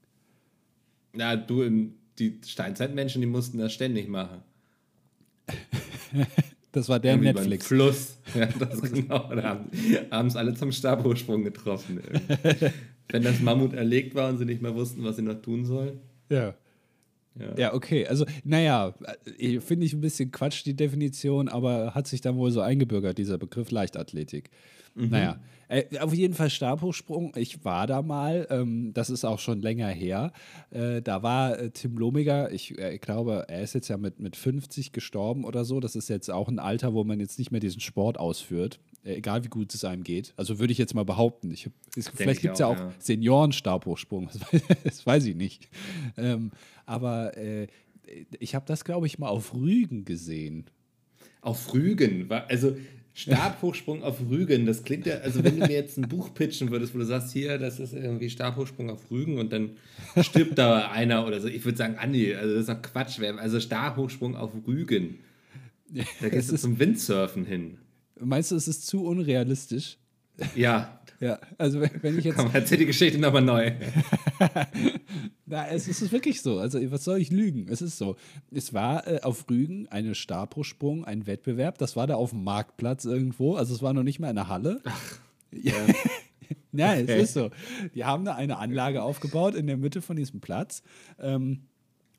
Na, 1.13 1.37
du, 1.37 1.93
die 2.19 2.41
Steinzeitmenschen, 2.45 3.21
die 3.21 3.29
mussten 3.29 3.59
das 3.59 3.73
ständig 3.73 4.09
machen. 4.09 4.43
Das 6.73 6.89
war 6.89 6.99
der 6.99 7.13
Irgendwie 7.13 7.35
Netflix. 7.35 7.67
Fluss. 7.67 8.19
Ja, 8.35 8.47
das 8.47 8.81
genau. 8.81 9.35
Da 9.35 9.43
haben 9.43 9.71
haben 10.11 10.29
es 10.29 10.37
alle 10.37 10.55
zum 10.55 10.73
Stabhochsprung 10.73 11.45
getroffen. 11.45 12.01
Wenn 13.11 13.23
das 13.23 13.41
Mammut 13.41 13.75
erlegt 13.75 14.15
war 14.15 14.31
und 14.31 14.39
sie 14.39 14.47
nicht 14.47 14.63
mehr 14.63 14.75
wussten, 14.75 15.05
was 15.05 15.17
sie 15.17 15.23
noch 15.23 15.43
tun 15.43 15.67
sollen. 15.67 16.01
Ja. 16.31 16.55
Ja. 17.39 17.55
Ja, 17.59 17.75
okay. 17.75 18.07
Also, 18.07 18.27
naja, 18.45 18.95
äh, 19.39 19.61
finde 19.61 19.87
ich 19.87 19.93
ein 19.95 20.01
bisschen 20.01 20.31
Quatsch, 20.33 20.65
die 20.67 20.75
Definition, 20.75 21.49
aber 21.49 21.95
hat 21.95 22.07
sich 22.07 22.21
dann 22.21 22.37
wohl 22.37 22.51
so 22.51 22.61
eingebürgert, 22.61 23.17
dieser 23.19 23.39
Begriff 23.39 23.71
Leichtathletik. 23.71 24.51
Naja, 24.95 25.41
äh, 25.69 25.99
auf 26.01 26.13
jeden 26.13 26.35
Fall 26.35 26.51
Stabhochsprung. 26.51 27.33
Ich 27.37 27.65
war 27.65 27.87
da 27.87 28.03
mal, 28.03 28.47
ähm, 28.51 28.91
das 28.93 29.09
ist 29.09 29.25
auch 29.25 29.39
schon 29.39 29.63
länger 29.63 29.89
her. 29.89 30.31
Äh, 30.71 31.01
da 31.01 31.23
war 31.23 31.59
äh, 31.59 31.71
Tim 31.71 31.97
Lomiger, 31.97 32.53
ich 32.53 32.79
äh, 32.79 32.99
glaube, 32.99 33.47
er 33.49 33.63
ist 33.63 33.73
jetzt 33.75 33.89
ja 33.89 33.97
mit, 33.97 34.21
mit 34.21 34.37
50 34.37 34.93
gestorben 34.93 35.45
oder 35.47 35.65
so. 35.65 35.81
Das 35.81 35.97
ist 35.97 36.09
jetzt 36.11 36.31
auch 36.31 36.49
ein 36.49 36.59
Alter, 36.59 36.93
wo 36.93 37.05
man 37.05 37.21
jetzt 37.21 37.39
nicht 37.39 37.51
mehr 37.53 37.61
diesen 37.61 37.81
Sport 37.81 38.19
ausführt. 38.21 38.81
Äh, 39.03 39.15
egal 39.15 39.43
wie 39.45 39.49
gut 39.49 39.73
es 39.73 39.83
einem 39.87 40.05
geht. 40.05 40.35
Also 40.37 40.59
würde 40.59 40.73
ich 40.73 40.79
jetzt 40.79 40.95
mal 40.95 41.07
behaupten. 41.07 41.51
Ich, 41.51 41.71
es, 41.97 42.09
vielleicht 42.11 42.37
ich 42.37 42.43
gibt 42.43 42.53
es 42.55 42.61
ja 42.61 42.67
auch, 42.67 42.77
ja. 42.77 42.93
Senioren-Stabhochsprung. 42.99 44.29
Das, 44.31 44.41
weiß- 44.53 44.77
das 44.85 45.07
weiß 45.07 45.25
ich 45.25 45.37
nicht. 45.37 45.69
Ähm, 46.19 46.51
aber 46.87 47.37
äh, 47.37 47.67
ich 48.39 48.55
habe 48.55 48.65
das, 48.67 48.85
glaube 48.85 49.07
ich, 49.07 49.19
mal 49.19 49.29
auf 49.29 49.55
Rügen 49.55 50.05
gesehen. 50.05 50.67
Auf 51.41 51.73
Rügen. 51.73 52.31
Also 52.31 52.77
Stabhochsprung 53.15 54.03
auf 54.03 54.21
Rügen. 54.29 54.67
Das 54.67 54.85
klingt 54.85 55.07
ja, 55.07 55.19
also 55.19 55.45
wenn 55.45 55.59
du 55.59 55.67
mir 55.67 55.73
jetzt 55.73 55.99
ein 55.99 56.09
Buch 56.09 56.33
pitchen 56.33 56.71
würdest, 56.71 56.95
wo 56.95 56.99
du 56.99 57.05
sagst, 57.05 57.33
hier, 57.33 57.59
das 57.59 57.79
ist 57.79 57.93
irgendwie 57.93 58.31
Stabhochsprung 58.31 58.91
auf 58.91 59.11
Rügen 59.11 59.39
und 59.39 59.53
dann 59.53 59.73
stirbt 60.21 60.59
da 60.59 60.91
einer 60.91 61.27
oder 61.27 61.41
so. 61.41 61.49
Ich 61.49 61.65
würde 61.65 61.79
sagen, 61.79 61.97
Andi, 61.99 62.35
also 62.35 62.55
das 62.55 62.61
ist 62.63 62.69
doch 62.69 62.83
Quatsch. 62.83 63.21
Also 63.21 63.61
Stabhochsprung 63.61 64.37
auf 64.37 64.53
Rügen. 64.67 65.19
Da 66.21 66.29
gehst 66.29 66.51
du 66.53 66.57
zum 66.57 66.79
Windsurfen 66.79 67.45
hin. 67.45 67.79
Meinst 68.19 68.51
du, 68.51 68.57
es 68.57 68.69
ist 68.69 68.87
zu 68.87 69.05
unrealistisch? 69.05 69.99
Ja, 70.55 71.02
Ja, 71.23 71.39
also 71.57 71.81
wenn, 71.81 72.19
ich 72.19 72.25
jetzt. 72.25 72.37
komm, 72.37 72.51
erzähl 72.53 72.79
die 72.79 72.87
Geschichte 72.87 73.17
nochmal 73.17 73.43
neu. 73.43 73.71
Na, 75.47 75.69
es 75.69 75.87
ist 75.87 76.11
wirklich 76.11 76.43
so. 76.43 76.59
Also, 76.59 76.81
was 76.91 77.05
soll 77.05 77.21
ich 77.21 77.31
lügen? 77.31 77.69
Es 77.71 77.81
ist 77.81 77.97
so. 77.97 78.17
Es 78.51 78.75
war 78.75 79.07
äh, 79.07 79.21
auf 79.23 79.49
Rügen 79.49 79.87
eine 79.87 80.17
Stabhochsprung, 80.17 81.05
ein 81.05 81.29
Wettbewerb. 81.29 81.79
Das 81.79 81.95
war 81.95 82.09
da 82.09 82.17
auf 82.17 82.31
dem 82.31 82.43
Marktplatz 82.43 83.05
irgendwo. 83.05 83.55
Also, 83.55 83.73
es 83.73 83.83
war 83.83 83.93
noch 83.93 84.03
nicht 84.03 84.19
mal 84.19 84.31
in 84.31 84.35
der 84.35 84.49
Halle. 84.49 84.83
Ja, 85.53 85.73
ja 86.73 86.93
Okay. 86.93 87.05
es 87.07 87.23
ist 87.23 87.35
so. 87.35 87.51
Die 87.95 88.05
haben 88.05 88.25
da 88.25 88.35
eine 88.35 88.59
Anlage 88.59 89.03
aufgebaut 89.03 89.55
in 89.55 89.69
der 89.69 89.77
Mitte 89.77 90.03
von 90.03 90.17
diesem 90.17 90.41
Platz. 90.41 90.83
Ähm, 91.21 91.69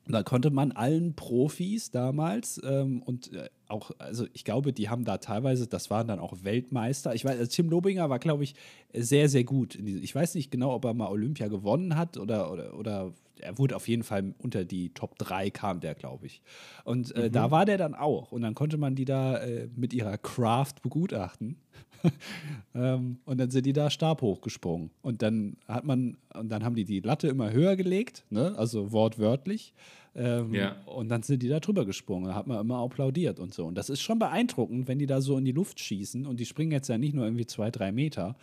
da 0.06 0.22
konnte 0.22 0.50
man 0.50 0.72
allen 0.72 1.14
Profis 1.14 1.90
damals 1.90 2.60
ähm, 2.64 3.02
und 3.02 3.32
äh, 3.32 3.48
auch, 3.68 3.90
also 3.98 4.26
ich 4.34 4.44
glaube, 4.44 4.72
die 4.72 4.90
haben 4.90 5.04
da 5.04 5.18
teilweise, 5.18 5.66
das 5.66 5.90
waren 5.90 6.06
dann 6.06 6.18
auch 6.18 6.34
Weltmeister. 6.42 7.14
Ich 7.14 7.24
weiß, 7.24 7.38
also 7.38 7.50
Tim 7.50 7.70
Lobinger 7.70 8.10
war, 8.10 8.18
glaube 8.18 8.44
ich, 8.44 8.54
sehr, 8.92 9.28
sehr 9.28 9.44
gut. 9.44 9.74
In 9.74 9.86
diese, 9.86 10.00
ich 10.00 10.14
weiß 10.14 10.34
nicht 10.34 10.50
genau, 10.50 10.74
ob 10.74 10.84
er 10.84 10.94
mal 10.94 11.08
Olympia 11.08 11.48
gewonnen 11.48 11.96
hat 11.96 12.18
oder, 12.18 12.52
oder, 12.52 12.78
oder 12.78 13.14
er 13.40 13.58
wurde 13.58 13.76
auf 13.76 13.88
jeden 13.88 14.02
Fall 14.02 14.34
unter 14.38 14.64
die 14.64 14.90
Top 14.90 15.18
3 15.18 15.50
kam 15.50 15.80
der, 15.80 15.94
glaube 15.94 16.26
ich. 16.26 16.40
Und 16.84 17.14
äh, 17.16 17.30
da 17.30 17.50
war 17.50 17.64
der 17.64 17.78
dann 17.78 17.94
auch. 17.94 18.32
Und 18.32 18.42
dann 18.42 18.54
konnte 18.54 18.76
man 18.76 18.94
die 18.94 19.04
da 19.04 19.38
äh, 19.38 19.68
mit 19.76 19.92
ihrer 19.92 20.18
Craft 20.18 20.74
begutachten. 20.82 21.56
ähm, 22.74 23.18
und 23.24 23.38
dann 23.38 23.50
sind 23.50 23.66
die 23.66 23.72
da 23.72 23.90
Stab 23.90 24.22
hochgesprungen. 24.22 24.90
Und 25.02 25.22
dann 25.22 25.56
hat 25.66 25.84
man, 25.84 26.16
und 26.34 26.48
dann 26.50 26.64
haben 26.64 26.74
die 26.74 26.84
die 26.84 27.00
Latte 27.00 27.28
immer 27.28 27.50
höher 27.50 27.76
gelegt, 27.76 28.24
ne? 28.30 28.54
also 28.56 28.92
wortwörtlich. 28.92 29.72
Ähm, 30.14 30.54
Ja. 30.54 30.76
Und 30.86 31.08
dann 31.08 31.22
sind 31.22 31.42
die 31.42 31.48
da 31.48 31.60
drüber 31.60 31.84
gesprungen. 31.84 32.26
Da 32.26 32.34
hat 32.34 32.46
man 32.46 32.60
immer 32.60 32.78
applaudiert 32.78 33.40
und 33.40 33.52
so. 33.52 33.66
Und 33.66 33.76
das 33.76 33.90
ist 33.90 34.00
schon 34.00 34.18
beeindruckend, 34.18 34.86
wenn 34.86 34.98
die 34.98 35.06
da 35.06 35.20
so 35.20 35.36
in 35.38 35.44
die 35.44 35.52
Luft 35.52 35.80
schießen. 35.80 36.26
Und 36.26 36.38
die 36.38 36.46
springen 36.46 36.72
jetzt 36.72 36.88
ja 36.88 36.98
nicht 36.98 37.14
nur 37.14 37.24
irgendwie 37.24 37.46
zwei, 37.46 37.70
drei 37.70 37.90
Meter, 37.90 38.36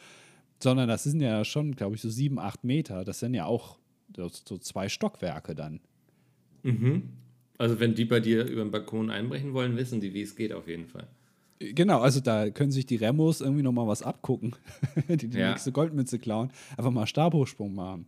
sondern 0.60 0.88
das 0.89 1.04
sind 1.04 1.21
ja 1.21 1.43
schon, 1.45 1.75
glaube 1.75 1.95
ich, 1.95 2.01
so 2.01 2.10
sieben, 2.10 2.39
acht 2.39 2.63
Meter. 2.63 3.06
Das 3.06 3.19
sind 3.19 3.34
ja 3.34 3.45
auch 3.45 3.77
so, 4.15 4.58
zwei 4.58 4.89
Stockwerke 4.89 5.56
dann. 5.56 5.80
Also 7.58 7.80
wenn 7.80 7.95
die 7.95 8.06
bei 8.06 8.19
dir 8.19 8.45
über 8.45 8.63
den 8.63 8.71
Balkon 8.71 9.10
einbrechen 9.10 9.54
wollen, 9.54 9.76
wissen 9.78 10.00
die, 10.00 10.13
wie 10.13 10.21
es 10.21 10.36
geht 10.36 10.54
auf 10.54 10.67
jeden 10.67 10.88
Fall. 10.88 11.08
Genau, 11.60 12.00
also 12.02 12.19
da 12.19 12.50
können 12.50 12.71
sich 12.71 12.88
die 12.88 12.95
Remos 12.95 13.39
irgendwie 13.41 13.62
noch 13.62 13.71
mal 13.71 13.88
was 13.88 14.02
abgucken, 14.02 14.56
die 15.08 15.28
die 15.28 15.38
Ja. 15.38 15.52
nächste 15.52 15.71
Goldmünze 15.71 16.17
klauen. 16.17 16.52
Einfach 16.76 16.89
mal 16.91 17.06
Stabhochsprung 17.06 17.74
machen. 17.76 18.08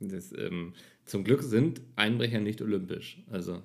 Das, 0.00 0.32
ähm, 0.32 0.72
zum 1.04 1.22
Glück 1.22 1.42
sind 1.42 1.80
Einbrecher 1.96 2.40
nicht 2.40 2.60
olympisch. 2.62 3.22
Also 3.30 3.62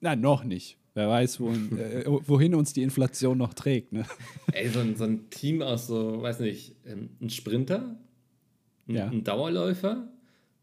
Na, 0.00 0.16
noch 0.16 0.42
nicht. 0.44 0.76
Wer 0.94 1.08
weiß, 1.08 1.38
wohin, 1.40 1.78
äh, 1.78 2.04
wohin 2.06 2.54
uns 2.56 2.72
die 2.72 2.82
Inflation 2.82 3.38
noch 3.38 3.54
trägt. 3.54 3.92
Ne? 3.92 4.04
Ey, 4.52 4.68
so 4.68 4.80
ein, 4.80 4.96
so 4.96 5.04
ein 5.04 5.30
Team 5.30 5.62
aus 5.62 5.86
so, 5.86 6.20
weiß 6.20 6.40
nicht, 6.40 6.74
ähm, 6.84 7.10
ein 7.20 7.30
Sprinter, 7.30 7.96
ein, 8.88 8.94
Ja. 8.94 9.06
ein 9.08 9.22
Dauerläufer, 9.22 10.08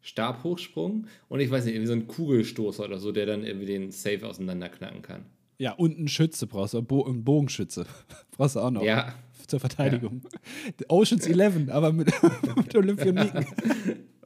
Stabhochsprung 0.05 1.07
und 1.29 1.39
ich 1.39 1.49
weiß 1.49 1.65
nicht, 1.65 1.73
irgendwie 1.73 1.87
so 1.87 1.93
ein 1.93 2.07
Kugelstoßer 2.07 2.85
oder 2.85 2.99
so, 2.99 3.11
der 3.11 3.25
dann 3.25 3.43
irgendwie 3.43 3.65
den 3.65 3.91
Safe 3.91 4.25
auseinanderknacken 4.27 5.01
kann. 5.01 5.25
Ja, 5.57 5.71
und 5.71 5.97
einen 5.97 6.07
Schütze 6.07 6.45
brauchst 6.45 6.75
du, 6.75 6.81
Bo 6.83 7.05
einen 7.05 7.23
Bogenschütze. 7.23 7.87
brauchst 8.37 8.55
du 8.55 8.59
auch 8.59 8.69
noch. 8.69 8.83
Ja. 8.83 9.15
Zur 9.47 9.59
Verteidigung. 9.59 10.21
Oceans 10.87 11.25
11, 11.25 11.69
aber 11.69 11.91
mit, 11.91 12.11
mit 12.55 12.75
Olympioniken. 12.75 13.45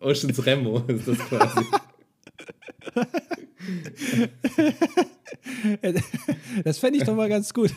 Oceans 0.01 0.45
Remo 0.45 0.79
ist 0.87 1.07
das 1.07 1.17
quasi. 1.19 1.65
Das 6.63 6.77
fände 6.77 6.99
ich 6.99 7.05
doch 7.05 7.15
mal 7.15 7.27
ganz 7.27 7.53
gut. 7.53 7.71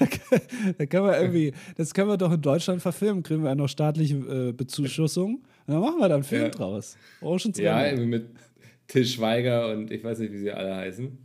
Da 0.78 0.86
können 0.86 1.04
wir 1.04 1.20
irgendwie, 1.20 1.52
das 1.76 1.94
können 1.94 2.08
wir 2.08 2.16
doch 2.16 2.32
in 2.32 2.40
Deutschland 2.40 2.80
verfilmen, 2.80 3.22
kriegen 3.22 3.42
wir 3.42 3.50
ja 3.50 3.54
noch 3.56 3.68
staatliche 3.68 4.16
äh, 4.16 4.52
Bezuschussung. 4.52 5.42
Und 5.66 5.74
dann 5.74 5.80
machen 5.80 5.98
wir 6.00 6.08
da 6.08 6.14
einen 6.16 6.24
Film 6.24 6.42
Ja. 6.42 6.48
draus. 6.50 6.96
Oceans 7.20 7.58
ja, 7.58 7.84
irgendwie 7.86 8.06
mit 8.06 8.26
Till 8.88 9.04
Schweiger 9.06 9.72
und 9.72 9.90
ich 9.90 10.02
weiß 10.02 10.18
nicht, 10.18 10.32
wie 10.32 10.38
sie 10.38 10.50
alle 10.50 10.74
heißen. 10.76 11.18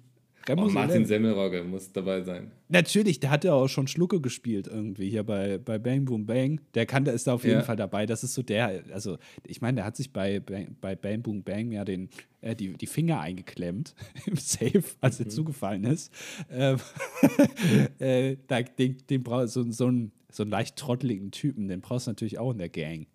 Ist 0.49 0.55
Martin 0.71 0.99
11. 1.01 1.07
Semmelrogge 1.09 1.61
muss 1.65 1.91
dabei 1.91 2.21
sein. 2.21 2.51
Natürlich, 2.69 3.19
der 3.19 3.31
hat 3.31 3.43
ja 3.43 3.51
auch 3.53 3.67
schon 3.67 3.85
Schlucke 3.87 4.21
gespielt 4.21 4.67
irgendwie 4.67 5.09
hier 5.09 5.23
bei, 5.25 5.57
bei 5.57 5.77
Bang 5.77 6.05
Boom 6.05 6.25
Bang. 6.25 6.61
Der 6.73 6.85
kann, 6.85 7.03
der 7.03 7.13
ist 7.15 7.27
da 7.27 7.33
auf 7.33 7.43
jeden 7.43 7.57
Ja. 7.57 7.63
Fall 7.63 7.75
dabei. 7.75 8.05
Das 8.05 8.23
ist 8.23 8.33
so 8.33 8.43
der, 8.43 8.81
also 8.93 9.17
ich 9.45 9.59
meine, 9.59 9.75
der 9.75 9.85
hat 9.85 9.97
sich 9.97 10.13
bei, 10.13 10.39
Bang- 10.39 10.77
bei 10.79 10.95
Bang 10.95 11.21
Boom 11.21 11.43
Bang 11.43 11.73
ja 11.73 11.83
den, 11.83 12.07
äh, 12.39 12.55
die, 12.55 12.75
die 12.77 12.85
Finger 12.87 13.19
eingeklemmt 13.19 13.93
im 14.25 14.37
Safe, 14.37 14.83
als 15.01 15.19
Mhm. 15.19 15.25
er 15.25 15.29
zugefallen 15.29 15.83
ist. 15.83 16.13
Ähm, 16.49 16.77
äh, 17.99 18.37
da, 18.47 18.61
den, 18.61 18.97
den 19.09 19.23
brauch, 19.23 19.47
so, 19.47 19.69
so, 19.71 19.87
einen, 19.87 20.11
so 20.31 20.43
einen 20.43 20.51
leicht 20.51 20.77
trotteligen 20.77 21.31
Typen, 21.31 21.67
den 21.67 21.81
brauchst 21.81 22.07
du 22.07 22.11
natürlich 22.11 22.39
auch 22.39 22.51
in 22.51 22.57
der 22.59 22.69
Gang. 22.69 23.07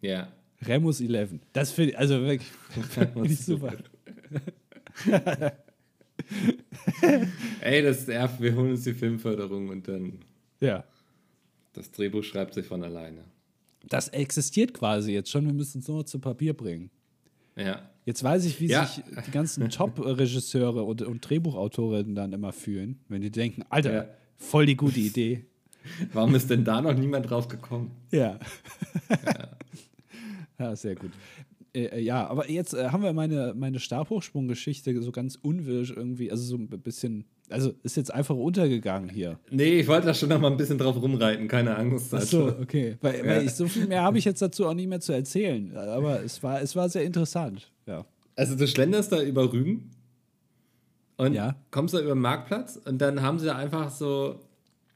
Ja. 0.00 0.28
Remus 0.62 1.00
11. 1.00 1.34
Das 1.52 1.70
finde 1.72 1.92
ich, 1.92 1.98
also 1.98 2.20
wirklich, 2.22 2.48
finde 2.90 3.26
ich 3.32 3.38
super. 3.44 3.74
Ey, 7.60 7.82
das 7.82 8.06
ja, 8.06 8.28
wir 8.40 8.54
holen 8.54 8.70
uns 8.72 8.84
die 8.84 8.92
Filmförderung 8.94 9.68
und 9.68 9.86
dann 9.88 10.18
Ja. 10.60 10.84
das 11.72 11.90
Drehbuch 11.92 12.24
schreibt 12.24 12.54
sich 12.54 12.66
von 12.66 12.82
alleine. 12.82 13.24
Das 13.88 14.08
existiert 14.08 14.74
quasi 14.74 15.12
jetzt 15.12 15.30
schon, 15.30 15.46
wir 15.46 15.52
müssen 15.54 15.80
es 15.80 15.88
nur 15.88 16.04
zu 16.04 16.18
Papier 16.18 16.54
bringen. 16.54 16.90
Ja. 17.56 17.88
Jetzt 18.04 18.22
weiß 18.22 18.44
ich, 18.44 18.60
wie 18.60 18.66
Ja. 18.66 18.86
sich 18.86 19.02
die 19.26 19.30
ganzen 19.30 19.68
Top-Regisseure 19.70 20.82
und, 20.82 21.02
und 21.02 21.28
Drehbuchautorinnen 21.28 22.14
dann 22.14 22.32
immer 22.32 22.52
fühlen, 22.52 22.98
wenn 23.08 23.20
die 23.22 23.30
denken, 23.30 23.62
Alter, 23.70 23.92
Ja. 23.92 24.04
voll 24.36 24.66
die 24.66 24.76
gute 24.76 25.00
Idee. 25.00 25.44
Warum 26.12 26.34
ist 26.34 26.50
denn 26.50 26.64
da 26.64 26.80
noch 26.82 26.94
niemand 26.94 27.30
drauf 27.30 27.48
gekommen? 27.48 27.92
Ja. 28.10 28.38
Ja, 29.08 29.48
sehr 30.74 30.94
gut. 30.94 31.10
Äh, 31.74 32.00
ja, 32.00 32.26
aber 32.26 32.50
jetzt 32.50 32.74
äh, 32.74 32.88
haben 32.88 33.02
wir 33.02 33.12
meine, 33.12 33.54
meine 33.54 33.78
Stabhochsprunggeschichte 33.78 35.00
so 35.02 35.12
ganz 35.12 35.36
unwirsch 35.36 35.92
irgendwie, 35.94 36.30
also 36.30 36.42
so 36.42 36.56
ein 36.56 36.68
bisschen, 36.68 37.24
also 37.50 37.72
ist 37.82 37.96
jetzt 37.96 38.12
einfach 38.12 38.34
untergegangen 38.34 39.08
hier. 39.08 39.38
Nee, 39.50 39.80
ich 39.80 39.88
wollte 39.88 40.06
da 40.06 40.14
schon 40.14 40.30
noch 40.30 40.40
mal 40.40 40.50
ein 40.50 40.56
bisschen 40.56 40.78
drauf 40.78 41.00
rumreiten, 41.00 41.48
keine 41.48 41.76
Angst. 41.76 42.12
Ach 42.14 42.22
so, 42.22 42.46
okay. 42.60 42.96
Weil, 43.00 43.18
ja. 43.18 43.26
weil 43.26 43.46
ich, 43.46 43.52
so 43.52 43.66
viel 43.66 43.86
mehr 43.86 44.02
habe 44.02 44.18
ich 44.18 44.24
jetzt 44.24 44.40
dazu 44.42 44.66
auch 44.66 44.74
nicht 44.74 44.88
mehr 44.88 45.00
zu 45.00 45.12
erzählen. 45.12 45.76
Aber 45.76 46.22
es 46.22 46.42
war, 46.42 46.60
es 46.62 46.74
war 46.74 46.88
sehr 46.88 47.04
interessant, 47.04 47.70
ja. 47.86 48.04
Also 48.36 48.54
du 48.54 48.66
schlenderst 48.68 49.10
da 49.10 49.20
über 49.20 49.52
Rügen 49.52 49.90
und 51.16 51.34
ja. 51.34 51.56
kommst 51.72 51.92
da 51.92 52.00
über 52.00 52.14
den 52.14 52.20
Marktplatz 52.20 52.80
und 52.84 52.98
dann 52.98 53.20
haben 53.20 53.40
sie 53.40 53.46
da 53.46 53.56
einfach 53.56 53.90
so 53.90 54.38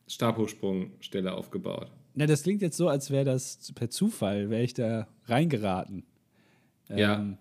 Stabhochsprungstelle 0.07 1.33
aufgebaut. 1.33 1.91
Na, 2.15 2.27
das 2.27 2.43
klingt 2.43 2.63
jetzt 2.63 2.77
so, 2.77 2.89
als 2.89 3.11
wäre 3.11 3.25
das 3.25 3.73
per 3.75 3.91
Zufall, 3.91 4.51
wäre 4.51 4.63
ich 4.63 4.75
da 4.75 5.09
reingeraten. 5.27 6.05
Ja. 6.89 7.21
Ähm, 7.21 7.39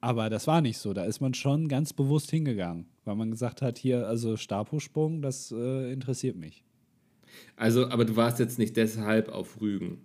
aber 0.00 0.30
das 0.30 0.46
war 0.46 0.60
nicht 0.60 0.78
so. 0.78 0.92
Da 0.92 1.04
ist 1.04 1.20
man 1.20 1.34
schon 1.34 1.68
ganz 1.68 1.92
bewusst 1.92 2.30
hingegangen, 2.30 2.86
weil 3.04 3.16
man 3.16 3.30
gesagt 3.30 3.62
hat, 3.62 3.78
hier, 3.78 4.06
also 4.06 4.36
Stabhochsprung, 4.36 5.22
das 5.22 5.52
äh, 5.52 5.92
interessiert 5.92 6.36
mich. 6.36 6.62
Also, 7.56 7.88
aber 7.88 8.04
du 8.04 8.16
warst 8.16 8.38
jetzt 8.38 8.58
nicht 8.58 8.76
deshalb 8.76 9.28
auf 9.28 9.60
Rügen. 9.60 10.02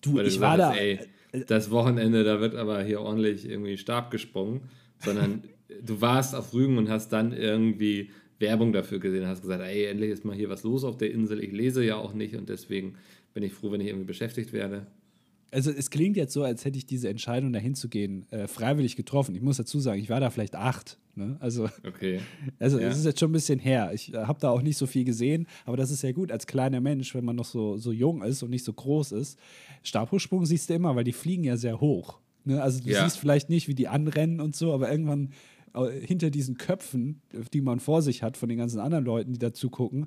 Du, 0.00 0.20
ich 0.20 0.40
war 0.40 0.56
da. 0.56 0.74
Ey, 0.74 1.00
äh, 1.32 1.44
das 1.44 1.70
Wochenende, 1.70 2.24
da 2.24 2.40
wird 2.40 2.54
aber 2.54 2.82
hier 2.82 3.00
ordentlich 3.00 3.48
irgendwie 3.48 3.76
Stab 3.76 4.10
gesprungen, 4.10 4.62
sondern 4.98 5.42
du 5.82 6.00
warst 6.00 6.34
auf 6.34 6.54
Rügen 6.54 6.78
und 6.78 6.88
hast 6.88 7.12
dann 7.12 7.32
irgendwie 7.32 8.10
Werbung 8.38 8.72
dafür 8.72 8.98
gesehen, 8.98 9.26
hast 9.26 9.42
gesagt, 9.42 9.62
ey, 9.62 9.86
endlich 9.86 10.10
ist 10.10 10.24
mal 10.24 10.36
hier 10.36 10.50
was 10.50 10.62
los 10.62 10.84
auf 10.84 10.98
der 10.98 11.10
Insel. 11.10 11.42
Ich 11.42 11.52
lese 11.52 11.84
ja 11.84 11.96
auch 11.96 12.12
nicht 12.12 12.36
und 12.36 12.48
deswegen 12.48 12.96
bin 13.36 13.44
ich 13.44 13.52
froh, 13.52 13.70
wenn 13.70 13.82
ich 13.82 13.88
irgendwie 13.88 14.06
beschäftigt 14.06 14.54
werde. 14.54 14.86
Also 15.50 15.70
es 15.70 15.90
klingt 15.90 16.16
jetzt 16.16 16.32
so, 16.32 16.42
als 16.42 16.64
hätte 16.64 16.78
ich 16.78 16.86
diese 16.86 17.10
Entscheidung, 17.10 17.52
dahin 17.52 17.74
zu 17.74 17.90
gehen, 17.90 18.24
äh, 18.30 18.48
freiwillig 18.48 18.96
getroffen. 18.96 19.34
Ich 19.34 19.42
muss 19.42 19.58
dazu 19.58 19.78
sagen, 19.78 20.00
ich 20.00 20.08
war 20.08 20.20
da 20.20 20.30
vielleicht 20.30 20.56
acht. 20.56 20.98
Ne? 21.14 21.36
Also, 21.38 21.68
okay. 21.86 22.20
also 22.58 22.80
ja. 22.80 22.88
es 22.88 22.96
ist 22.96 23.04
jetzt 23.04 23.20
schon 23.20 23.28
ein 23.28 23.34
bisschen 23.34 23.58
her. 23.58 23.90
Ich 23.92 24.14
äh, 24.14 24.16
habe 24.16 24.40
da 24.40 24.48
auch 24.48 24.62
nicht 24.62 24.78
so 24.78 24.86
viel 24.86 25.04
gesehen, 25.04 25.46
aber 25.66 25.76
das 25.76 25.90
ist 25.90 26.02
ja 26.02 26.12
gut 26.12 26.32
als 26.32 26.46
kleiner 26.46 26.80
Mensch, 26.80 27.14
wenn 27.14 27.26
man 27.26 27.36
noch 27.36 27.44
so, 27.44 27.76
so 27.76 27.92
jung 27.92 28.22
ist 28.22 28.42
und 28.42 28.48
nicht 28.48 28.64
so 28.64 28.72
groß 28.72 29.12
ist. 29.12 29.38
Stabhochsprung 29.82 30.46
siehst 30.46 30.70
du 30.70 30.74
immer, 30.74 30.96
weil 30.96 31.04
die 31.04 31.12
fliegen 31.12 31.44
ja 31.44 31.58
sehr 31.58 31.78
hoch. 31.78 32.18
Ne? 32.44 32.62
Also 32.62 32.82
du 32.82 32.88
ja. 32.88 33.04
siehst 33.04 33.18
vielleicht 33.18 33.50
nicht, 33.50 33.68
wie 33.68 33.74
die 33.74 33.88
anrennen 33.88 34.40
und 34.40 34.56
so, 34.56 34.72
aber 34.72 34.90
irgendwann 34.90 35.34
äh, 35.74 35.90
hinter 36.00 36.30
diesen 36.30 36.56
Köpfen, 36.56 37.20
die 37.52 37.60
man 37.60 37.80
vor 37.80 38.00
sich 38.00 38.22
hat, 38.22 38.38
von 38.38 38.48
den 38.48 38.56
ganzen 38.56 38.80
anderen 38.80 39.04
Leuten, 39.04 39.34
die 39.34 39.38
dazu 39.38 39.68
gucken, 39.68 40.06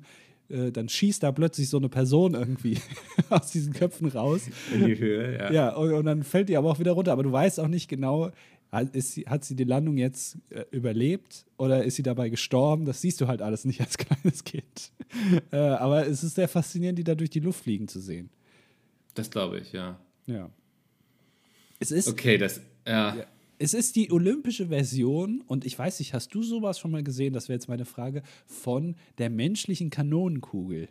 äh, 0.50 0.72
dann 0.72 0.88
schießt 0.88 1.22
da 1.22 1.32
plötzlich 1.32 1.68
so 1.68 1.78
eine 1.78 1.88
Person 1.88 2.34
irgendwie 2.34 2.78
aus 3.30 3.50
diesen 3.50 3.72
Köpfen 3.72 4.08
raus. 4.08 4.42
In 4.72 4.86
die 4.86 4.98
Höhe, 4.98 5.38
ja. 5.38 5.52
Ja, 5.52 5.76
und, 5.76 5.92
und, 5.92 6.04
dann 6.06 6.22
fällt 6.22 6.48
die 6.48 6.56
aber 6.56 6.70
auch 6.70 6.78
wieder 6.78 6.92
runter. 6.92 7.12
Aber 7.12 7.22
du 7.22 7.32
weißt 7.32 7.60
auch 7.60 7.68
nicht 7.68 7.88
genau, 7.88 8.30
sie, 8.94 9.22
hat 9.22 9.44
sie 9.44 9.56
die 9.56 9.64
Landung 9.64 9.96
jetzt 9.96 10.38
äh, 10.50 10.64
überlebt 10.70 11.46
oder 11.56 11.84
ist 11.84 11.96
sie 11.96 12.02
dabei 12.02 12.28
gestorben? 12.28 12.84
Das 12.84 13.00
siehst 13.00 13.20
du 13.20 13.28
halt 13.28 13.42
alles 13.42 13.64
nicht 13.64 13.80
als 13.80 13.96
kleines 13.98 14.44
Kind. 14.44 14.92
äh, 15.52 15.56
aber 15.56 16.06
es 16.06 16.22
ist 16.22 16.34
sehr 16.34 16.48
faszinierend, 16.48 16.98
die 16.98 17.04
da 17.04 17.14
durch 17.14 17.30
die 17.30 17.40
Luft 17.40 17.64
fliegen 17.64 17.88
zu 17.88 18.00
sehen. 18.00 18.30
Das 19.14 19.30
glaube 19.30 19.58
ich, 19.58 19.72
ja. 19.72 19.98
Ja. 20.26 20.50
Es 21.78 21.90
ist. 21.90 22.08
Okay, 22.08 22.38
das. 22.38 22.60
ja. 22.86 23.16
ja 23.16 23.26
es 23.62 23.74
ist 23.74 23.94
die 23.94 24.10
olympische 24.10 24.68
Version, 24.68 25.42
und 25.46 25.66
ich 25.66 25.78
weiß 25.78 25.98
nicht, 25.98 26.14
hast 26.14 26.34
du 26.34 26.42
sowas 26.42 26.78
schon 26.78 26.90
mal 26.90 27.02
gesehen? 27.02 27.34
Das 27.34 27.50
wäre 27.50 27.56
jetzt 27.56 27.68
meine 27.68 27.84
Frage, 27.84 28.22
von 28.46 28.96
der 29.18 29.28
menschlichen 29.28 29.90
Kanonenkugel. 29.90 30.88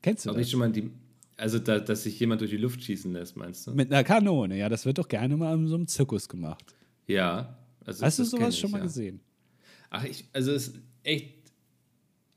Kennst 0.00 0.24
du 0.24 0.30
Hab 0.30 0.36
das? 0.36 0.46
Ich 0.46 0.52
schon 0.52 0.60
mal 0.60 0.70
die, 0.70 0.90
also, 1.36 1.58
da, 1.58 1.80
dass 1.80 2.04
sich 2.04 2.20
jemand 2.20 2.40
durch 2.40 2.52
die 2.52 2.56
Luft 2.56 2.80
schießen 2.84 3.12
lässt, 3.12 3.36
meinst 3.36 3.66
du? 3.66 3.72
Mit 3.72 3.92
einer 3.92 4.04
Kanone, 4.04 4.56
ja, 4.56 4.68
das 4.68 4.86
wird 4.86 4.98
doch 4.98 5.08
gerne 5.08 5.36
mal 5.36 5.56
in 5.56 5.66
so 5.66 5.74
einem 5.74 5.88
Zirkus 5.88 6.28
gemacht. 6.28 6.72
Ja. 7.08 7.58
Also 7.84 8.04
Hast 8.06 8.20
du 8.20 8.24
sowas 8.24 8.54
ich, 8.54 8.60
schon 8.60 8.70
mal 8.70 8.78
ja. 8.78 8.84
gesehen? 8.84 9.18
Ach, 9.90 10.04
ich, 10.04 10.24
also 10.32 10.52
es 10.52 10.68
ist 10.68 10.76
echt, 11.02 11.34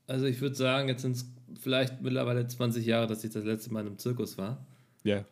also 0.08 0.26
ich 0.26 0.40
würde 0.40 0.56
sagen, 0.56 0.88
jetzt 0.88 1.02
sind 1.02 1.14
es 1.14 1.24
vielleicht 1.60 2.02
mittlerweile 2.02 2.48
20 2.48 2.84
Jahre, 2.84 3.06
dass 3.06 3.22
ich 3.22 3.30
das 3.30 3.44
letzte 3.44 3.72
Mal 3.72 3.82
in 3.82 3.86
einem 3.86 3.98
Zirkus 3.98 4.36
war. 4.36 4.66
Ja. 5.04 5.24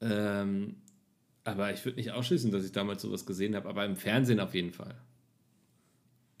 Ähm, 0.00 0.76
aber 1.44 1.72
ich 1.72 1.84
würde 1.84 1.98
nicht 1.98 2.10
ausschließen, 2.10 2.50
dass 2.50 2.64
ich 2.64 2.72
damals 2.72 3.02
sowas 3.02 3.26
gesehen 3.26 3.54
habe, 3.54 3.68
aber 3.68 3.84
im 3.84 3.96
Fernsehen 3.96 4.40
auf 4.40 4.54
jeden 4.54 4.72
Fall. 4.72 4.94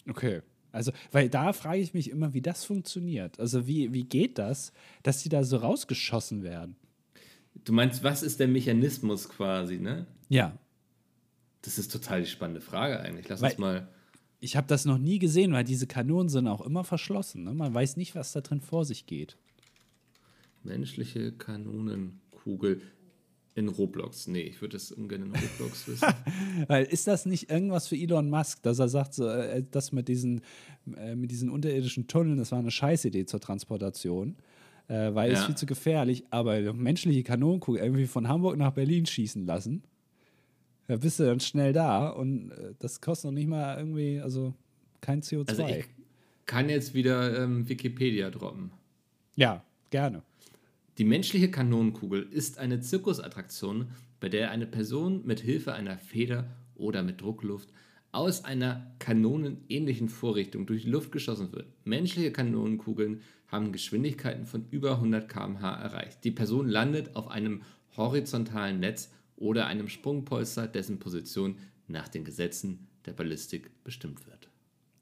Okay. 0.08 0.42
Also, 0.72 0.90
weil 1.12 1.28
da 1.28 1.52
frage 1.52 1.80
ich 1.80 1.94
mich 1.94 2.10
immer, 2.10 2.34
wie 2.34 2.40
das 2.40 2.64
funktioniert. 2.64 3.38
Also, 3.38 3.66
wie, 3.66 3.92
wie 3.92 4.04
geht 4.04 4.38
das, 4.38 4.72
dass 5.04 5.22
die 5.22 5.28
da 5.28 5.44
so 5.44 5.58
rausgeschossen 5.58 6.42
werden? 6.42 6.76
Du 7.64 7.72
meinst, 7.72 8.02
was 8.02 8.24
ist 8.24 8.40
der 8.40 8.48
Mechanismus 8.48 9.28
quasi, 9.28 9.78
ne? 9.78 10.06
Ja. 10.28 10.58
Das 11.62 11.78
ist 11.78 11.92
total 11.92 12.22
die 12.22 12.26
spannende 12.26 12.60
Frage 12.60 12.98
eigentlich. 12.98 13.28
Lass 13.28 13.40
weil 13.40 13.52
uns 13.52 13.58
mal. 13.58 13.88
Ich 14.40 14.56
habe 14.56 14.66
das 14.66 14.84
noch 14.84 14.98
nie 14.98 15.18
gesehen, 15.18 15.52
weil 15.52 15.64
diese 15.64 15.86
Kanonen 15.86 16.28
sind 16.28 16.48
auch 16.48 16.60
immer 16.60 16.84
verschlossen. 16.84 17.44
Ne? 17.44 17.54
Man 17.54 17.72
weiß 17.72 17.96
nicht, 17.96 18.14
was 18.14 18.32
da 18.32 18.40
drin 18.40 18.60
vor 18.60 18.84
sich 18.84 19.06
geht. 19.06 19.38
Menschliche 20.64 21.32
Kanonenkugel. 21.32 22.82
In 23.56 23.68
Roblox. 23.68 24.26
Nee, 24.26 24.42
ich 24.42 24.60
würde 24.60 24.76
es 24.76 24.90
ungern 24.90 25.22
in 25.22 25.32
Roblox 25.32 25.86
wissen. 25.88 26.08
Weil 26.66 26.84
ist 26.86 27.06
das 27.06 27.24
nicht 27.24 27.50
irgendwas 27.50 27.86
für 27.86 27.96
Elon 27.96 28.28
Musk, 28.28 28.62
dass 28.62 28.80
er 28.80 28.88
sagt, 28.88 29.14
so, 29.14 29.28
äh, 29.28 29.64
das 29.70 29.92
mit 29.92 30.08
diesen, 30.08 30.40
äh, 30.96 31.14
mit 31.14 31.30
diesen 31.30 31.50
unterirdischen 31.50 32.08
Tunneln, 32.08 32.36
das 32.38 32.50
war 32.50 32.58
eine 32.58 32.72
Scheißidee 32.72 33.26
zur 33.26 33.40
Transportation. 33.40 34.36
Äh, 34.88 35.14
weil 35.14 35.32
ja. 35.32 35.38
ist 35.38 35.46
viel 35.46 35.54
zu 35.54 35.66
gefährlich, 35.66 36.24
aber 36.30 36.72
menschliche 36.74 37.22
Kanonenkugel 37.22 37.80
irgendwie 37.80 38.06
von 38.06 38.28
Hamburg 38.28 38.58
nach 38.58 38.72
Berlin 38.72 39.06
schießen 39.06 39.46
lassen. 39.46 39.82
Da 40.88 40.96
bist 40.96 41.18
du 41.18 41.24
dann 41.24 41.40
schnell 41.40 41.72
da 41.72 42.08
und 42.08 42.50
äh, 42.50 42.74
das 42.78 43.00
kostet 43.00 43.30
noch 43.30 43.34
nicht 43.34 43.48
mal 43.48 43.78
irgendwie, 43.78 44.20
also 44.20 44.52
kein 45.00 45.22
CO2. 45.22 45.48
Also 45.48 45.66
ich 45.66 45.86
kann 46.44 46.68
jetzt 46.68 46.92
wieder 46.92 47.42
ähm, 47.42 47.66
Wikipedia 47.68 48.30
droppen. 48.30 48.72
Ja, 49.36 49.64
gerne. 49.88 50.22
Die 50.98 51.04
menschliche 51.04 51.50
Kanonenkugel 51.50 52.22
ist 52.30 52.58
eine 52.58 52.80
Zirkusattraktion, 52.80 53.88
bei 54.20 54.28
der 54.28 54.52
eine 54.52 54.66
Person 54.66 55.26
mit 55.26 55.40
Hilfe 55.40 55.72
einer 55.72 55.98
Feder 55.98 56.48
oder 56.76 57.02
mit 57.02 57.20
Druckluft 57.20 57.70
aus 58.12 58.44
einer 58.44 58.94
kanonenähnlichen 59.00 60.08
Vorrichtung 60.08 60.66
durch 60.66 60.84
die 60.84 60.90
Luft 60.90 61.10
geschossen 61.10 61.52
wird. 61.52 61.66
Menschliche 61.84 62.30
Kanonenkugeln 62.30 63.22
haben 63.48 63.72
Geschwindigkeiten 63.72 64.46
von 64.46 64.66
über 64.70 64.92
100 64.92 65.28
km/h 65.28 65.82
erreicht. 65.82 66.22
Die 66.22 66.30
Person 66.30 66.68
landet 66.68 67.16
auf 67.16 67.26
einem 67.26 67.62
horizontalen 67.96 68.78
Netz 68.78 69.10
oder 69.34 69.66
einem 69.66 69.88
Sprungpolster, 69.88 70.68
dessen 70.68 71.00
Position 71.00 71.56
nach 71.88 72.06
den 72.06 72.24
Gesetzen 72.24 72.86
der 73.04 73.14
Ballistik 73.14 73.70
bestimmt 73.82 74.24
wird. 74.28 74.48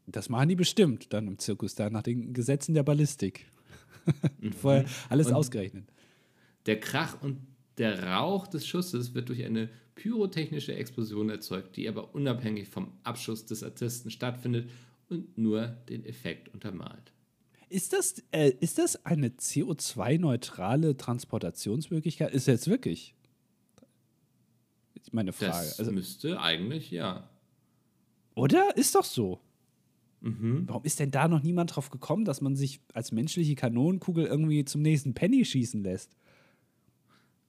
Das 0.06 0.30
machen 0.30 0.48
die 0.48 0.56
bestimmt 0.56 1.12
dann 1.12 1.28
im 1.28 1.38
Zirkus 1.38 1.74
da 1.74 1.90
nach 1.90 2.02
den 2.02 2.32
Gesetzen 2.32 2.74
der 2.74 2.82
Ballistik. 2.82 3.46
Vorher 4.60 4.84
alles 5.08 5.28
und 5.28 5.34
ausgerechnet. 5.34 5.84
Der 6.66 6.80
Krach 6.80 7.20
und 7.22 7.38
der 7.78 8.02
Rauch 8.02 8.46
des 8.46 8.66
Schusses 8.66 9.14
wird 9.14 9.28
durch 9.28 9.44
eine 9.44 9.68
pyrotechnische 9.94 10.74
Explosion 10.74 11.30
erzeugt, 11.30 11.76
die 11.76 11.88
aber 11.88 12.14
unabhängig 12.14 12.68
vom 12.68 12.92
Abschuss 13.02 13.46
des 13.46 13.62
Artisten 13.62 14.10
stattfindet 14.10 14.70
und 15.08 15.36
nur 15.36 15.66
den 15.88 16.04
Effekt 16.04 16.48
untermalt. 16.48 17.12
Ist 17.68 17.92
das, 17.92 18.22
äh, 18.32 18.52
ist 18.60 18.78
das 18.78 19.04
eine 19.06 19.28
CO2-neutrale 19.28 20.96
Transportationsmöglichkeit? 20.96 22.32
Ist 22.34 22.46
jetzt 22.46 22.68
wirklich? 22.68 23.14
Meine 25.10 25.32
Frage. 25.32 25.52
Das 25.52 25.78
also, 25.78 25.92
müsste 25.92 26.40
eigentlich, 26.40 26.90
ja. 26.90 27.28
Oder? 28.34 28.76
Ist 28.76 28.94
doch 28.94 29.04
so. 29.04 29.40
Mhm. 30.22 30.64
Warum 30.66 30.84
ist 30.84 31.00
denn 31.00 31.10
da 31.10 31.28
noch 31.28 31.42
niemand 31.42 31.74
drauf 31.74 31.90
gekommen, 31.90 32.24
dass 32.24 32.40
man 32.40 32.54
sich 32.54 32.80
als 32.94 33.12
menschliche 33.12 33.56
Kanonenkugel 33.56 34.24
irgendwie 34.24 34.64
zum 34.64 34.80
nächsten 34.80 35.14
Penny 35.14 35.44
schießen 35.44 35.82
lässt? 35.82 36.16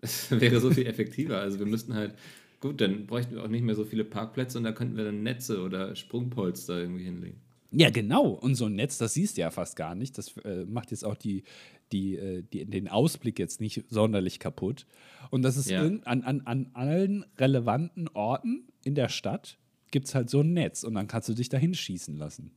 Es 0.01 0.29
wäre 0.41 0.59
so 0.59 0.71
viel 0.71 0.87
effektiver. 0.87 1.39
Also 1.39 1.59
wir 1.59 1.67
müssten 1.67 1.93
halt, 1.93 2.15
gut, 2.59 2.81
dann 2.81 3.05
bräuchten 3.05 3.35
wir 3.35 3.43
auch 3.43 3.47
nicht 3.47 3.63
mehr 3.63 3.75
so 3.75 3.85
viele 3.85 4.03
Parkplätze 4.03 4.57
und 4.57 4.63
da 4.63 4.71
könnten 4.71 4.97
wir 4.97 5.05
dann 5.05 5.21
Netze 5.21 5.61
oder 5.61 5.95
Sprungpolster 5.95 6.79
irgendwie 6.79 7.03
hinlegen. 7.03 7.39
Ja, 7.71 7.89
genau. 7.89 8.27
Und 8.27 8.55
so 8.55 8.65
ein 8.65 8.75
Netz, 8.75 8.97
das 8.97 9.13
siehst 9.13 9.37
du 9.37 9.41
ja 9.41 9.51
fast 9.51 9.75
gar 9.75 9.95
nicht. 9.95 10.17
Das 10.17 10.37
äh, 10.37 10.65
macht 10.65 10.91
jetzt 10.91 11.05
auch 11.05 11.15
die, 11.15 11.43
die, 11.91 12.15
äh, 12.15 12.43
die, 12.53 12.65
den 12.65 12.87
Ausblick 12.87 13.39
jetzt 13.39 13.61
nicht 13.61 13.83
sonderlich 13.89 14.39
kaputt. 14.39 14.85
Und 15.29 15.43
das 15.43 15.57
ist 15.57 15.69
ja. 15.69 15.81
an, 15.81 16.01
an, 16.03 16.41
an 16.41 16.69
allen 16.73 17.25
relevanten 17.37 18.07
Orten 18.09 18.67
in 18.83 18.95
der 18.95 19.09
Stadt 19.09 19.57
gibt 19.91 20.07
es 20.07 20.15
halt 20.15 20.29
so 20.29 20.41
ein 20.41 20.53
Netz 20.53 20.83
und 20.83 20.95
dann 20.95 21.07
kannst 21.07 21.29
du 21.29 21.33
dich 21.33 21.49
da 21.49 21.57
hinschießen 21.57 22.17
lassen. 22.17 22.51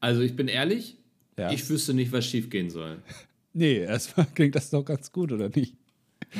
Also 0.00 0.22
ich 0.22 0.36
bin 0.36 0.48
ehrlich, 0.48 0.98
ja. 1.38 1.50
ich 1.50 1.68
wüsste 1.68 1.94
nicht, 1.94 2.12
was 2.12 2.26
schief 2.26 2.50
gehen 2.50 2.70
soll. 2.70 3.02
nee, 3.52 3.78
erstmal 3.78 4.26
klingt 4.34 4.54
das 4.54 4.70
doch 4.70 4.84
ganz 4.84 5.10
gut, 5.12 5.32
oder 5.32 5.48
nicht? 5.48 5.76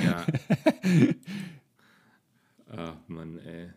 Ja. 0.03 0.27
Ach 2.71 2.97
Mann, 3.09 3.39
ey. 3.39 3.69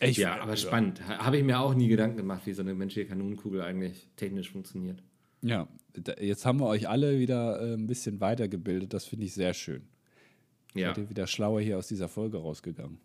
Ich, 0.00 0.16
ja, 0.16 0.34
aber 0.40 0.52
also, 0.52 0.66
spannend. 0.66 1.06
Habe 1.06 1.38
ich 1.38 1.44
mir 1.44 1.58
auch 1.60 1.74
nie 1.74 1.88
Gedanken 1.88 2.16
gemacht, 2.16 2.42
wie 2.46 2.52
so 2.52 2.62
eine 2.62 2.74
menschliche 2.74 3.08
Kanonenkugel 3.08 3.62
eigentlich 3.62 4.08
technisch 4.16 4.50
funktioniert. 4.50 5.02
Ja, 5.42 5.68
jetzt 6.20 6.46
haben 6.46 6.60
wir 6.60 6.66
euch 6.66 6.88
alle 6.88 7.18
wieder 7.18 7.60
äh, 7.60 7.74
ein 7.74 7.86
bisschen 7.86 8.20
weitergebildet. 8.20 8.92
Das 8.92 9.04
finde 9.04 9.26
ich 9.26 9.34
sehr 9.34 9.54
schön. 9.54 9.82
Ja. 10.74 10.88
Seid 10.88 10.98
ihr 10.98 11.10
wieder 11.10 11.26
schlauer 11.26 11.60
hier 11.60 11.78
aus 11.78 11.86
dieser 11.86 12.08
Folge 12.08 12.38
rausgegangen. 12.38 12.98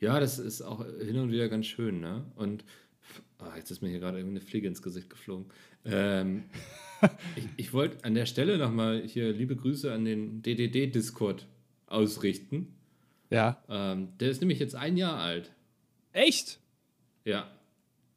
Ja, 0.00 0.20
das 0.20 0.38
ist 0.38 0.62
auch 0.62 0.84
hin 1.00 1.18
und 1.18 1.30
wieder 1.30 1.48
ganz 1.48 1.66
schön, 1.66 2.00
ne? 2.00 2.24
Und 2.36 2.64
oh, 3.38 3.56
jetzt 3.56 3.70
ist 3.70 3.82
mir 3.82 3.88
hier 3.88 4.00
gerade 4.00 4.18
eine 4.18 4.40
Fliege 4.40 4.68
ins 4.68 4.82
Gesicht 4.82 5.10
geflogen. 5.10 5.46
Ähm, 5.84 6.44
ich, 7.36 7.48
ich 7.56 7.72
wollte 7.72 8.04
an 8.04 8.14
der 8.14 8.26
Stelle 8.26 8.58
nochmal 8.58 9.02
hier 9.02 9.32
liebe 9.32 9.56
Grüße 9.56 9.92
an 9.92 10.04
den 10.04 10.42
DDD-Discord 10.42 11.46
ausrichten. 11.86 12.74
Ja. 13.30 13.62
Ähm, 13.68 14.16
der 14.18 14.30
ist 14.30 14.40
nämlich 14.40 14.58
jetzt 14.58 14.74
ein 14.74 14.96
Jahr 14.96 15.18
alt. 15.18 15.52
Echt? 16.12 16.60
Ja. 17.24 17.50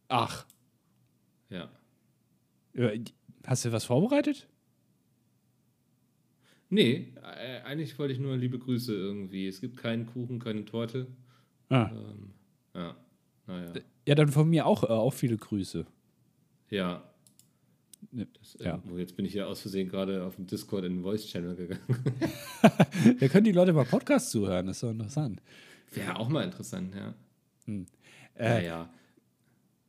Ach. 0.07 0.45
Ja. 1.49 1.69
Hast 3.45 3.65
du 3.65 3.71
was 3.71 3.85
vorbereitet? 3.85 4.47
Nee, 6.69 7.13
äh, 7.23 7.61
eigentlich 7.61 7.97
wollte 7.97 8.13
ich 8.13 8.19
nur 8.19 8.37
liebe 8.37 8.59
Grüße 8.59 8.93
irgendwie. 8.93 9.47
Es 9.47 9.59
gibt 9.59 9.77
keinen 9.77 10.05
Kuchen, 10.05 10.39
keine 10.39 10.65
Torte. 10.65 11.07
Ah. 11.69 11.89
Ähm, 11.91 12.33
ja, 12.75 12.95
naja. 13.47 13.73
Ja, 14.09 14.15
dann 14.15 14.29
von 14.29 14.49
mir 14.49 14.65
auch, 14.65 14.83
äh, 14.83 14.87
auch 14.87 15.13
viele 15.13 15.37
Grüße. 15.37 15.85
Ja. 16.71 17.03
Das, 18.11 18.55
äh, 18.55 18.65
ja. 18.65 18.81
Jetzt 18.97 19.15
bin 19.15 19.23
ich 19.23 19.35
ja 19.35 19.45
aus 19.45 19.61
Versehen 19.61 19.87
gerade 19.87 20.23
auf 20.23 20.35
dem 20.35 20.47
Discord 20.47 20.83
in 20.85 20.95
den 20.95 21.03
Voice-Channel 21.03 21.55
gegangen. 21.55 21.83
da 23.19 23.27
können 23.27 23.43
die 23.43 23.51
Leute 23.51 23.71
mal 23.71 23.85
Podcasts 23.85 24.31
zuhören, 24.31 24.65
das 24.65 24.77
ist 24.77 24.83
doch 24.83 24.89
interessant. 24.89 25.43
Wäre 25.91 26.15
auch 26.15 26.27
mal 26.27 26.43
interessant, 26.43 26.95
ja. 26.95 27.13
Hm. 27.65 27.85
Äh, 28.39 28.65
ja. 28.65 28.89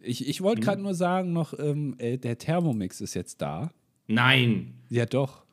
Ich, 0.00 0.28
ich 0.28 0.42
wollte 0.42 0.60
hm. 0.60 0.64
gerade 0.66 0.82
nur 0.82 0.94
sagen, 0.94 1.32
noch, 1.32 1.58
ähm, 1.58 1.94
äh, 1.96 2.18
der 2.18 2.36
Thermomix 2.36 3.00
ist 3.00 3.14
jetzt 3.14 3.40
da. 3.40 3.70
Nein. 4.06 4.74
Ja, 4.90 5.06
doch. 5.06 5.46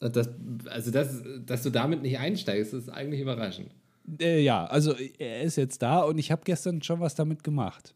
Das, 0.00 0.30
also, 0.70 0.90
das, 0.90 1.22
dass 1.44 1.62
du 1.62 1.68
damit 1.68 2.00
nicht 2.00 2.18
einsteigst, 2.18 2.72
ist 2.72 2.88
eigentlich 2.88 3.20
überraschend. 3.20 3.70
Äh, 4.18 4.40
ja, 4.40 4.64
also 4.64 4.94
er 5.18 5.42
ist 5.42 5.56
jetzt 5.56 5.82
da 5.82 6.00
und 6.00 6.16
ich 6.16 6.30
habe 6.30 6.40
gestern 6.46 6.80
schon 6.80 7.00
was 7.00 7.14
damit 7.14 7.44
gemacht. 7.44 7.94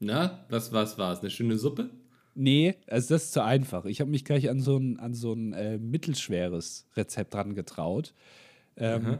Na, 0.00 0.44
was 0.48 0.72
was 0.72 0.98
war's? 0.98 1.20
Eine 1.20 1.30
schöne 1.30 1.58
Suppe? 1.58 1.90
Nee, 2.34 2.74
also 2.88 3.14
das 3.14 3.24
ist 3.24 3.32
zu 3.32 3.44
einfach. 3.44 3.84
Ich 3.84 4.00
habe 4.00 4.10
mich 4.10 4.24
gleich 4.24 4.50
an 4.50 4.60
so 4.60 4.76
ein, 4.76 4.98
an 4.98 5.14
so 5.14 5.32
ein 5.32 5.52
äh, 5.52 5.78
mittelschweres 5.78 6.86
Rezept 6.96 7.34
dran 7.34 7.54
getraut. 7.54 8.12
Ähm, 8.76 9.18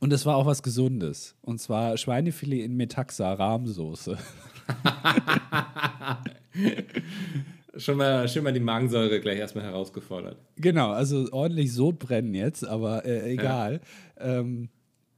und 0.00 0.12
es 0.12 0.24
war 0.24 0.36
auch 0.36 0.46
was 0.46 0.62
Gesundes. 0.62 1.36
Und 1.42 1.60
zwar 1.60 1.96
Schweinefilet 1.96 2.64
in 2.64 2.76
Metaxa 2.76 3.34
Rahmsoße. 3.34 4.16
schon, 7.76 7.98
mal, 7.98 8.28
schon 8.28 8.44
mal 8.44 8.52
die 8.52 8.60
Magensäure 8.60 9.20
gleich 9.20 9.38
erstmal 9.38 9.64
herausgefordert. 9.64 10.38
Genau, 10.56 10.92
also 10.92 11.28
ordentlich 11.30 11.72
Sodbrennen 11.72 12.34
jetzt, 12.34 12.66
aber 12.66 13.04
äh, 13.04 13.32
egal. 13.32 13.80
Ja. 14.18 14.40
Ähm, 14.40 14.70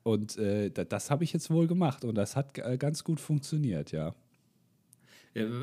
und 0.03 0.39
äh, 0.39 0.71
das 0.71 1.11
habe 1.11 1.25
ich 1.25 1.33
jetzt 1.33 1.51
wohl 1.51 1.67
gemacht 1.67 2.05
und 2.05 2.17
das 2.17 2.37
hat 2.37 2.59
äh, 2.59 2.77
ganz 2.79 3.05
gut 3.05 3.21
funktioniert, 3.21 3.93
ja. 3.93 4.14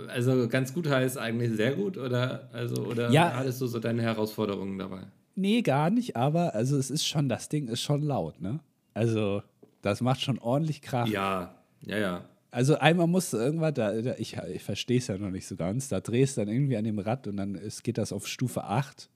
Also 0.07 0.47
ganz 0.47 0.73
gut 0.73 0.87
heißt 0.87 1.17
eigentlich 1.17 1.51
sehr 1.51 1.75
gut 1.75 1.97
oder 1.97 2.49
also 2.53 2.83
oder 2.85 3.09
ja, 3.09 3.33
hattest 3.35 3.61
du 3.61 3.67
so 3.67 3.79
deine 3.79 4.01
Herausforderungen 4.01 4.77
dabei? 4.77 5.03
Nee, 5.35 5.61
gar 5.61 5.89
nicht, 5.89 6.15
aber 6.15 6.53
also 6.53 6.77
es 6.77 6.91
ist 6.91 7.07
schon, 7.07 7.27
das 7.27 7.49
Ding 7.49 7.67
ist 7.67 7.81
schon 7.81 8.03
laut, 8.03 8.39
ne? 8.39 8.59
Also, 8.93 9.41
das 9.81 10.01
macht 10.01 10.21
schon 10.21 10.37
ordentlich 10.37 10.81
Krach. 10.83 11.07
Ja, 11.07 11.55
ja, 11.81 11.97
ja. 11.97 12.25
Also 12.51 12.77
einmal 12.77 13.07
musst 13.07 13.33
du 13.33 13.37
irgendwas, 13.37 13.73
da, 13.73 13.99
da 13.99 14.13
ich, 14.19 14.37
ich 14.53 14.61
verstehe 14.61 14.99
es 14.99 15.07
ja 15.07 15.17
noch 15.17 15.31
nicht 15.31 15.47
so 15.47 15.55
ganz, 15.55 15.89
da 15.89 15.99
drehst 15.99 16.37
du 16.37 16.41
dann 16.41 16.53
irgendwie 16.53 16.77
an 16.77 16.83
dem 16.83 16.99
Rad 16.99 17.25
und 17.27 17.37
dann 17.37 17.55
ist, 17.55 17.83
geht 17.83 17.97
das 17.97 18.13
auf 18.13 18.27
Stufe 18.27 18.63
8 18.63 19.09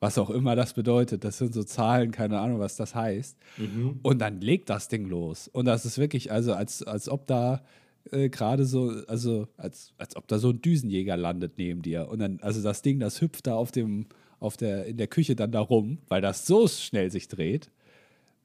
was 0.00 0.16
auch 0.16 0.30
immer 0.30 0.56
das 0.56 0.72
bedeutet. 0.72 1.24
Das 1.24 1.38
sind 1.38 1.54
so 1.54 1.62
Zahlen, 1.62 2.10
keine 2.10 2.40
Ahnung, 2.40 2.58
was 2.58 2.76
das 2.76 2.94
heißt. 2.94 3.36
Mhm. 3.58 4.00
Und 4.02 4.18
dann 4.18 4.40
legt 4.40 4.70
das 4.70 4.88
Ding 4.88 5.04
los. 5.06 5.46
Und 5.46 5.66
das 5.66 5.84
ist 5.84 5.98
wirklich, 5.98 6.32
also 6.32 6.54
als, 6.54 6.82
als 6.82 7.08
ob 7.08 7.26
da 7.26 7.62
äh, 8.10 8.28
gerade 8.28 8.64
so, 8.64 8.90
also 9.06 9.48
als, 9.56 9.92
als 9.98 10.16
ob 10.16 10.26
da 10.28 10.38
so 10.38 10.50
ein 10.50 10.60
Düsenjäger 10.60 11.16
landet 11.16 11.58
neben 11.58 11.82
dir. 11.82 12.08
Und 12.08 12.20
dann, 12.20 12.38
also 12.40 12.62
das 12.62 12.82
Ding, 12.82 13.00
das 13.00 13.20
hüpft 13.20 13.46
da 13.46 13.54
auf 13.54 13.72
dem, 13.72 14.06
auf 14.38 14.56
der, 14.56 14.86
in 14.86 14.96
der 14.96 15.06
Küche 15.06 15.36
dann 15.36 15.52
da 15.52 15.60
rum, 15.60 15.98
weil 16.08 16.20
das 16.20 16.46
so 16.46 16.66
schnell 16.68 17.10
sich 17.10 17.28
dreht. 17.28 17.70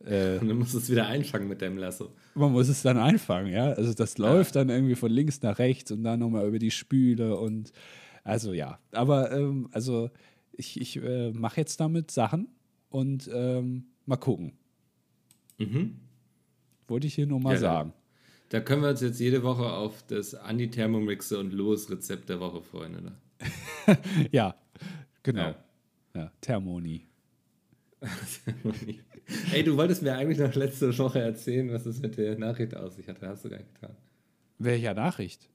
Äh, 0.04 0.38
und 0.40 0.50
dann 0.50 0.58
musst 0.58 0.74
du 0.74 0.78
es 0.78 0.90
wieder 0.90 1.08
einfangen 1.08 1.48
mit 1.48 1.62
deinem 1.62 1.78
Lasso. 1.78 2.12
Man 2.36 2.52
muss 2.52 2.68
es 2.68 2.82
dann 2.82 2.98
einfangen, 2.98 3.52
ja. 3.52 3.72
Also 3.72 3.94
das 3.94 4.18
läuft 4.18 4.56
ja. 4.56 4.62
dann 4.62 4.70
irgendwie 4.70 4.96
von 4.96 5.12
links 5.12 5.42
nach 5.42 5.58
rechts 5.58 5.92
und 5.92 6.04
dann 6.04 6.20
nochmal 6.20 6.48
über 6.48 6.60
die 6.60 6.72
Spüle 6.72 7.38
und 7.38 7.72
also 8.24 8.54
ja. 8.54 8.80
Aber 8.92 9.32
ähm, 9.32 9.70
also 9.72 10.10
ich, 10.52 10.80
ich 10.80 10.98
äh, 10.98 11.32
mache 11.32 11.62
jetzt 11.62 11.80
damit 11.80 12.12
Sachen 12.12 12.50
und 12.90 13.30
ähm, 13.34 13.86
mal 14.06 14.18
gucken. 14.18 14.54
Mhm. 15.58 16.00
Wollte 16.88 17.08
ich 17.08 17.16
hier 17.16 17.26
nur 17.28 17.40
mal 17.40 17.54
ja, 17.54 17.60
sagen. 17.60 17.94
Da, 17.96 18.05
da, 18.50 18.60
können 18.60 18.82
wir 18.82 18.90
uns 18.90 19.02
jetzt 19.02 19.20
jede 19.20 19.44
Woche 19.44 19.66
auf 19.72 20.04
das 20.08 20.36
Anti-Thermomixe 20.36 21.40
und 21.40 21.52
Los-Rezept 21.52 22.30
der 22.30 22.40
Woche 22.40 22.62
freuen, 22.62 22.96
oder? 22.98 23.18
ja, 24.32 24.56
genau. 25.24 25.42
Ja, 25.42 25.56
ja 26.16 26.32
Thermoni. 26.42 27.08
Ey, 29.52 29.64
du 29.64 29.76
wolltest 29.78 30.04
mir 30.04 30.16
eigentlich 30.16 30.38
noch 30.38 30.54
letzte 30.54 30.96
Woche 30.98 31.20
erzählen, 31.20 31.72
was 31.72 31.86
es 31.86 32.00
mit 32.00 32.18
der 32.18 32.38
Nachricht 32.38 32.76
aus 32.76 32.96
sich 32.96 33.08
hatte. 33.08 33.28
Hast 33.28 33.46
du 33.46 33.50
gar 33.50 33.58
nicht 33.58 33.74
getan. 33.74 33.96
Welcher 34.60 34.94
Nachricht? 34.94 35.50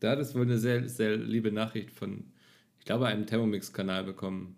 Da, 0.00 0.16
das 0.16 0.34
wohl 0.34 0.42
eine 0.42 0.58
sehr, 0.58 0.88
sehr 0.88 1.16
liebe 1.16 1.52
Nachricht 1.52 1.90
von 1.90 2.24
ich 2.84 2.86
glaube, 2.86 3.06
einen 3.06 3.24
Thermomix-Kanal 3.24 4.04
bekommen. 4.04 4.56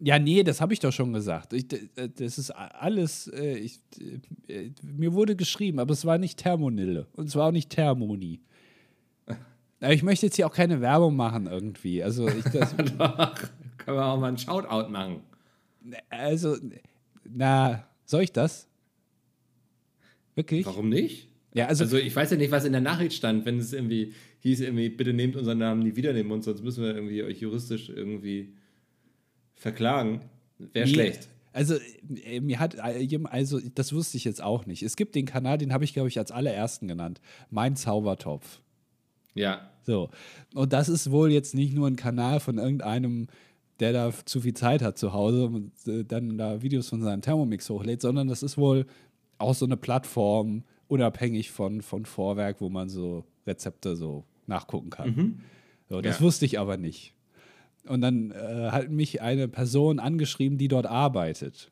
Ja, 0.00 0.18
nee, 0.18 0.44
das 0.44 0.60
habe 0.60 0.72
ich 0.72 0.78
doch 0.78 0.92
schon 0.92 1.12
gesagt. 1.12 1.52
Ich, 1.52 1.66
das 1.66 2.38
ist 2.38 2.50
alles, 2.50 3.26
äh, 3.28 3.58
ich, 3.58 3.80
äh, 4.46 4.70
mir 4.82 5.12
wurde 5.12 5.34
geschrieben, 5.34 5.80
aber 5.80 5.92
es 5.92 6.04
war 6.04 6.18
nicht 6.18 6.38
Thermonille 6.38 7.08
und 7.14 7.26
es 7.26 7.34
war 7.34 7.48
auch 7.48 7.52
nicht 7.52 7.70
Thermoni. 7.70 8.40
Aber 9.80 9.92
ich 9.92 10.02
möchte 10.02 10.26
jetzt 10.26 10.36
hier 10.36 10.46
auch 10.46 10.52
keine 10.52 10.80
Werbung 10.80 11.14
machen 11.16 11.46
irgendwie. 11.46 12.02
Also 12.02 12.28
ich, 12.28 12.44
das, 12.52 12.76
doch, 12.76 13.34
können 13.78 13.96
wir 13.96 14.04
auch 14.04 14.18
mal 14.18 14.28
einen 14.28 14.38
Shoutout 14.38 14.88
machen. 14.88 15.20
Also, 16.10 16.56
na, 17.24 17.84
soll 18.04 18.22
ich 18.22 18.32
das? 18.32 18.68
Wirklich? 20.34 20.66
Warum 20.66 20.88
nicht? 20.88 21.28
Ja, 21.54 21.66
also, 21.66 21.84
also 21.84 21.96
ich 21.96 22.14
weiß 22.14 22.30
ja 22.30 22.36
nicht, 22.36 22.52
was 22.52 22.64
in 22.64 22.72
der 22.72 22.80
Nachricht 22.80 23.14
stand, 23.14 23.44
wenn 23.46 23.58
es 23.58 23.72
irgendwie 23.72 24.12
hieß 24.40 24.60
irgendwie, 24.60 24.90
bitte 24.90 25.12
nehmt 25.12 25.34
unseren 25.34 25.58
Namen 25.58 25.82
nie 25.82 25.96
wieder 25.96 26.10
in 26.10 26.16
den 26.16 26.28
Mund, 26.28 26.44
sonst 26.44 26.62
müssen 26.62 26.84
wir 26.84 26.94
irgendwie 26.94 27.22
euch 27.24 27.40
juristisch 27.40 27.88
irgendwie 27.88 28.54
verklagen. 29.58 30.20
Wäre 30.58 30.86
nee, 30.86 30.92
schlecht. 30.92 31.28
Also, 31.52 31.76
äh, 32.24 32.40
mir 32.40 32.60
hat, 32.60 32.76
äh, 32.76 33.18
also, 33.24 33.60
das 33.74 33.92
wusste 33.92 34.16
ich 34.16 34.24
jetzt 34.24 34.42
auch 34.42 34.66
nicht. 34.66 34.82
Es 34.82 34.96
gibt 34.96 35.14
den 35.14 35.26
Kanal, 35.26 35.58
den 35.58 35.72
habe 35.72 35.84
ich, 35.84 35.92
glaube 35.92 36.08
ich, 36.08 36.18
als 36.18 36.30
allerersten 36.30 36.88
genannt. 36.88 37.20
Mein 37.50 37.76
Zaubertopf. 37.76 38.60
Ja. 39.34 39.70
So. 39.82 40.10
Und 40.54 40.72
das 40.72 40.88
ist 40.88 41.10
wohl 41.10 41.32
jetzt 41.32 41.54
nicht 41.54 41.74
nur 41.74 41.86
ein 41.88 41.96
Kanal 41.96 42.40
von 42.40 42.58
irgendeinem, 42.58 43.28
der 43.80 43.92
da 43.92 44.12
zu 44.24 44.40
viel 44.40 44.54
Zeit 44.54 44.82
hat 44.82 44.98
zu 44.98 45.12
Hause 45.12 45.46
und 45.46 45.72
äh, 45.86 46.04
dann 46.04 46.36
da 46.36 46.62
Videos 46.62 46.88
von 46.88 47.02
seinem 47.02 47.22
Thermomix 47.22 47.70
hochlädt, 47.70 48.02
sondern 48.02 48.28
das 48.28 48.42
ist 48.42 48.58
wohl 48.58 48.86
auch 49.38 49.54
so 49.54 49.64
eine 49.64 49.76
Plattform, 49.76 50.64
unabhängig 50.88 51.50
von, 51.50 51.80
von 51.82 52.04
Vorwerk, 52.04 52.60
wo 52.60 52.68
man 52.68 52.88
so 52.88 53.24
Rezepte 53.46 53.96
so 53.96 54.24
nachgucken 54.46 54.90
kann. 54.90 55.14
Mhm. 55.14 55.40
So, 55.88 56.00
das 56.00 56.18
ja. 56.18 56.24
wusste 56.24 56.44
ich 56.44 56.58
aber 56.58 56.76
nicht. 56.76 57.14
Und 57.88 58.00
dann 58.00 58.30
äh, 58.30 58.70
hat 58.70 58.90
mich 58.90 59.22
eine 59.22 59.48
Person 59.48 59.98
angeschrieben, 59.98 60.58
die 60.58 60.68
dort 60.68 60.86
arbeitet. 60.86 61.70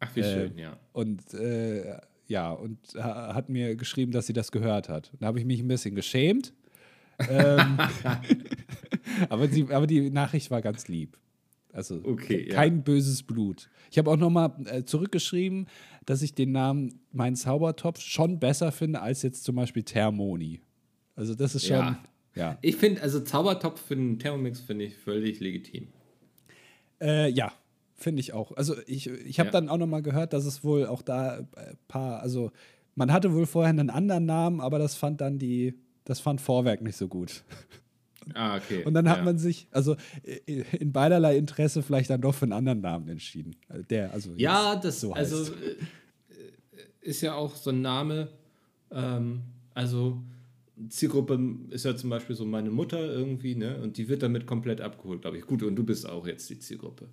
Ach, 0.00 0.14
wie 0.14 0.20
äh, 0.20 0.34
schön, 0.34 0.58
ja. 0.58 0.76
Und 0.92 1.34
äh, 1.34 1.98
ja, 2.26 2.52
und 2.52 2.78
hat 2.94 3.48
mir 3.48 3.74
geschrieben, 3.74 4.12
dass 4.12 4.26
sie 4.26 4.32
das 4.32 4.52
gehört 4.52 4.88
hat. 4.88 5.10
Da 5.18 5.26
habe 5.26 5.40
ich 5.40 5.44
mich 5.44 5.60
ein 5.60 5.68
bisschen 5.68 5.94
geschämt. 5.94 6.52
ähm, 7.18 7.78
aber, 9.28 9.48
sie, 9.48 9.66
aber 9.70 9.86
die 9.86 10.10
Nachricht 10.10 10.50
war 10.50 10.62
ganz 10.62 10.88
lieb. 10.88 11.16
Also 11.72 12.00
okay, 12.04 12.46
kein 12.46 12.76
ja. 12.76 12.82
böses 12.82 13.22
Blut. 13.22 13.68
Ich 13.90 13.98
habe 13.98 14.10
auch 14.10 14.16
nochmal 14.16 14.52
äh, 14.66 14.84
zurückgeschrieben, 14.84 15.66
dass 16.06 16.22
ich 16.22 16.34
den 16.34 16.52
Namen 16.52 17.00
Mein 17.12 17.36
Zaubertopf 17.36 18.00
schon 18.00 18.40
besser 18.40 18.72
finde 18.72 19.00
als 19.00 19.22
jetzt 19.22 19.44
zum 19.44 19.56
Beispiel 19.56 19.82
Thermoni. 19.82 20.60
Also 21.14 21.34
das 21.34 21.54
ist 21.54 21.66
schon. 21.66 21.76
Ja. 21.76 22.02
Ja. 22.34 22.58
Ich 22.62 22.76
finde, 22.76 23.02
also 23.02 23.20
Zaubertopf 23.20 23.80
für 23.80 23.94
einen 23.94 24.18
Thermomix 24.18 24.60
finde 24.60 24.84
ich 24.84 24.96
völlig 24.96 25.40
legitim. 25.40 25.88
Äh, 27.00 27.30
ja, 27.30 27.52
finde 27.96 28.20
ich 28.20 28.32
auch. 28.32 28.56
Also 28.56 28.76
ich, 28.86 29.08
ich 29.08 29.38
habe 29.40 29.48
ja. 29.48 29.52
dann 29.52 29.68
auch 29.68 29.78
noch 29.78 29.86
mal 29.86 30.02
gehört, 30.02 30.32
dass 30.32 30.44
es 30.44 30.64
wohl 30.64 30.86
auch 30.86 31.02
da 31.02 31.38
ein 31.38 31.48
äh, 31.56 31.74
paar, 31.88 32.20
also 32.20 32.52
man 32.94 33.12
hatte 33.12 33.32
wohl 33.34 33.46
vorher 33.46 33.70
einen 33.70 33.90
anderen 33.90 34.26
Namen, 34.26 34.60
aber 34.60 34.78
das 34.78 34.94
fand 34.94 35.20
dann 35.20 35.38
die, 35.38 35.74
das 36.04 36.20
fand 36.20 36.40
Vorwerk 36.40 36.82
nicht 36.82 36.96
so 36.96 37.08
gut. 37.08 37.42
Ah, 38.34 38.56
okay. 38.56 38.84
Und 38.84 38.94
dann 38.94 39.08
hat 39.08 39.18
ja. 39.18 39.24
man 39.24 39.38
sich, 39.38 39.66
also 39.70 39.96
in 40.46 40.92
beiderlei 40.92 41.36
Interesse 41.36 41.82
vielleicht 41.82 42.10
dann 42.10 42.20
doch 42.20 42.34
für 42.34 42.44
einen 42.44 42.52
anderen 42.52 42.80
Namen 42.80 43.08
entschieden. 43.08 43.56
Der, 43.88 44.12
also 44.12 44.34
ja, 44.36 44.76
das 44.76 45.00
so 45.00 45.14
also 45.14 45.52
äh, 45.54 45.76
ist 47.00 47.22
ja 47.22 47.34
auch 47.34 47.56
so 47.56 47.70
ein 47.70 47.80
Name, 47.80 48.28
ähm, 48.92 49.42
also 49.74 50.22
Zielgruppe 50.88 51.38
ist 51.70 51.84
ja 51.84 51.94
zum 51.96 52.10
Beispiel 52.10 52.34
so 52.36 52.44
meine 52.44 52.70
Mutter 52.70 52.98
irgendwie, 53.00 53.54
ne? 53.54 53.80
Und 53.82 53.96
die 53.96 54.08
wird 54.08 54.22
damit 54.22 54.46
komplett 54.46 54.80
abgeholt, 54.80 55.22
glaube 55.22 55.38
ich. 55.38 55.46
Gut, 55.46 55.62
und 55.62 55.76
du 55.76 55.84
bist 55.84 56.08
auch 56.08 56.26
jetzt 56.26 56.48
die 56.50 56.58
Zielgruppe. 56.58 57.08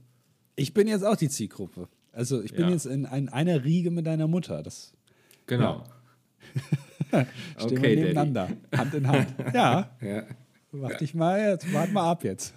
Ich 0.56 0.74
bin 0.74 0.88
jetzt 0.88 1.04
auch 1.04 1.16
die 1.18 1.30
Zielgruppe. 1.30 1.88
Also 2.12 2.42
ich 2.42 2.52
bin 2.54 2.66
Ja. 2.66 2.72
jetzt 2.72 2.86
in, 2.86 3.06
in 3.06 3.30
einer 3.30 3.64
Riege 3.64 3.92
mit 3.92 4.08
deiner 4.08 4.28
Mutter. 4.28 4.64
Das 4.64 4.94
Genau. 5.46 5.84
stehen 7.10 7.28
Okay, 7.60 7.82
wir 7.82 7.96
nebeneinander, 8.06 8.50
Hand 8.76 8.94
in 8.94 9.08
Hand. 9.08 9.34
Ja, 9.54 9.96
Ja. 10.02 10.24
warte 10.72 11.04
ich 11.04 11.14
mal, 11.14 11.52
jetzt 11.52 11.72
warte 11.74 11.94
mal 11.94 12.10
ab 12.12 12.24
jetzt. 12.24 12.54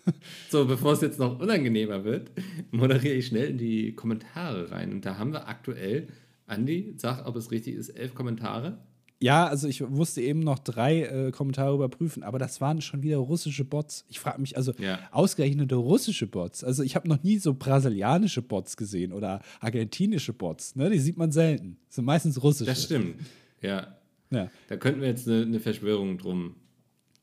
So, 0.48 0.64
bevor 0.66 0.92
es 0.92 1.00
jetzt 1.00 1.18
noch 1.18 1.38
unangenehmer 1.40 2.04
wird, 2.04 2.30
moderiere 2.70 3.14
ich 3.14 3.26
schnell 3.26 3.50
in 3.50 3.58
die 3.58 3.94
Kommentare 3.94 4.70
rein. 4.70 4.92
Und 4.92 5.04
da 5.06 5.18
haben 5.18 5.32
wir 5.32 5.46
aktuell, 5.48 6.08
Andi, 6.46 6.94
sag, 6.96 7.26
ob 7.26 7.36
es 7.36 7.50
richtig 7.50 7.74
ist, 7.76 7.90
elf 7.90 8.14
Kommentare. 8.14 8.78
Ja, 9.22 9.46
also 9.46 9.68
ich 9.68 9.80
musste 9.82 10.22
eben 10.22 10.40
noch 10.40 10.58
drei 10.58 11.02
äh, 11.02 11.30
Kommentare 11.30 11.74
überprüfen, 11.74 12.22
aber 12.22 12.38
das 12.38 12.60
waren 12.62 12.80
schon 12.80 13.02
wieder 13.02 13.18
russische 13.18 13.64
Bots. 13.66 14.06
Ich 14.08 14.18
frage 14.18 14.40
mich, 14.40 14.56
also 14.56 14.72
Ja. 14.78 14.98
ausgerechnete 15.12 15.74
russische 15.74 16.26
Bots. 16.26 16.64
Also 16.64 16.82
ich 16.82 16.96
habe 16.96 17.06
noch 17.06 17.22
nie 17.22 17.36
so 17.38 17.52
brasilianische 17.52 18.40
Bots 18.40 18.78
gesehen 18.78 19.12
oder 19.12 19.42
argentinische 19.60 20.32
Bots. 20.32 20.74
Ne? 20.74 20.88
Die 20.88 20.98
sieht 20.98 21.18
man 21.18 21.32
selten. 21.32 21.76
Das 21.88 21.96
sind 21.96 22.06
meistens 22.06 22.42
russische. 22.42 22.70
Das 22.70 22.84
stimmt. 22.84 23.16
Ja. 23.60 23.94
Ja. 24.30 24.50
Da 24.68 24.76
könnten 24.76 25.02
wir 25.02 25.08
jetzt 25.08 25.28
eine, 25.28 25.42
eine 25.42 25.60
Verschwörung 25.60 26.16
drum 26.16 26.54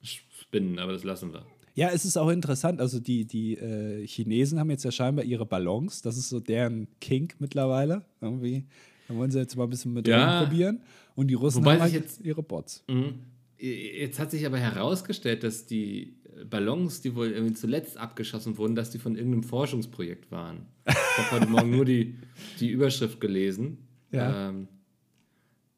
spinnen, 0.04 0.78
aber 0.78 0.93
das 0.93 1.04
lassen 1.04 1.34
wir. 1.34 1.45
Ja, 1.74 1.89
es 1.89 2.06
ist 2.06 2.18
auch 2.18 2.30
interessant. 2.30 2.80
Also 2.82 3.00
die, 3.00 3.26
die 3.26 3.56
äh, 3.56 4.06
Chinesen 4.06 4.60
haben 4.60 4.70
jetzt 4.72 4.84
ja 4.84 4.91
scheinbar 4.91 5.26
ihre 5.26 5.45
Ballons. 5.45 6.02
Das 6.02 6.18
ist 6.18 6.30
so 6.30 6.39
deren 6.39 6.88
Kink 7.02 7.36
mittlerweile. 7.39 8.04
Irgendwie. 8.22 8.66
Da 9.08 9.16
wollen 9.16 9.32
sie 9.32 9.39
jetzt 9.39 9.55
mal 9.55 9.64
ein 9.66 9.70
bisschen 9.70 9.93
mit 9.93 10.08
Ja. 10.08 10.43
probieren. 10.43 10.82
Und 11.16 11.28
die 11.28 11.34
Russen 11.34 11.62
Wobei 11.62 11.74
haben 11.76 11.82
halt 11.82 11.93
jetzt- 11.93 12.22
ihre 12.24 12.43
Bots. 12.43 12.84
Mhm. 12.89 13.20
Jetzt 13.58 14.20
hat 14.20 14.30
sich 14.32 14.45
aber 14.45 14.58
herausgestellt, 14.60 15.43
dass 15.43 15.66
die 15.66 16.16
Ballons, 16.47 17.01
die 17.01 17.16
wohl 17.16 17.32
irgendwie 17.32 17.55
zuletzt 17.55 17.97
abgeschossen 17.97 18.58
wurden, 18.60 18.76
dass 18.76 18.91
die 18.91 18.99
von 18.99 19.16
irgendeinem 19.16 19.41
Forschungsprojekt 19.43 20.30
waren. 20.32 20.68
Ich 20.86 20.95
habe 21.18 21.32
heute 21.41 21.49
Morgen 21.51 21.72
nur 21.72 21.84
die, 21.86 22.16
die 22.60 22.70
Überschrift 22.70 23.20
gelesen. 23.20 23.80
Ja. 24.12 24.49
Ähm, 24.49 24.68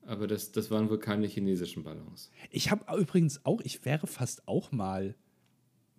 aber 0.05 0.27
das, 0.27 0.51
das 0.51 0.69
waren 0.71 0.89
wohl 0.89 0.99
keine 0.99 1.27
chinesischen 1.27 1.83
Ballons. 1.83 2.31
Ich 2.51 2.69
habe 2.71 2.83
übrigens 2.99 3.45
auch, 3.45 3.61
ich 3.61 3.85
wäre 3.85 4.07
fast 4.07 4.45
auch 4.47 4.71
mal. 4.73 5.15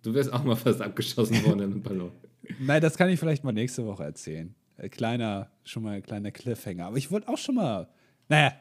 Du 0.03 0.13
wärst 0.13 0.31
auch 0.31 0.43
mal 0.43 0.55
fast 0.55 0.81
abgeschossen 0.81 1.43
worden 1.45 1.59
in 1.61 1.71
einem 1.71 1.81
Ballon. 1.81 2.11
Nein, 2.59 2.81
das 2.81 2.97
kann 2.97 3.09
ich 3.09 3.19
vielleicht 3.19 3.43
mal 3.43 3.51
nächste 3.53 3.85
Woche 3.85 4.03
erzählen. 4.03 4.53
Äh, 4.77 4.89
kleiner, 4.89 5.49
schon 5.63 5.83
mal 5.83 5.91
ein 5.95 6.03
kleiner 6.03 6.31
Cliffhanger. 6.31 6.85
Aber 6.85 6.97
ich 6.97 7.11
wollte 7.11 7.27
auch 7.29 7.37
schon 7.37 7.55
mal. 7.55 7.87
Naja, 8.29 8.53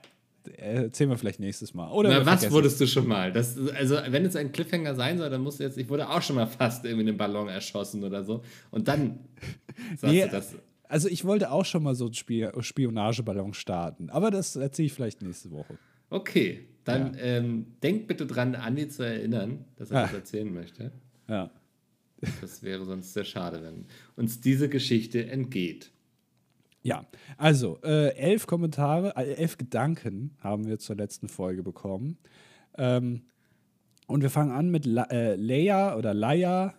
äh, 0.56 0.84
erzählen 0.84 1.10
wir 1.10 1.18
vielleicht 1.18 1.40
nächstes 1.40 1.74
Mal. 1.74 1.90
Oder 1.92 2.10
Na, 2.10 2.26
was 2.26 2.50
wurdest 2.50 2.80
du 2.80 2.86
schon 2.86 3.06
mal? 3.06 3.32
Das, 3.32 3.56
also, 3.58 3.96
wenn 4.08 4.24
es 4.24 4.36
ein 4.36 4.52
Cliffhanger 4.52 4.94
sein 4.94 5.18
soll, 5.18 5.30
dann 5.30 5.42
musst 5.42 5.60
du 5.60 5.64
jetzt, 5.64 5.78
ich 5.78 5.88
wurde 5.88 6.08
auch 6.08 6.22
schon 6.22 6.36
mal 6.36 6.46
fast 6.46 6.84
irgendwie 6.84 7.02
in 7.02 7.08
einem 7.08 7.18
Ballon 7.18 7.48
erschossen 7.48 8.02
oder 8.04 8.24
so. 8.24 8.42
Und 8.70 8.88
dann 8.88 9.20
sagst 9.96 10.04
Nee, 10.14 10.22
du 10.22 10.28
das. 10.30 10.54
Also 10.88 11.08
ich 11.08 11.24
wollte 11.24 11.52
auch 11.52 11.64
schon 11.64 11.84
mal 11.84 11.94
so 11.94 12.06
einen 12.06 12.14
Spiel 12.14 12.50
Spionageballon 12.58 13.54
starten. 13.54 14.10
Aber 14.10 14.32
das 14.32 14.56
erzähle 14.56 14.86
ich 14.86 14.92
vielleicht 14.92 15.22
nächste 15.22 15.52
Woche. 15.52 15.78
Okay, 16.08 16.66
dann 16.82 17.16
ähm, 17.20 17.66
denk 17.80 18.08
bitte 18.08 18.26
dran, 18.26 18.56
Andi 18.56 18.88
zu 18.88 19.04
erinnern, 19.04 19.64
dass 19.76 19.92
er 19.92 19.98
Ah. 19.98 20.02
das 20.06 20.14
erzählen 20.14 20.52
möchte. 20.52 20.90
Ja. 21.28 21.48
Das 22.40 22.64
wäre 22.64 22.84
sonst 22.84 23.14
sehr 23.14 23.24
schade, 23.24 23.62
wenn 23.62 23.86
uns 24.16 24.40
diese 24.40 24.68
Geschichte 24.68 25.26
entgeht. 25.30 25.92
Ja, 26.82 27.06
also 27.36 27.78
äh, 27.82 28.14
elf 28.16 28.46
Kommentare, 28.46 29.14
äh, 29.16 29.34
elf 29.34 29.58
Gedanken 29.58 30.36
haben 30.40 30.66
wir 30.66 30.78
zur 30.78 30.96
letzten 30.96 31.28
Folge 31.28 31.62
bekommen. 31.62 32.16
Ähm, 32.78 33.22
und 34.06 34.22
wir 34.22 34.30
fangen 34.30 34.50
an 34.50 34.70
mit 34.70 34.86
La 34.86 35.04
äh, 35.04 35.36
Leia 35.36 35.96
oder 35.96 36.14
Leia, 36.14 36.74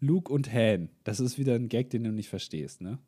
Luke 0.00 0.32
und 0.32 0.52
Han. 0.52 0.88
Das 1.04 1.20
ist 1.20 1.38
wieder 1.38 1.54
ein 1.54 1.68
Gag, 1.68 1.90
den 1.90 2.04
du 2.04 2.12
nicht 2.12 2.28
verstehst, 2.28 2.80
ne? 2.80 2.98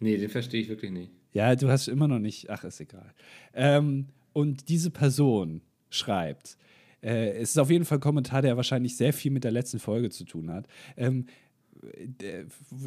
Nee, 0.00 0.16
den 0.16 0.28
verstehe 0.28 0.60
ich 0.60 0.68
wirklich 0.68 0.90
nicht. 0.90 1.12
Ja, 1.32 1.54
du 1.54 1.68
hast 1.68 1.88
immer 1.88 2.08
noch 2.08 2.18
nicht. 2.18 2.50
Ach, 2.50 2.64
ist 2.64 2.80
egal. 2.80 3.12
Ähm, 3.52 4.06
und 4.32 4.68
diese 4.68 4.90
Person 4.90 5.62
schreibt, 5.90 6.56
äh, 7.02 7.30
es 7.32 7.50
ist 7.50 7.58
auf 7.58 7.70
jeden 7.70 7.84
Fall 7.84 7.98
ein 7.98 8.02
Kommentar, 8.02 8.42
der 8.42 8.56
wahrscheinlich 8.56 8.96
sehr 8.96 9.12
viel 9.12 9.30
mit 9.30 9.44
der 9.44 9.50
letzten 9.50 9.78
Folge 9.78 10.10
zu 10.10 10.24
tun 10.24 10.50
hat. 10.50 10.66
Ähm, 10.96 11.26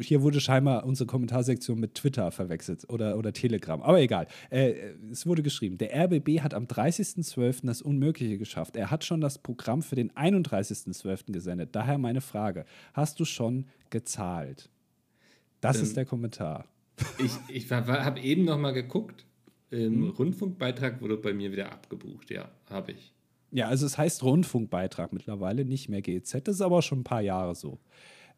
hier 0.00 0.22
wurde 0.22 0.40
scheinbar 0.40 0.84
unsere 0.84 1.06
Kommentarsektion 1.06 1.78
mit 1.78 1.94
Twitter 1.94 2.30
verwechselt 2.30 2.88
oder, 2.88 3.16
oder 3.16 3.32
Telegram. 3.32 3.80
Aber 3.82 4.00
egal. 4.00 4.26
Äh, 4.50 4.74
es 5.10 5.26
wurde 5.26 5.42
geschrieben, 5.42 5.78
der 5.78 5.94
RBB 5.94 6.40
hat 6.40 6.54
am 6.54 6.64
30.12. 6.64 7.66
das 7.66 7.82
Unmögliche 7.82 8.38
geschafft. 8.38 8.76
Er 8.76 8.90
hat 8.90 9.04
schon 9.04 9.20
das 9.20 9.38
Programm 9.38 9.82
für 9.82 9.94
den 9.96 10.10
31.12. 10.12 11.32
gesendet. 11.32 11.70
Daher 11.72 11.98
meine 11.98 12.20
Frage, 12.20 12.64
hast 12.94 13.20
du 13.20 13.24
schon 13.24 13.66
gezahlt? 13.90 14.70
Das 15.60 15.78
Ähm, 15.78 15.82
ist 15.84 15.96
der 15.96 16.04
Kommentar. 16.04 16.66
Ich, 17.18 17.32
ich 17.48 17.70
habe 17.70 18.20
eben 18.20 18.44
noch 18.44 18.58
mal 18.58 18.72
geguckt. 18.72 19.24
Im 19.70 20.08
Rundfunkbeitrag 20.10 21.00
wurde 21.00 21.16
bei 21.18 21.34
mir 21.34 21.52
wieder 21.52 21.70
abgebucht. 21.72 22.30
Ja, 22.30 22.50
habe 22.70 22.92
ich. 22.92 23.12
Ja, 23.50 23.68
also 23.68 23.86
es 23.86 23.96
heißt 23.98 24.22
Rundfunkbeitrag 24.22 25.12
mittlerweile, 25.12 25.64
nicht 25.64 25.88
mehr 25.88 26.02
GEZ. 26.02 26.42
Das 26.44 26.56
ist 26.56 26.60
aber 26.60 26.82
schon 26.82 27.00
ein 27.00 27.04
paar 27.04 27.20
Jahre 27.20 27.54
so. 27.54 27.78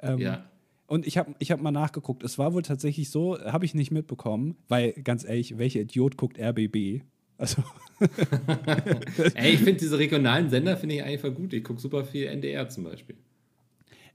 Ähm, 0.02 0.18
ja. 0.18 0.44
Und 0.86 1.06
ich 1.06 1.18
habe 1.18 1.34
ich 1.38 1.52
hab 1.52 1.60
mal 1.60 1.70
nachgeguckt. 1.70 2.24
Es 2.24 2.38
war 2.38 2.52
wohl 2.52 2.62
tatsächlich 2.62 3.10
so, 3.10 3.38
habe 3.38 3.64
ich 3.64 3.74
nicht 3.74 3.90
mitbekommen, 3.92 4.56
weil 4.68 4.92
ganz 4.92 5.24
ehrlich, 5.24 5.56
welcher 5.56 5.80
Idiot 5.80 6.16
guckt 6.16 6.38
RBB? 6.38 7.02
Also, 7.38 7.62
Ey, 9.34 9.54
ich 9.54 9.60
finde 9.60 9.76
diese 9.76 9.98
regionalen 9.98 10.50
Sender 10.50 10.76
finde 10.76 10.96
ich 10.96 11.02
einfach 11.02 11.32
gut. 11.34 11.52
Ich 11.52 11.64
gucke 11.64 11.80
super 11.80 12.04
viel 12.04 12.26
NDR 12.26 12.68
zum 12.68 12.84
Beispiel. 12.84 13.16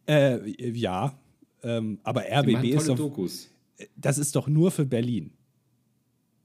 äh, 0.07 0.49
ja, 0.71 1.17
ähm, 1.63 1.99
aber 2.03 2.23
RBB 2.29 2.65
ist 2.65 2.89
doch, 2.89 2.95
Dokus. 2.95 3.49
das 3.95 4.17
ist 4.17 4.35
doch 4.35 4.47
nur 4.47 4.69
für 4.69 4.85
Berlin. 4.85 5.31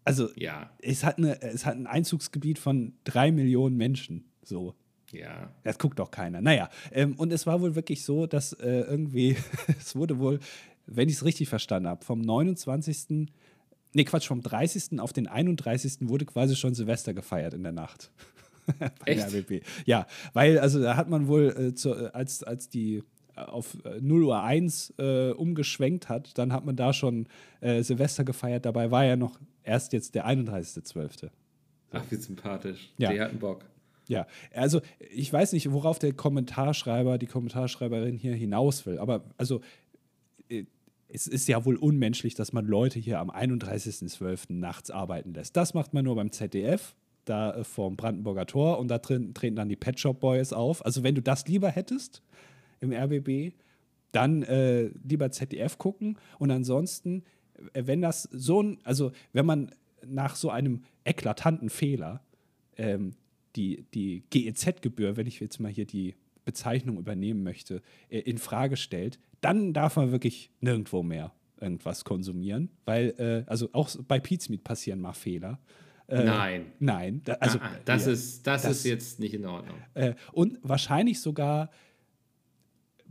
Also, 0.05 0.30
Ja, 0.34 0.70
es 0.80 1.05
hat, 1.05 1.18
eine, 1.18 1.41
es 1.43 1.66
hat 1.66 1.76
ein 1.76 1.86
Einzugsgebiet 1.86 2.59
von 2.59 2.95
drei 3.05 3.30
Millionen 3.32 3.76
Menschen. 3.76 4.24
So. 4.43 4.74
Ja. 5.12 5.50
Das 5.64 5.78
guckt 5.78 5.98
doch 5.98 6.11
keiner. 6.11 6.40
Naja, 6.40 6.70
ähm, 6.92 7.14
und 7.16 7.32
es 7.32 7.46
war 7.46 7.61
wohl 7.61 7.74
wirklich 7.74 8.04
so, 8.04 8.26
dass 8.26 8.52
äh, 8.54 8.80
irgendwie, 8.80 9.36
es 9.78 9.94
wurde 9.96 10.18
wohl, 10.18 10.40
wenn 10.86 11.08
ich 11.08 11.16
es 11.16 11.24
richtig 11.24 11.48
verstanden 11.48 11.88
habe, 11.88 12.04
vom 12.04 12.20
29. 12.20 13.28
Nee, 13.92 14.04
Quatsch, 14.04 14.28
vom 14.28 14.40
30. 14.42 15.00
auf 15.00 15.12
den 15.12 15.26
31. 15.26 16.08
wurde 16.08 16.24
quasi 16.24 16.56
schon 16.56 16.74
Silvester 16.74 17.14
gefeiert 17.14 17.54
in 17.54 17.62
der 17.62 17.72
Nacht. 17.72 18.11
Bei 18.78 18.90
Echt? 19.04 19.32
der 19.32 19.40
RBB. 19.40 19.64
Ja, 19.84 20.06
weil, 20.32 20.58
also 20.58 20.80
da 20.80 20.96
hat 20.96 21.08
man 21.08 21.26
wohl, 21.26 21.48
äh, 21.56 21.74
zu, 21.74 21.94
äh, 21.94 22.11
als, 22.12 22.42
als 22.42 22.68
die 22.68 23.02
äh, 23.34 23.40
auf 23.40 23.76
äh, 23.84 24.00
0 24.00 24.24
Uhr 24.24 24.42
1 24.42 24.94
äh, 24.98 25.30
umgeschwenkt 25.30 26.08
hat, 26.08 26.38
dann 26.38 26.52
hat 26.52 26.64
man 26.64 26.76
da 26.76 26.92
schon 26.92 27.26
äh, 27.61 27.82
Silvester 27.82 28.24
gefeiert. 28.24 28.64
Dabei 28.64 28.90
war 28.90 29.04
ja 29.04 29.16
noch 29.16 29.40
erst 29.64 29.92
jetzt 29.92 30.14
der 30.14 30.26
31.12. 30.26 31.30
Ach, 31.92 32.02
wie 32.11 32.16
sympathisch. 32.16 32.92
Ja. 32.98 33.12
Die 33.12 33.20
hatten 33.20 33.38
Bock. 33.38 33.64
Ja, 34.11 34.26
also 34.52 34.80
ich 35.12 35.32
weiß 35.32 35.52
nicht, 35.52 35.70
worauf 35.70 36.00
der 36.00 36.12
Kommentarschreiber, 36.12 37.16
die 37.16 37.26
Kommentarschreiberin 37.26 38.16
hier 38.16 38.34
hinaus 38.34 38.84
will, 38.84 38.98
aber 38.98 39.22
also 39.38 39.61
äh, 40.48 40.64
es 41.06 41.28
ist 41.28 41.46
ja 41.46 41.64
wohl 41.64 41.76
unmenschlich, 41.76 42.34
dass 42.34 42.52
man 42.52 42.66
Leute 42.66 42.98
hier 42.98 43.20
am 43.20 43.30
31.12. 43.30 44.52
nachts 44.52 44.90
arbeiten 44.90 45.32
lässt. 45.32 45.56
Das 45.56 45.74
macht 45.74 45.94
man 45.94 46.04
nur 46.04 46.16
beim 46.16 46.32
ZDF, 46.32 46.96
da 47.24 47.54
äh, 47.54 47.62
vorm 47.62 47.94
Brandenburger 47.94 48.46
Tor 48.46 48.80
und 48.80 48.88
da 48.88 48.98
drin 48.98 49.32
treten 49.32 49.54
dann 49.54 49.68
die 49.68 49.76
Pet 49.76 50.00
Shop 50.00 50.18
Boys 50.18 50.52
auf. 50.52 50.84
Also 50.84 51.04
wenn 51.04 51.14
du 51.14 51.22
das 51.22 51.46
lieber 51.46 51.68
hättest 51.68 52.20
im 52.80 52.92
RBB, 52.92 53.54
dann 54.11 54.42
äh, 54.42 54.90
lieber 55.04 55.30
ZDF 55.30 55.78
gucken 55.78 56.18
und 56.40 56.50
ansonsten, 56.50 57.22
äh, 57.74 57.82
wenn 57.86 58.02
das 58.02 58.24
so 58.24 58.61
ein, 58.61 58.78
also 58.82 59.12
wenn 59.32 59.46
man 59.46 59.70
nach 60.04 60.34
so 60.34 60.50
einem 60.50 60.82
eklatanten 61.04 61.70
Fehler 61.70 62.24
ähm, 62.76 63.14
die, 63.57 63.84
die 63.94 64.22
GEZ-Gebühr, 64.30 65.16
wenn 65.16 65.26
ich 65.26 65.40
jetzt 65.40 65.59
mal 65.61 65.70
hier 65.70 65.86
die 65.86 66.14
Bezeichnung 66.44 66.98
übernehmen 66.98 67.42
möchte, 67.42 67.82
äh, 68.09 68.18
in 68.20 68.38
Frage 68.38 68.76
stellt, 68.76 69.18
dann 69.40 69.72
darf 69.72 69.96
man 69.96 70.12
wirklich 70.12 70.51
nirgendwo 70.61 71.03
mehr 71.03 71.32
irgendwas 71.61 72.05
konsumieren, 72.05 72.70
weil, 72.86 73.14
äh, 73.18 73.51
also 73.51 73.68
auch 73.72 73.90
bei 74.09 74.18
Pizmeet 74.18 74.64
passieren 74.64 75.01
mal 75.01 75.12
Fehler. 75.12 75.59
Äh, 76.07 76.24
Nein. 76.24 76.66
Nein, 76.78 77.20
da, 77.24 77.34
also 77.34 77.59
ah, 77.59 77.70
ah, 77.74 77.78
das, 77.84 78.07
ja, 78.07 78.12
ist, 78.12 78.46
das, 78.46 78.62
das- 78.62 78.78
ist 78.78 78.84
jetzt 78.84 79.20
nicht 79.20 79.34
in 79.34 79.44
Ordnung. 79.46 79.76
äh, 79.94 80.14
und 80.32 80.59
wahrscheinlich 80.62 81.20
sogar 81.20 81.70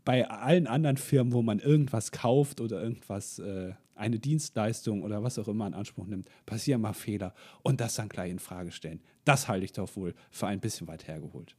bei 0.04 0.28
allen 0.30 0.66
anderen 0.68 0.98
Firmen, 0.98 1.34
wo 1.34 1.42
man 1.42 1.60
irgendwas 1.60 2.12
kauft 2.12 2.62
oder 2.62 2.82
irgendwas, 2.82 3.38
äh, 3.40 3.74
eine 4.00 4.20
Dienstleistung 4.20 5.04
oder 5.04 5.22
was 5.24 5.38
auch 5.40 5.48
immer 5.48 5.68
in 5.68 5.74
Anspruch 5.74 6.08
nimmt, 6.08 6.28
passieren 6.46 6.82
mal 6.82 6.94
Fehler 6.94 7.34
und 7.64 7.80
das 7.82 7.96
dann 7.96 8.10
gleich 8.10 8.32
in 8.32 8.40
Frage 8.40 8.72
stellen. 8.72 9.02
Das 9.26 9.48
halte 9.48 9.66
ich 9.66 9.74
doch 9.74 9.96
wohl 9.96 10.14
für 10.32 10.48
ein 10.48 10.60
bisschen 10.60 10.88
weit 10.88 11.08
hergeholt. 11.08 11.56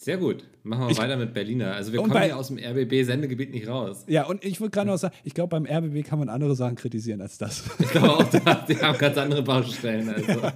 Sehr 0.00 0.16
gut. 0.16 0.44
Machen 0.62 0.82
wir 0.86 0.90
Ich- 0.90 0.98
weiter 0.98 1.16
mit 1.16 1.34
Berliner. 1.34 1.74
Also 1.74 1.92
wir 1.92 1.98
kommen 2.00 2.12
bei- 2.12 2.26
hier 2.26 2.36
aus 2.36 2.46
dem 2.48 2.58
RBB-Sendegebiet 2.58 3.50
nicht 3.50 3.66
raus. 3.66 4.04
Ja, 4.06 4.26
und 4.26 4.44
ich 4.44 4.60
wollte 4.60 4.70
gerade 4.76 4.88
noch 4.90 4.96
sagen, 4.96 5.14
ich 5.24 5.34
glaube, 5.34 5.50
beim 5.58 5.66
RBB 5.66 6.04
kann 6.06 6.20
man 6.20 6.28
andere 6.28 6.54
Sachen 6.54 6.76
kritisieren 6.76 7.20
als 7.20 7.36
das. 7.36 7.64
Ich 7.80 7.88
glaube 7.90 8.10
auch, 8.16 8.24
die 8.68 8.76
haben 8.76 8.96
ganz 8.98 9.16
andere 9.18 9.42
Baustellen. 9.42 10.08
Also. 10.08 10.52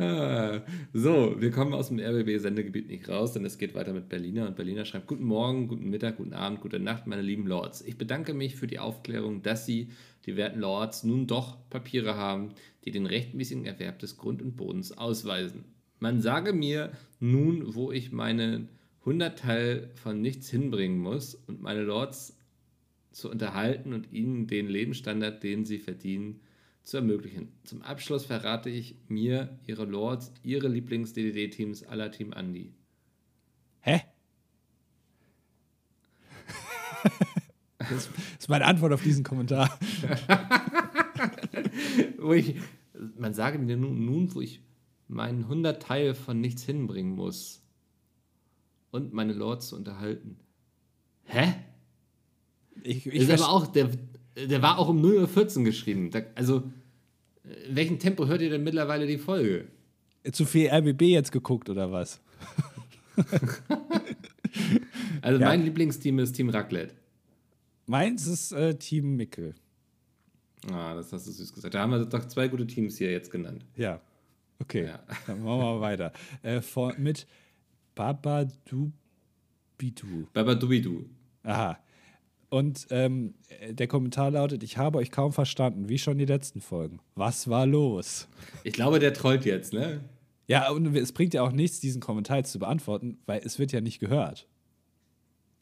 Ah, 0.00 0.62
so, 0.92 1.40
wir 1.40 1.50
kommen 1.50 1.74
aus 1.74 1.88
dem 1.88 1.98
RBB-Sendegebiet 1.98 2.86
nicht 2.86 3.08
raus, 3.08 3.32
denn 3.32 3.44
es 3.44 3.58
geht 3.58 3.74
weiter 3.74 3.92
mit 3.92 4.08
Berliner. 4.08 4.46
Und 4.46 4.54
Berliner 4.54 4.84
schreibt: 4.84 5.08
Guten 5.08 5.24
Morgen, 5.24 5.66
guten 5.66 5.90
Mittag, 5.90 6.18
guten 6.18 6.34
Abend, 6.34 6.60
gute 6.60 6.78
Nacht, 6.78 7.08
meine 7.08 7.22
lieben 7.22 7.48
Lords. 7.48 7.82
Ich 7.82 7.98
bedanke 7.98 8.32
mich 8.32 8.54
für 8.54 8.68
die 8.68 8.78
Aufklärung, 8.78 9.42
dass 9.42 9.66
Sie, 9.66 9.88
die 10.24 10.36
werten 10.36 10.60
Lords, 10.60 11.02
nun 11.02 11.26
doch 11.26 11.68
Papiere 11.68 12.14
haben, 12.14 12.50
die 12.84 12.92
den 12.92 13.06
rechtmäßigen 13.06 13.64
Erwerb 13.64 13.98
des 13.98 14.16
Grund 14.16 14.40
und 14.40 14.54
Bodens 14.54 14.96
ausweisen. 14.96 15.64
Man 15.98 16.20
sage 16.20 16.52
mir 16.52 16.92
nun, 17.18 17.74
wo 17.74 17.90
ich 17.90 18.12
meinen 18.12 18.68
Hundertteil 19.04 19.90
von 19.94 20.20
nichts 20.20 20.48
hinbringen 20.48 20.98
muss 20.98 21.34
und 21.34 21.60
meine 21.60 21.82
Lords 21.82 22.38
zu 23.10 23.28
unterhalten 23.28 23.92
und 23.92 24.12
ihnen 24.12 24.46
den 24.46 24.68
Lebensstandard, 24.68 25.42
den 25.42 25.64
sie 25.64 25.78
verdienen, 25.78 26.40
zu 26.88 26.96
ermöglichen. 26.96 27.52
Zum 27.64 27.82
Abschluss 27.82 28.24
verrate 28.24 28.70
ich 28.70 28.96
mir, 29.08 29.58
ihre 29.66 29.84
Lords, 29.84 30.32
ihre 30.42 30.68
Lieblings-DDD-Teams 30.68 31.82
aller 31.82 32.10
Team 32.10 32.32
Andy. 32.32 32.72
Hä? 33.80 34.00
das 37.78 38.08
ist 38.38 38.48
meine 38.48 38.64
Antwort 38.64 38.94
auf 38.94 39.02
diesen 39.02 39.22
Kommentar. 39.22 39.68
wo 42.18 42.32
ich, 42.32 42.54
man 43.18 43.34
sage 43.34 43.58
mir 43.58 43.76
nun, 43.76 44.06
nun, 44.06 44.34
wo 44.34 44.40
ich 44.40 44.62
meinen 45.08 45.46
Hundertteil 45.46 46.14
von 46.14 46.40
nichts 46.40 46.62
hinbringen 46.62 47.14
muss 47.14 47.62
und 48.92 49.12
meine 49.12 49.34
Lords 49.34 49.68
zu 49.68 49.76
unterhalten. 49.76 50.38
Hä? 51.24 51.52
Ich, 52.82 53.06
ich 53.06 53.14
ist 53.14 53.30
aber 53.30 53.50
auch, 53.50 53.66
der, 53.66 53.90
der 54.36 54.62
war 54.62 54.78
auch 54.78 54.88
um 54.88 55.02
0.14 55.02 55.58
Uhr 55.58 55.64
geschrieben. 55.64 56.10
Da, 56.10 56.22
also, 56.34 56.62
in 57.68 57.76
welchem 57.76 57.98
Tempo 57.98 58.26
hört 58.26 58.42
ihr 58.42 58.50
denn 58.50 58.64
mittlerweile 58.64 59.06
die 59.06 59.18
Folge? 59.18 59.68
Zu 60.30 60.44
viel 60.44 60.68
RBB 60.68 61.02
jetzt 61.02 61.32
geguckt 61.32 61.70
oder 61.70 61.90
was? 61.90 62.20
also, 65.22 65.40
ja. 65.40 65.46
mein 65.46 65.64
Lieblingsteam 65.64 66.18
ist 66.18 66.32
Team 66.32 66.50
Raclette. 66.50 66.94
Meins 67.86 68.26
ist 68.26 68.52
äh, 68.52 68.74
Team 68.74 69.16
Mickel. 69.16 69.54
Ah, 70.70 70.94
das 70.94 71.12
hast 71.12 71.26
du 71.26 71.32
süß 71.32 71.52
gesagt. 71.52 71.74
Da 71.74 71.80
haben 71.80 71.90
wir 71.90 72.04
doch 72.04 72.26
zwei 72.26 72.48
gute 72.48 72.66
Teams 72.66 72.98
hier 72.98 73.10
jetzt 73.10 73.30
genannt. 73.30 73.64
Ja. 73.76 74.00
Okay. 74.58 74.86
Ja. 74.86 75.00
Dann 75.26 75.42
machen 75.42 75.60
wir 75.60 75.80
weiter. 75.80 76.12
Äh, 76.42 76.60
vor, 76.60 76.94
mit 76.98 77.26
Babadubidu. 77.94 78.92
Babadubidu. 80.32 81.06
Aha. 81.44 81.78
Und 82.50 82.86
ähm, 82.90 83.34
der 83.70 83.86
Kommentar 83.88 84.30
lautet: 84.30 84.62
Ich 84.62 84.78
habe 84.78 84.98
euch 84.98 85.10
kaum 85.10 85.32
verstanden, 85.32 85.88
wie 85.88 85.98
schon 85.98 86.18
die 86.18 86.24
letzten 86.24 86.60
Folgen. 86.60 87.00
Was 87.14 87.48
war 87.48 87.66
los? 87.66 88.28
Ich 88.64 88.72
glaube, 88.72 88.98
der 88.98 89.12
trollt 89.12 89.44
jetzt, 89.44 89.72
ne? 89.72 90.00
Ja, 90.46 90.70
und 90.70 90.96
es 90.96 91.12
bringt 91.12 91.34
ja 91.34 91.42
auch 91.42 91.52
nichts, 91.52 91.80
diesen 91.80 92.00
Kommentar 92.00 92.38
jetzt 92.38 92.52
zu 92.52 92.58
beantworten, 92.58 93.18
weil 93.26 93.42
es 93.44 93.58
wird 93.58 93.70
ja 93.72 93.82
nicht 93.82 93.98
gehört. 93.98 94.48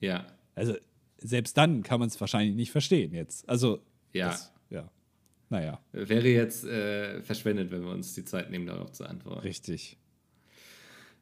Ja. 0.01 0.26
Also, 0.55 0.74
selbst 1.18 1.57
dann 1.57 1.82
kann 1.82 1.99
man 1.99 2.09
es 2.09 2.20
wahrscheinlich 2.20 2.55
nicht 2.55 2.70
verstehen 2.70 3.12
jetzt. 3.12 3.49
Also, 3.49 3.80
ja. 4.12 4.28
Das, 4.28 4.53
ja. 4.70 4.89
Naja. 5.49 5.80
Wäre 5.93 6.28
jetzt 6.28 6.64
äh, 6.64 7.20
verschwendet, 7.22 7.70
wenn 7.72 7.82
wir 7.82 7.91
uns 7.91 8.14
die 8.14 8.24
Zeit 8.24 8.51
nehmen, 8.51 8.66
darauf 8.66 8.93
zu 8.93 9.05
antworten. 9.05 9.41
Richtig. 9.41 9.97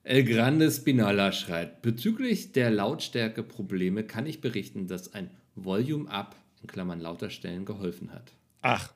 El 0.02 0.24
Grande 0.24 0.70
Spinala 0.70 1.32
schreit: 1.32 1.80
Bezüglich 1.80 2.52
der 2.52 2.70
Lautstärke-Probleme 2.70 4.04
kann 4.04 4.26
ich 4.26 4.42
berichten, 4.42 4.86
dass 4.86 5.14
ein 5.14 5.30
Volume 5.56 6.10
Up, 6.10 6.36
in 6.62 6.68
Klammern 6.68 7.00
lauter 7.00 7.30
stellen, 7.30 7.64
geholfen 7.64 8.12
hat. 8.12 8.32
Ach. 8.62 8.92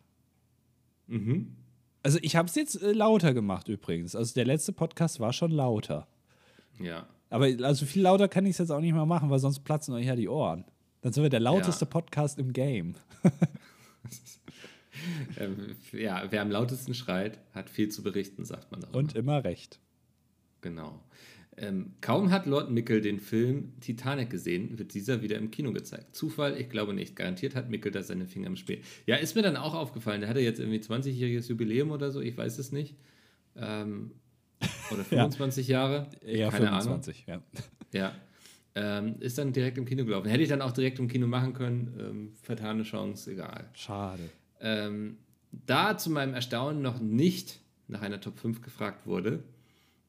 Mhm. 1.06 1.56
Also 2.02 2.18
ich 2.22 2.36
habe 2.36 2.48
es 2.48 2.54
jetzt 2.54 2.80
äh, 2.80 2.92
lauter 2.92 3.34
gemacht 3.34 3.68
übrigens. 3.68 4.14
Also 4.14 4.34
der 4.34 4.44
letzte 4.44 4.72
Podcast 4.72 5.20
war 5.20 5.32
schon 5.32 5.50
lauter. 5.50 6.06
Ja. 6.78 7.06
Aber 7.30 7.46
also 7.62 7.84
viel 7.84 8.02
lauter 8.02 8.28
kann 8.28 8.46
ich 8.46 8.52
es 8.52 8.58
jetzt 8.58 8.70
auch 8.70 8.80
nicht 8.80 8.94
mehr 8.94 9.06
machen, 9.06 9.30
weil 9.30 9.38
sonst 9.38 9.60
platzen 9.60 9.94
euch 9.94 10.06
ja 10.06 10.16
die 10.16 10.28
Ohren. 10.28 10.64
Dann 11.00 11.12
sind 11.12 11.22
wir 11.22 11.30
der 11.30 11.40
lauteste 11.40 11.84
ja. 11.84 11.90
Podcast 11.90 12.38
im 12.38 12.52
Game. 12.52 12.94
ähm, 15.38 15.76
ja, 15.92 16.24
wer 16.30 16.42
am 16.42 16.50
lautesten 16.50 16.94
schreit, 16.94 17.38
hat 17.52 17.70
viel 17.70 17.88
zu 17.88 18.02
berichten, 18.02 18.44
sagt 18.44 18.72
man. 18.72 18.84
Auch 18.84 18.94
Und 18.94 19.14
immer 19.14 19.44
recht. 19.44 19.78
Genau. 20.60 21.00
Ähm, 21.60 21.92
kaum 22.00 22.30
hat 22.30 22.46
Lord 22.46 22.70
Mickel 22.70 23.00
den 23.00 23.18
Film 23.18 23.72
Titanic 23.80 24.30
gesehen, 24.30 24.78
wird 24.78 24.94
dieser 24.94 25.22
wieder 25.22 25.36
im 25.36 25.50
Kino 25.50 25.72
gezeigt. 25.72 26.14
Zufall? 26.14 26.60
Ich 26.60 26.68
glaube 26.68 26.94
nicht. 26.94 27.16
Garantiert 27.16 27.54
hat 27.56 27.68
Mickel 27.68 27.90
da 27.90 28.02
seine 28.02 28.26
Finger 28.26 28.46
im 28.46 28.56
Spiel. 28.56 28.80
Ja, 29.06 29.16
ist 29.16 29.34
mir 29.34 29.42
dann 29.42 29.56
auch 29.56 29.74
aufgefallen. 29.74 30.20
Der 30.20 30.30
hatte 30.30 30.40
jetzt 30.40 30.60
irgendwie 30.60 30.78
20-jähriges 30.78 31.48
Jubiläum 31.48 31.90
oder 31.90 32.10
so, 32.10 32.20
ich 32.20 32.36
weiß 32.36 32.58
es 32.58 32.70
nicht. 32.70 32.94
Ähm, 33.56 34.12
oder 34.92 35.04
25 35.04 35.66
ja. 35.68 35.80
Jahre. 35.80 36.06
Ja, 36.24 36.50
Keine 36.50 36.66
25, 36.66 37.24
Ahnung. 37.28 37.42
ja. 37.52 37.60
Ja. 38.00 38.14
Ähm, 38.74 39.16
ist 39.20 39.38
dann 39.38 39.52
direkt 39.52 39.78
im 39.78 39.86
Kino 39.86 40.04
gelaufen. 40.04 40.28
Hätte 40.28 40.42
ich 40.42 40.48
dann 40.50 40.62
auch 40.62 40.72
direkt 40.72 40.98
im 40.98 41.08
Kino 41.08 41.26
machen 41.26 41.54
können. 41.54 41.96
Ähm, 41.98 42.32
vertane 42.42 42.82
Chance, 42.82 43.32
egal. 43.32 43.64
Schade. 43.72 44.22
Ähm, 44.60 45.16
da 45.50 45.96
zu 45.96 46.10
meinem 46.10 46.34
Erstaunen 46.34 46.82
noch 46.82 47.00
nicht 47.00 47.60
nach 47.88 48.02
einer 48.02 48.20
Top 48.20 48.38
5 48.38 48.60
gefragt 48.60 49.06
wurde, 49.06 49.42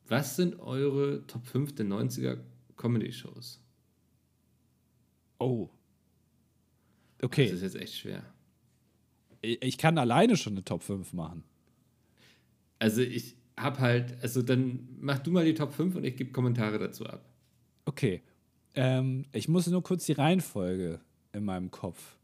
was 0.09 0.35
sind 0.35 0.59
eure 0.59 1.25
Top 1.27 1.45
5 1.45 1.75
der 1.75 1.85
90er 1.85 2.37
Comedy-Shows? 2.77 3.61
Oh. 5.39 5.69
Okay. 7.21 7.45
Das 7.45 7.55
ist 7.55 7.61
jetzt 7.61 7.75
echt 7.75 7.95
schwer. 7.95 8.23
Ich 9.41 9.77
kann 9.77 9.97
alleine 9.97 10.35
schon 10.35 10.53
eine 10.53 10.65
Top 10.65 10.83
5 10.83 11.13
machen. 11.13 11.43
Also 12.79 13.01
ich 13.01 13.35
hab 13.57 13.79
halt, 13.79 14.21
also 14.21 14.41
dann 14.41 14.87
mach 14.99 15.19
du 15.19 15.31
mal 15.31 15.45
die 15.45 15.53
Top 15.53 15.73
5 15.73 15.95
und 15.95 16.03
ich 16.03 16.15
gebe 16.15 16.31
Kommentare 16.31 16.79
dazu 16.79 17.05
ab. 17.05 17.25
Okay. 17.85 18.21
Ähm, 18.75 19.25
ich 19.31 19.47
muss 19.47 19.67
nur 19.67 19.83
kurz 19.83 20.05
die 20.05 20.13
Reihenfolge 20.13 20.99
in 21.33 21.43
meinem 21.43 21.71
Kopf. 21.71 22.17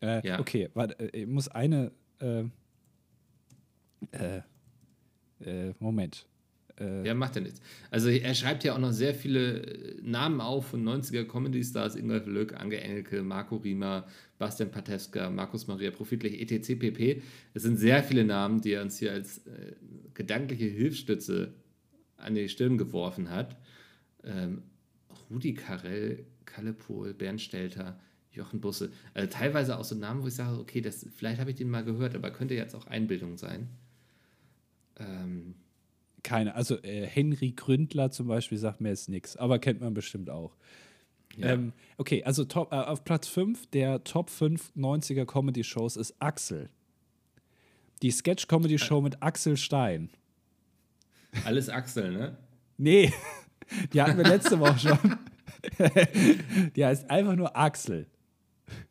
Äh, 0.00 0.26
ja. 0.26 0.40
Okay, 0.40 0.70
warte, 0.74 0.98
äh, 0.98 1.22
ich 1.22 1.26
muss 1.26 1.48
eine. 1.48 1.92
Äh, 2.20 2.44
äh, 4.12 4.42
äh 5.40 5.74
Moment. 5.78 6.26
Äh 6.78 7.06
ja, 7.06 7.14
macht 7.14 7.36
ja 7.36 7.42
nichts. 7.42 7.60
Also 7.90 8.08
er 8.08 8.34
schreibt 8.34 8.64
ja 8.64 8.74
auch 8.74 8.78
noch 8.78 8.92
sehr 8.92 9.14
viele 9.14 9.62
äh, 9.62 10.00
Namen 10.02 10.40
auf 10.40 10.68
von 10.68 10.84
90er 10.84 11.24
Comedy-Stars, 11.24 11.96
Ingolf 11.96 12.26
Lück, 12.26 12.54
Ange 12.54 12.80
Engelke, 12.80 13.22
Marco 13.22 13.56
Riemer, 13.56 14.06
Bastian 14.38 14.70
Pateska, 14.70 15.30
Markus 15.30 15.66
Maria 15.66 15.90
Profitlich, 15.90 16.40
etc. 16.40 16.78
pp. 16.78 17.22
Es 17.54 17.62
sind 17.62 17.76
sehr 17.78 18.02
viele 18.02 18.24
Namen, 18.24 18.60
die 18.60 18.72
er 18.72 18.82
uns 18.82 18.98
hier 18.98 19.12
als 19.12 19.38
äh, 19.46 19.74
gedankliche 20.14 20.66
Hilfsstütze 20.66 21.54
an 22.16 22.34
die 22.34 22.48
Stirn 22.48 22.78
geworfen 22.78 23.30
hat. 23.30 23.56
Ähm, 24.24 24.62
Rudi 25.30 25.54
Karel, 25.54 26.26
Kalle 26.44 26.72
Pohl, 26.72 27.14
Bernd 27.14 27.40
Stelter, 27.40 28.00
Jochen 28.32 28.60
Busse. 28.60 28.90
Also 29.12 29.30
teilweise 29.30 29.78
auch 29.78 29.84
so 29.84 29.94
Namen, 29.94 30.22
wo 30.22 30.26
ich 30.26 30.34
sage, 30.34 30.58
okay, 30.58 30.80
das, 30.80 31.06
vielleicht 31.14 31.40
habe 31.40 31.50
ich 31.50 31.56
den 31.56 31.70
mal 31.70 31.84
gehört, 31.84 32.16
aber 32.16 32.30
könnte 32.30 32.54
jetzt 32.54 32.74
auch 32.74 32.86
Einbildung 32.86 33.36
sein. 33.36 33.68
Ähm, 34.98 35.54
keine, 36.24 36.54
also 36.54 36.82
äh, 36.82 37.06
Henry 37.06 37.52
Gründler 37.52 38.10
zum 38.10 38.26
Beispiel 38.26 38.58
sagt 38.58 38.80
mir 38.80 38.88
jetzt 38.88 39.08
nichts, 39.08 39.36
aber 39.36 39.60
kennt 39.60 39.80
man 39.80 39.94
bestimmt 39.94 40.30
auch. 40.30 40.56
Ja. 41.36 41.50
Ähm, 41.50 41.72
okay, 41.98 42.24
also 42.24 42.44
top, 42.44 42.72
äh, 42.72 42.76
auf 42.76 43.04
Platz 43.04 43.28
5 43.28 43.66
der 43.68 44.02
Top 44.04 44.30
5 44.30 44.72
90er 44.76 45.24
Comedy-Shows 45.24 45.96
ist 45.96 46.14
Axel. 46.18 46.70
Die 48.02 48.10
Sketch-Comedy-Show 48.10 49.00
mit 49.00 49.22
Axel 49.22 49.56
Stein. 49.56 50.10
Alles 51.44 51.68
Axel, 51.68 52.12
ne? 52.12 52.36
Nee, 52.76 53.12
die 53.92 54.02
hatten 54.02 54.16
wir 54.16 54.24
letzte 54.24 54.58
Woche 54.58 54.78
schon. 54.78 55.18
die 56.76 56.84
heißt 56.84 57.10
einfach 57.10 57.36
nur 57.36 57.56
Axel. 57.56 58.06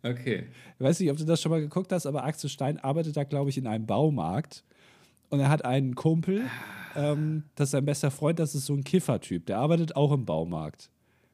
Okay. 0.01 0.47
Ich 0.77 0.83
weiß 0.83 0.99
nicht, 0.99 1.11
ob 1.11 1.17
du 1.17 1.25
das 1.25 1.41
schon 1.41 1.51
mal 1.51 1.61
geguckt 1.61 1.91
hast, 1.91 2.05
aber 2.05 2.23
Axel 2.23 2.49
Stein 2.49 2.79
arbeitet 2.79 3.17
da, 3.17 3.23
glaube 3.23 3.49
ich, 3.49 3.57
in 3.57 3.67
einem 3.67 3.85
Baumarkt. 3.85 4.63
Und 5.29 5.39
er 5.39 5.49
hat 5.49 5.65
einen 5.65 5.95
Kumpel, 5.95 6.43
ähm, 6.95 7.43
das 7.55 7.67
ist 7.67 7.71
sein 7.71 7.85
bester 7.85 8.11
Freund, 8.11 8.39
das 8.39 8.55
ist 8.55 8.65
so 8.65 8.73
ein 8.73 8.83
Kiffertyp, 8.83 9.45
der 9.45 9.57
arbeitet 9.57 9.95
auch 9.95 10.11
im 10.11 10.25
Baumarkt. 10.25 10.89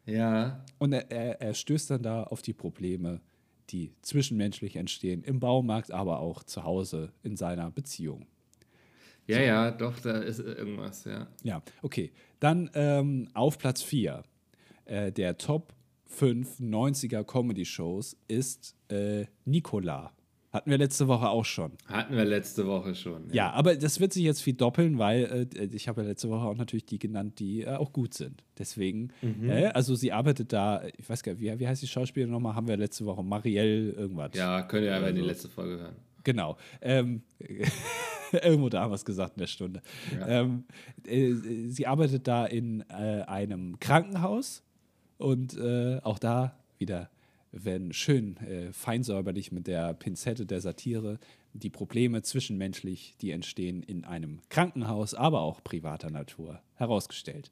Ja. 0.05 0.63
Und 0.77 0.93
er, 0.93 1.11
er, 1.11 1.41
er 1.41 1.53
stößt 1.53 1.91
dann 1.91 2.03
da 2.03 2.23
auf 2.23 2.41
die 2.41 2.53
Probleme, 2.53 3.21
die 3.69 3.93
zwischenmenschlich 4.01 4.75
entstehen, 4.75 5.23
im 5.23 5.39
Baumarkt, 5.39 5.91
aber 5.91 6.19
auch 6.19 6.43
zu 6.43 6.63
Hause 6.63 7.11
in 7.23 7.35
seiner 7.35 7.69
Beziehung. 7.71 8.25
Ja, 9.27 9.37
so. 9.37 9.43
ja, 9.43 9.71
doch, 9.71 9.99
da 9.99 10.17
ist 10.17 10.39
irgendwas, 10.39 11.05
ja. 11.05 11.27
Ja, 11.43 11.61
okay. 11.83 12.11
Dann 12.39 12.69
ähm, 12.73 13.27
auf 13.33 13.59
Platz 13.59 13.83
4 13.83 14.23
äh, 14.85 15.11
der 15.11 15.37
Top 15.37 15.73
5 16.07 16.59
90er 16.59 17.23
Comedy-Shows 17.23 18.17
ist 18.27 18.75
äh, 18.89 19.25
Nicola. 19.45 20.11
Hatten 20.51 20.71
wir 20.71 20.79
letzte 20.79 21.07
Woche 21.07 21.29
auch 21.29 21.45
schon. 21.45 21.73
Hatten 21.85 22.15
wir 22.15 22.25
letzte 22.25 22.65
Woche 22.65 22.95
schon. 22.95 23.27
Ja, 23.27 23.35
ja 23.35 23.51
aber 23.51 23.75
das 23.75 23.99
wird 23.99 24.13
sich 24.13 24.23
jetzt 24.23 24.41
viel 24.41 24.55
doppeln, 24.55 24.97
weil 24.97 25.47
äh, 25.55 25.65
ich 25.75 25.87
habe 25.87 26.01
ja 26.01 26.07
letzte 26.07 26.29
Woche 26.29 26.47
auch 26.47 26.55
natürlich 26.55 26.85
die 26.85 26.97
genannt, 26.97 27.39
die 27.39 27.61
äh, 27.61 27.75
auch 27.75 27.93
gut 27.93 28.15
sind. 28.15 28.43
Deswegen, 28.57 29.09
mhm. 29.21 29.49
äh, 29.49 29.67
also 29.67 29.93
sie 29.93 30.11
arbeitet 30.11 30.51
da, 30.51 30.81
ich 30.97 31.07
weiß 31.07 31.21
gar 31.21 31.33
nicht, 31.33 31.41
wie, 31.41 31.59
wie 31.59 31.67
heißt 31.67 31.83
die 31.83 31.87
Schauspielerin 31.87 32.31
nochmal? 32.31 32.55
Haben 32.55 32.67
wir 32.67 32.77
letzte 32.77 33.05
Woche 33.05 33.23
Marielle 33.23 33.91
irgendwas. 33.91 34.31
Ja, 34.33 34.63
könnt 34.63 34.85
ihr 34.85 34.95
aber 34.95 35.09
in 35.09 35.15
die 35.15 35.21
letzte 35.21 35.49
Folge 35.49 35.77
hören. 35.77 35.95
Genau. 36.23 36.57
Ähm, 36.81 37.21
Irgendwo 38.31 38.69
da 38.69 38.81
haben 38.81 38.91
wir 38.91 38.95
es 38.95 39.05
gesagt 39.05 39.33
in 39.37 39.39
der 39.39 39.47
Stunde. 39.47 39.81
Ja. 40.19 40.27
Ähm, 40.27 40.65
äh, 41.05 41.33
sie 41.67 41.87
arbeitet 41.87 42.27
da 42.27 42.45
in 42.45 42.81
äh, 42.89 43.23
einem 43.23 43.79
Krankenhaus 43.79 44.63
und 45.17 45.57
äh, 45.57 45.99
auch 46.03 46.19
da 46.19 46.55
wieder 46.77 47.09
wenn 47.51 47.93
schön 47.93 48.37
äh, 48.37 48.71
feinsäuberlich 48.73 49.51
mit 49.51 49.67
der 49.67 49.93
Pinzette 49.93 50.45
der 50.45 50.61
Satire 50.61 51.19
die 51.53 51.69
Probleme 51.69 52.21
zwischenmenschlich, 52.21 53.15
die 53.21 53.31
entstehen 53.31 53.81
in 53.81 54.05
einem 54.05 54.41
Krankenhaus, 54.49 55.13
aber 55.13 55.41
auch 55.41 55.63
privater 55.63 56.11
Natur, 56.11 56.61
herausgestellt. 56.75 57.51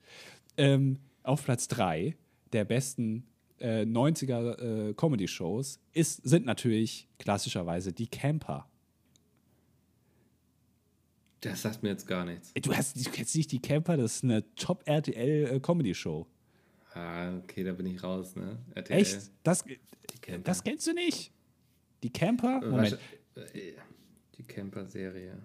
Ähm, 0.57 0.99
auf 1.23 1.43
Platz 1.43 1.67
3 1.67 2.15
der 2.53 2.65
besten 2.65 3.25
äh, 3.59 3.81
90er 3.81 4.89
äh, 4.89 4.93
Comedy-Shows 4.93 5.79
sind 5.93 6.45
natürlich 6.45 7.07
klassischerweise 7.17 7.91
die 7.91 8.07
Camper. 8.07 8.67
Das 11.41 11.61
sagt 11.61 11.83
mir 11.83 11.89
jetzt 11.89 12.07
gar 12.07 12.25
nichts. 12.25 12.53
Du, 12.53 12.73
hast, 12.73 13.03
du 13.03 13.09
kennst 13.11 13.35
nicht 13.35 13.51
die 13.51 13.59
Camper, 13.59 13.97
das 13.97 14.17
ist 14.17 14.23
eine 14.23 14.43
Top-RTL-Comedy-Show. 14.55 16.27
Äh, 16.97 16.99
ah, 16.99 17.37
okay, 17.37 17.63
da 17.63 17.73
bin 17.73 17.85
ich 17.85 18.03
raus, 18.03 18.35
ne? 18.35 18.57
RTL. 18.75 18.99
Echt? 18.99 19.31
Das, 19.43 19.63
das 20.43 20.63
kennst 20.63 20.87
du 20.87 20.93
nicht? 20.93 21.31
Die 22.03 22.11
Camper? 22.11 22.61
Äh, 22.63 22.67
Moment. 22.67 22.99
Äh, 23.35 23.73
die 24.37 24.43
Camper-Serie. 24.43 25.37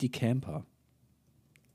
Die 0.00 0.10
Camper. 0.10 0.64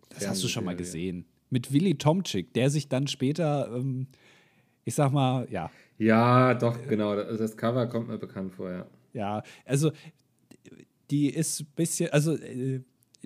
Das 0.10 0.28
hast 0.28 0.44
du 0.44 0.48
schon 0.48 0.66
mal 0.66 0.76
gesehen. 0.76 1.26
Mit 1.50 1.72
Willy 1.72 1.96
Tomczyk, 1.96 2.54
der 2.54 2.70
sich 2.70 2.88
dann 2.88 3.08
später, 3.08 3.72
ähm, 3.74 4.08
ich 4.86 4.96
sag 4.96 5.12
mal, 5.12 5.48
ja. 5.50 5.72
Ja, 5.98 6.54
doch, 6.54 6.88
genau. 6.88 7.16
Das 7.16 7.56
Cover 7.58 7.88
kommt 7.88 8.08
mir 8.08 8.18
bekannt 8.18 8.54
vor, 8.54 8.72
ja. 8.72 8.88
Ja, 9.14 9.44
also 9.66 9.92
die 11.10 11.30
ist 11.30 11.62
ein 11.62 11.68
bisschen, 11.76 12.10
also 12.12 12.36
äh, 12.36 12.82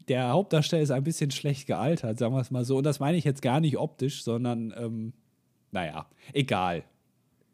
der 0.08 0.30
Hauptdarsteller 0.30 0.82
ist 0.82 0.92
ein 0.92 1.04
bisschen 1.04 1.32
schlecht 1.32 1.68
gealtert, 1.68 2.18
sagen 2.18 2.34
wir 2.34 2.42
es 2.42 2.52
mal 2.52 2.66
so. 2.66 2.78
Und 2.78 2.84
das 2.84 3.00
meine 3.00 3.18
ich 3.18 3.24
jetzt 3.24 3.42
gar 3.42 3.60
nicht 3.60 3.78
optisch, 3.78 4.24
sondern, 4.24 4.74
ähm, 4.78 5.14
naja, 5.76 6.08
egal. 6.34 6.84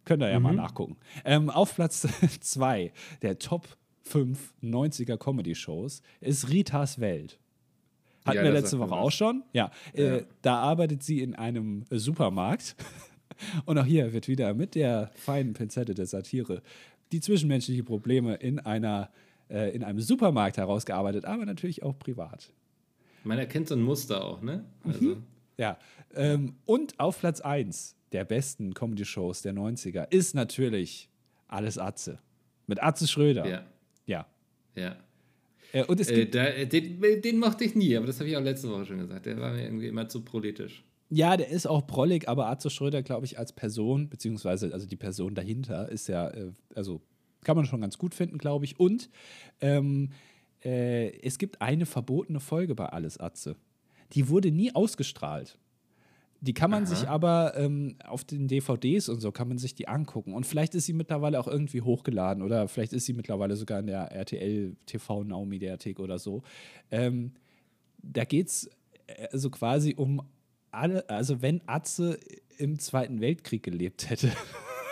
Könnt 0.05 0.23
ihr 0.23 0.29
ja 0.29 0.39
mhm. 0.39 0.43
mal 0.43 0.55
nachgucken. 0.55 0.97
Ähm, 1.25 1.49
auf 1.49 1.75
Platz 1.75 2.07
2 2.39 2.93
der 3.21 3.39
Top 3.39 3.67
5 4.03 4.53
90er 4.63 5.17
Comedy-Shows 5.17 6.01
ist 6.21 6.49
Ritas 6.49 6.99
Welt. 6.99 7.39
Hatten 8.25 8.37
ja, 8.37 8.43
wir 8.43 8.51
letzte 8.51 8.79
Woche 8.79 8.93
auch 8.93 9.11
schon. 9.11 9.43
Ja, 9.51 9.71
ja. 9.93 10.17
Äh, 10.17 10.25
da 10.41 10.59
arbeitet 10.59 11.03
sie 11.03 11.21
in 11.21 11.35
einem 11.35 11.85
Supermarkt. 11.89 12.75
Und 13.65 13.79
auch 13.79 13.85
hier 13.85 14.13
wird 14.13 14.27
wieder 14.27 14.53
mit 14.53 14.75
der 14.75 15.09
feinen 15.15 15.53
Pinzette 15.53 15.95
der 15.95 16.05
Satire 16.05 16.61
die 17.11 17.19
zwischenmenschlichen 17.19 17.83
Probleme 17.83 18.35
in, 18.35 18.59
einer, 18.59 19.09
äh, 19.49 19.75
in 19.75 19.83
einem 19.83 19.99
Supermarkt 19.99 20.57
herausgearbeitet, 20.57 21.25
aber 21.25 21.45
natürlich 21.45 21.83
auch 21.83 21.97
privat. 21.97 22.53
Man 23.23 23.37
erkennt 23.39 23.67
so 23.67 23.75
ein 23.75 23.81
Muster 23.81 24.23
auch, 24.23 24.41
ne? 24.41 24.63
Mhm. 24.83 24.91
Also. 24.91 25.05
Mhm. 25.05 25.23
Ja. 25.57 25.77
Ähm, 26.13 26.55
und 26.65 26.99
auf 26.99 27.19
Platz 27.19 27.41
1 27.41 27.95
der 28.11 28.25
besten 28.25 28.73
Comedy-Shows 28.73 29.41
der 29.41 29.53
90er 29.53 30.11
ist 30.11 30.35
natürlich 30.35 31.09
Alles 31.47 31.77
Atze. 31.77 32.19
Mit 32.67 32.81
Atze 32.81 33.07
Schröder. 33.07 33.47
Ja. 33.47 33.65
Ja. 34.05 34.27
Ja. 34.75 34.95
Äh, 35.73 35.85
und 35.85 35.99
es 35.99 36.09
äh, 36.09 36.25
da, 36.25 36.45
äh, 36.45 36.67
den, 36.67 37.01
den, 37.21 37.39
mochte 37.39 37.63
ich 37.63 37.75
nie, 37.75 37.95
aber 37.95 38.07
das 38.07 38.19
habe 38.19 38.29
ich 38.29 38.37
auch 38.37 38.41
letzte 38.41 38.69
Woche 38.69 38.85
schon 38.85 38.99
gesagt. 38.99 39.25
Der 39.25 39.39
war 39.39 39.53
mir 39.53 39.63
irgendwie 39.63 39.87
immer 39.87 40.07
zu 40.07 40.21
politisch. 40.21 40.83
Ja, 41.09 41.35
der 41.35 41.49
ist 41.49 41.67
auch 41.67 41.85
prollig, 41.87 42.29
aber 42.29 42.47
Atze 42.47 42.69
Schröder, 42.69 43.03
glaube 43.03 43.25
ich, 43.25 43.37
als 43.37 43.51
Person, 43.51 44.09
beziehungsweise 44.09 44.73
also 44.73 44.87
die 44.87 44.95
Person 44.95 45.35
dahinter, 45.35 45.89
ist 45.89 46.07
ja, 46.07 46.29
äh, 46.29 46.51
also 46.75 47.01
kann 47.43 47.57
man 47.57 47.65
schon 47.65 47.81
ganz 47.81 47.97
gut 47.97 48.15
finden, 48.15 48.37
glaube 48.37 48.65
ich. 48.65 48.79
Und 48.79 49.09
ähm, 49.59 50.11
äh, 50.63 51.09
es 51.21 51.37
gibt 51.37 51.61
eine 51.61 51.85
verbotene 51.85 52.39
Folge 52.39 52.75
bei 52.75 52.85
Alles 52.85 53.19
Atze. 53.19 53.55
Die 54.13 54.29
wurde 54.29 54.51
nie 54.51 54.73
ausgestrahlt. 54.73 55.57
Die 56.43 56.53
kann 56.53 56.71
man 56.71 56.83
Aha. 56.83 56.95
sich 56.95 57.07
aber 57.07 57.55
ähm, 57.55 57.97
auf 58.03 58.23
den 58.23 58.47
DVDs 58.47 59.09
und 59.09 59.21
so 59.21 59.31
kann 59.31 59.47
man 59.47 59.59
sich 59.59 59.75
die 59.75 59.87
angucken. 59.87 60.33
Und 60.33 60.47
vielleicht 60.47 60.73
ist 60.73 60.87
sie 60.87 60.93
mittlerweile 60.93 61.39
auch 61.39 61.47
irgendwie 61.47 61.81
hochgeladen 61.81 62.41
oder 62.41 62.67
vielleicht 62.67 62.93
ist 62.93 63.05
sie 63.05 63.13
mittlerweile 63.13 63.55
sogar 63.55 63.79
in 63.79 63.87
der 63.87 64.11
RTL 64.11 64.75
TV 64.87 65.23
Now 65.23 65.45
Mediathek 65.45 65.99
oder 65.99 66.17
so. 66.17 66.41
Ähm, 66.89 67.33
da 68.01 68.25
geht 68.25 68.47
es 68.47 68.69
äh, 69.05 69.27
also 69.31 69.51
quasi 69.51 69.93
um 69.95 70.21
alle, 70.71 71.07
also 71.09 71.43
wenn 71.43 71.61
Atze 71.67 72.19
im 72.57 72.79
Zweiten 72.79 73.21
Weltkrieg 73.21 73.61
gelebt 73.61 74.09
hätte. 74.09 74.31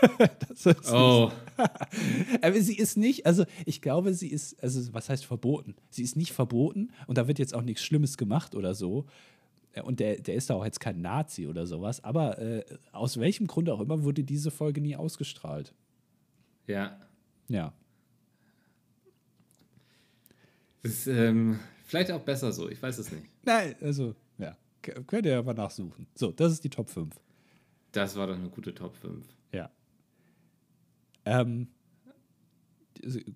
oh. 0.92 1.32
Aber 2.42 2.62
sie 2.62 2.78
ist 2.78 2.98
nicht, 2.98 3.26
also 3.26 3.46
ich 3.66 3.82
glaube, 3.82 4.14
sie 4.14 4.28
ist, 4.28 4.62
also 4.64 4.94
was 4.94 5.10
heißt 5.10 5.26
verboten? 5.26 5.76
Sie 5.90 6.04
ist 6.04 6.16
nicht 6.16 6.34
verboten 6.34 6.92
und 7.08 7.18
da 7.18 7.28
wird 7.28 7.40
jetzt 7.40 7.54
auch 7.54 7.62
nichts 7.62 7.84
Schlimmes 7.84 8.18
gemacht 8.18 8.56
oder 8.56 8.74
so, 8.74 9.06
und 9.84 10.00
der, 10.00 10.20
der 10.20 10.36
ist 10.36 10.50
da 10.50 10.56
auch 10.56 10.66
jetzt 10.66 10.80
kein 10.80 11.02
Nazi 11.02 11.48
oder 11.48 11.66
sowas, 11.66 12.04
aber 12.04 12.40
äh, 12.40 12.66
aus 12.92 13.20
welchem 13.20 13.48
Grund 13.48 13.70
auch 13.70 13.80
immer 13.80 14.04
wurde 14.04 14.24
diese 14.24 14.52
Folge 14.52 14.82
nie 14.82 14.96
ausgestrahlt. 14.96 15.74
Ja. 16.68 17.00
Ja. 17.48 17.74
Ist 20.82 21.08
ähm, 21.08 21.60
vielleicht 21.86 22.12
auch 22.12 22.22
besser 22.22 22.52
so, 22.52 22.70
ich 22.70 22.82
weiß 22.82 22.98
es 23.00 23.12
nicht. 23.12 23.26
Nein, 23.44 23.76
also, 23.82 24.16
ja. 24.38 24.58
Könnt 24.82 25.26
ihr 25.26 25.38
aber 25.38 25.54
nachsuchen. 25.54 26.08
So, 26.16 26.32
das 26.32 26.54
ist 26.54 26.64
die 26.64 26.70
Top 26.70 26.90
5. 26.90 27.14
Das 27.92 28.16
war 28.16 28.28
doch 28.28 28.36
eine 28.36 28.50
gute 28.50 28.74
Top 28.74 28.96
5. 28.96 29.26
Ja. 29.52 29.70
Ähm, 31.26 31.68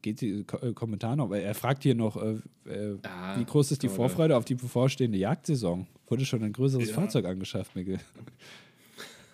geht 0.01 0.21
die 0.21 0.45
äh, 0.61 0.73
Kommentar 0.73 1.15
noch, 1.15 1.29
weil 1.29 1.41
er 1.41 1.55
fragt 1.55 1.83
hier 1.83 1.95
noch, 1.95 2.17
äh, 2.21 2.39
äh, 2.65 2.97
ah, 3.03 3.39
wie 3.39 3.45
groß 3.45 3.71
ist 3.71 3.83
die 3.83 3.89
Vorfreude 3.89 4.35
auf 4.37 4.45
die 4.45 4.55
bevorstehende 4.55 5.17
Jagdsaison? 5.17 5.87
Wurde 6.07 6.25
schon 6.25 6.43
ein 6.43 6.53
größeres 6.53 6.89
ja. 6.89 6.93
Fahrzeug 6.93 7.25
angeschafft, 7.25 7.75
Miguel? 7.75 7.99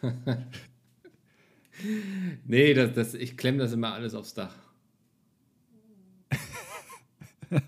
nee, 2.45 2.73
das, 2.73 2.93
das, 2.93 3.13
ich 3.13 3.37
klemme 3.37 3.59
das 3.59 3.73
immer 3.73 3.93
alles 3.93 4.13
aufs 4.13 4.33
Dach. 4.33 4.55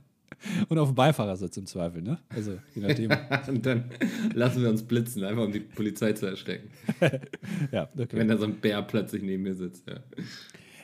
Und 0.69 0.77
auf 0.77 0.89
dem 0.89 0.95
Beifahrersitz 0.95 1.57
im 1.57 1.65
Zweifel, 1.65 2.01
ne? 2.01 2.19
Also, 2.29 2.57
je 2.75 2.81
nachdem. 2.81 3.11
und 3.47 3.65
dann 3.65 3.91
lassen 4.33 4.61
wir 4.61 4.69
uns 4.69 4.83
blitzen, 4.83 5.23
einfach 5.23 5.43
um 5.43 5.51
die 5.51 5.59
Polizei 5.59 6.13
zu 6.13 6.25
erschrecken. 6.27 6.69
ja, 7.71 7.89
okay. 7.95 8.17
Wenn 8.17 8.27
da 8.27 8.37
so 8.37 8.45
ein 8.45 8.59
Bär 8.59 8.81
plötzlich 8.81 9.23
neben 9.23 9.43
mir 9.43 9.55
sitzt, 9.55 9.87
ja. 9.87 9.99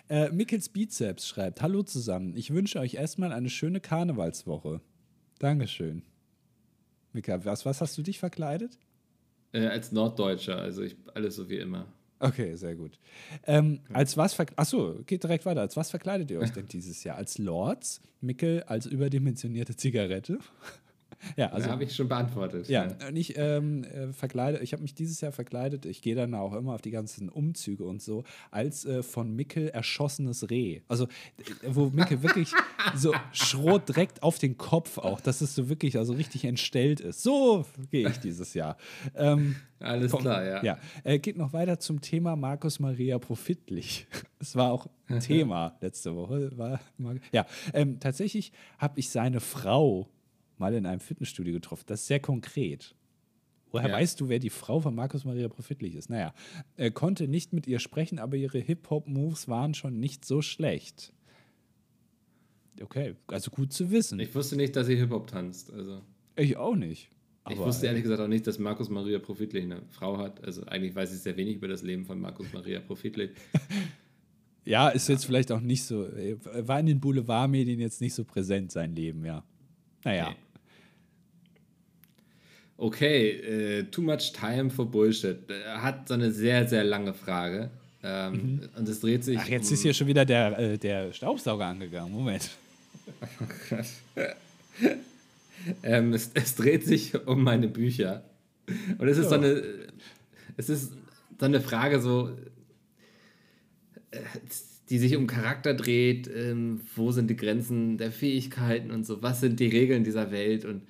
Äh, 0.10 0.30
Mickels 0.30 0.70
Bizeps 0.70 1.28
schreibt: 1.28 1.62
Hallo 1.62 1.84
zusammen. 1.84 2.36
Ich 2.36 2.51
wünsche 2.51 2.80
euch 2.80 2.95
erstmal 2.95 3.32
eine 3.32 3.49
schöne 3.49 3.80
Karnevalswoche. 3.80 4.82
Dankeschön. 5.39 6.03
Mika, 7.14 7.43
was, 7.45 7.66
was 7.66 7.82
hast 7.82 7.97
du 7.97 8.03
dich 8.03 8.20
verkleidet? 8.20 8.78
Äh, 9.51 9.68
als 9.68 9.91
Norddeutscher, 9.91 10.58
also 10.58 10.84
ich, 10.84 10.95
alles 11.14 11.36
so 11.36 11.49
wie 11.49 11.58
immer. 11.58 11.88
Okay, 12.20 12.55
sehr 12.55 12.76
gut. 12.76 12.99
Ähm, 13.45 13.80
als 13.93 14.18
was 14.18 14.38
Achso, 14.55 15.03
geht 15.05 15.24
direkt 15.24 15.45
weiter. 15.45 15.62
Als 15.62 15.78
was 15.78 15.89
verkleidet 15.91 16.32
ihr 16.32 16.39
euch 16.39 16.51
denn 16.53 16.68
dieses 16.68 17.03
Jahr? 17.03 17.18
Als 17.18 17.38
Lords? 17.38 18.01
Mickel 18.22 18.64
als 18.64 18.88
überdimensionierte 18.88 19.76
Zigarette? 19.76 20.39
Ja, 21.36 21.47
also 21.51 21.70
habe 21.70 21.84
ich 21.84 21.95
schon 21.95 22.07
beantwortet. 22.07 22.70
Ja, 22.70 22.88
ja. 22.88 23.09
ich 23.13 23.38
ähm, 23.38 23.84
äh, 23.84 24.13
verkleide, 24.13 24.59
ich 24.59 24.74
habe 24.74 24.82
mich 24.82 24.93
dieses 24.93 25.22
Jahr 25.22 25.32
verkleidet, 25.32 25.86
ich 25.86 26.01
gehe 26.01 26.15
dann 26.15 26.34
auch 26.34 26.53
immer 26.53 26.74
auf 26.74 26.82
die 26.82 26.91
ganzen 26.91 27.30
Umzüge 27.30 27.84
und 27.84 28.01
so, 28.01 28.24
als 28.51 28.86
äh, 28.86 29.03
von 29.03 29.36
Mickel 29.36 29.70
erschossenes 29.70 30.49
Reh. 30.49 30.82
Also, 30.88 31.05
äh, 31.05 31.07
wo 31.68 31.89
Mickel 31.89 32.24
wirklich 32.24 32.51
so 32.95 33.13
Schrot 33.32 33.89
direkt 33.89 34.24
auf 34.24 34.39
den 34.39 34.57
Kopf 34.57 34.97
auch, 34.97 35.22
dass 35.22 35.41
es 35.41 35.55
so 35.55 35.70
wirklich 35.70 35.97
also 35.97 36.13
richtig 36.13 36.45
entstellt 36.45 36.99
ist. 36.99 37.24
So 37.24 37.65
gehe 37.91 38.07
ich 38.09 38.18
dieses 38.18 38.53
Jahr. 38.53 38.78
Ähm, 39.15 39.55
Alles 39.80 40.11
komm, 40.11 40.22
klar, 40.22 40.43
ja. 40.43 40.63
Ja, 40.63 40.78
äh, 41.03 41.20
geht 41.20 41.38
noch 41.38 41.53
weiter 41.53 41.80
zum 41.80 42.01
Thema 42.01 42.36
Markus 42.36 42.80
Maria 42.80 43.20
Profitlich. 43.20 44.07
Es 44.39 44.55
war 44.55 44.72
auch 44.72 44.86
ein 45.07 45.20
Thema 45.20 45.76
letzte 45.82 46.15
Woche. 46.15 46.55
War, 46.55 46.80
ja, 47.32 47.47
ähm, 47.74 47.99
tatsächlich 47.99 48.51
habe 48.78 48.99
ich 48.99 49.09
seine 49.09 49.39
Frau 49.39 50.07
mal 50.60 50.74
in 50.74 50.86
einem 50.86 50.99
Fitnessstudio 50.99 51.53
getroffen. 51.53 51.84
Das 51.88 52.01
ist 52.01 52.08
sehr 52.08 52.20
konkret. 52.20 52.95
Woher 53.72 53.89
ja. 53.89 53.95
weißt 53.95 54.20
du, 54.22 54.30
wer 54.30 54.39
die 54.39 54.49
Frau 54.49 54.80
von 54.80 54.95
Markus 54.95 55.26
Maria 55.26 55.49
Profitlich 55.49 55.95
ist? 55.95 56.10
Naja, 56.10 56.34
er 56.78 56.91
konnte 56.91 57.28
nicht 57.28 57.53
mit 57.53 57.68
ihr 57.68 57.80
sprechen, 57.80 58.18
aber 58.20 58.38
ihre 58.38 58.60
Hip-Hop-Moves 58.60 59.47
waren 59.47 59.74
schon 59.74 59.99
nicht 59.99 60.26
so 60.26 60.41
schlecht. 60.41 61.14
Okay, 62.82 63.16
also 63.28 63.51
gut 63.51 63.74
zu 63.74 63.91
wissen. 63.91 64.20
Ich 64.20 64.34
wusste 64.36 64.55
nicht, 64.55 64.76
dass 64.76 64.88
sie 64.88 64.95
Hip-Hop 64.95 65.28
tanzt. 65.28 65.74
Also. 65.74 66.01
Ich 66.36 66.55
auch 66.58 66.76
nicht. 66.76 67.10
ich 67.49 67.58
wusste 67.58 67.88
ehrlich 67.88 68.03
gesagt 68.03 68.22
auch 68.22 68.28
nicht, 68.28 68.47
dass 68.47 68.60
Markus 68.60 68.89
Maria 68.89 69.20
Profitlich 69.20 69.64
eine 69.64 69.82
Frau 69.89 70.18
hat. 70.18 70.43
Also 70.43 70.64
eigentlich 70.66 70.95
weiß 70.95 71.14
ich 71.14 71.20
sehr 71.20 71.36
wenig 71.36 71.55
über 71.55 71.68
das 71.68 71.82
Leben 71.82 72.05
von 72.05 72.20
Markus 72.20 72.47
Maria 72.53 72.80
Profitlich. 72.80 73.32
ja, 74.66 74.89
ist 74.89 75.10
jetzt 75.10 75.26
vielleicht 75.26 75.51
auch 75.51 75.62
nicht 75.62 75.84
so, 75.84 76.08
war 76.08 76.80
in 76.80 76.86
den 76.86 76.99
Boulevardmedien 77.01 77.80
jetzt 77.80 77.99
nicht 77.99 78.14
so 78.14 78.24
präsent, 78.24 78.72
sein 78.72 78.95
Leben, 78.95 79.26
ja. 79.26 79.43
Naja. 80.03 80.30
Okay. 80.30 80.38
Okay, 82.80 83.30
äh, 83.32 83.84
too 83.86 84.03
much 84.03 84.34
time 84.34 84.69
for 84.69 84.86
Bullshit. 84.86 85.49
Er 85.49 85.82
hat 85.82 86.07
so 86.07 86.13
eine 86.13 86.32
sehr, 86.32 86.67
sehr 86.67 86.84
lange 86.84 87.13
Frage. 87.13 87.71
Ähm, 88.03 88.34
mhm. 88.34 88.69
Und 88.78 88.88
es 88.88 88.99
dreht 88.99 89.23
sich. 89.23 89.39
Ach, 89.39 89.47
jetzt 89.47 89.67
um 89.69 89.73
ist 89.73 89.82
hier 89.82 89.93
schon 89.95 90.05
wieder 90.05 90.25
der, 90.25 90.59
äh, 90.59 90.78
der 90.78 91.11
Staubsauger 91.11 91.65
angegangen. 91.65 92.13
Moment. 92.13 92.51
ähm, 95.84 96.13
es, 96.13 96.30
es, 96.36 96.55
dreht 96.55 96.86
sich 96.86 97.15
um 97.28 97.43
meine 97.43 97.67
Bücher. 97.67 98.23
Und 98.99 99.07
es 99.07 99.17
ist 99.17 99.25
ja. 99.25 99.30
so 99.30 99.36
eine, 99.36 99.63
es 100.55 100.69
ist 100.69 100.93
so 101.39 101.45
eine 101.45 101.61
Frage 101.61 101.99
so, 101.99 102.30
äh, 104.11 104.19
die 104.89 104.99
sich 104.99 105.15
um 105.15 105.25
Charakter 105.25 105.73
dreht, 105.73 106.30
ähm, 106.34 106.82
wo 106.95 107.11
sind 107.11 107.30
die 107.30 107.36
Grenzen 107.36 107.97
der 107.97 108.11
Fähigkeiten 108.11 108.91
und 108.91 109.05
so, 109.05 109.21
was 109.23 109.41
sind 109.41 109.59
die 109.59 109.67
Regeln 109.67 110.03
dieser 110.03 110.32
Welt 110.32 110.63
und 110.63 110.84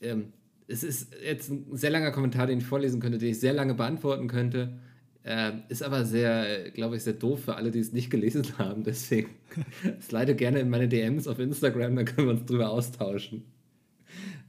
ähm, 0.00 0.32
es 0.66 0.82
ist 0.82 1.14
jetzt 1.22 1.50
ein 1.50 1.76
sehr 1.76 1.90
langer 1.90 2.10
Kommentar, 2.10 2.46
den 2.46 2.58
ich 2.58 2.64
vorlesen 2.64 3.00
könnte, 3.00 3.18
den 3.18 3.30
ich 3.30 3.40
sehr 3.40 3.52
lange 3.52 3.74
beantworten 3.74 4.28
könnte. 4.28 4.78
Äh, 5.22 5.52
ist 5.68 5.82
aber 5.82 6.04
sehr, 6.04 6.70
glaube 6.70 6.96
ich, 6.96 7.02
sehr 7.02 7.14
doof 7.14 7.44
für 7.44 7.56
alle, 7.56 7.70
die 7.70 7.78
es 7.78 7.92
nicht 7.92 8.10
gelesen 8.10 8.44
haben. 8.58 8.84
Deswegen 8.84 9.30
slide 10.00 10.34
gerne 10.34 10.60
in 10.60 10.70
meine 10.70 10.88
DMs 10.88 11.26
auf 11.26 11.38
Instagram, 11.38 11.96
dann 11.96 12.04
können 12.04 12.28
wir 12.28 12.34
uns 12.34 12.44
drüber 12.44 12.70
austauschen. 12.70 13.44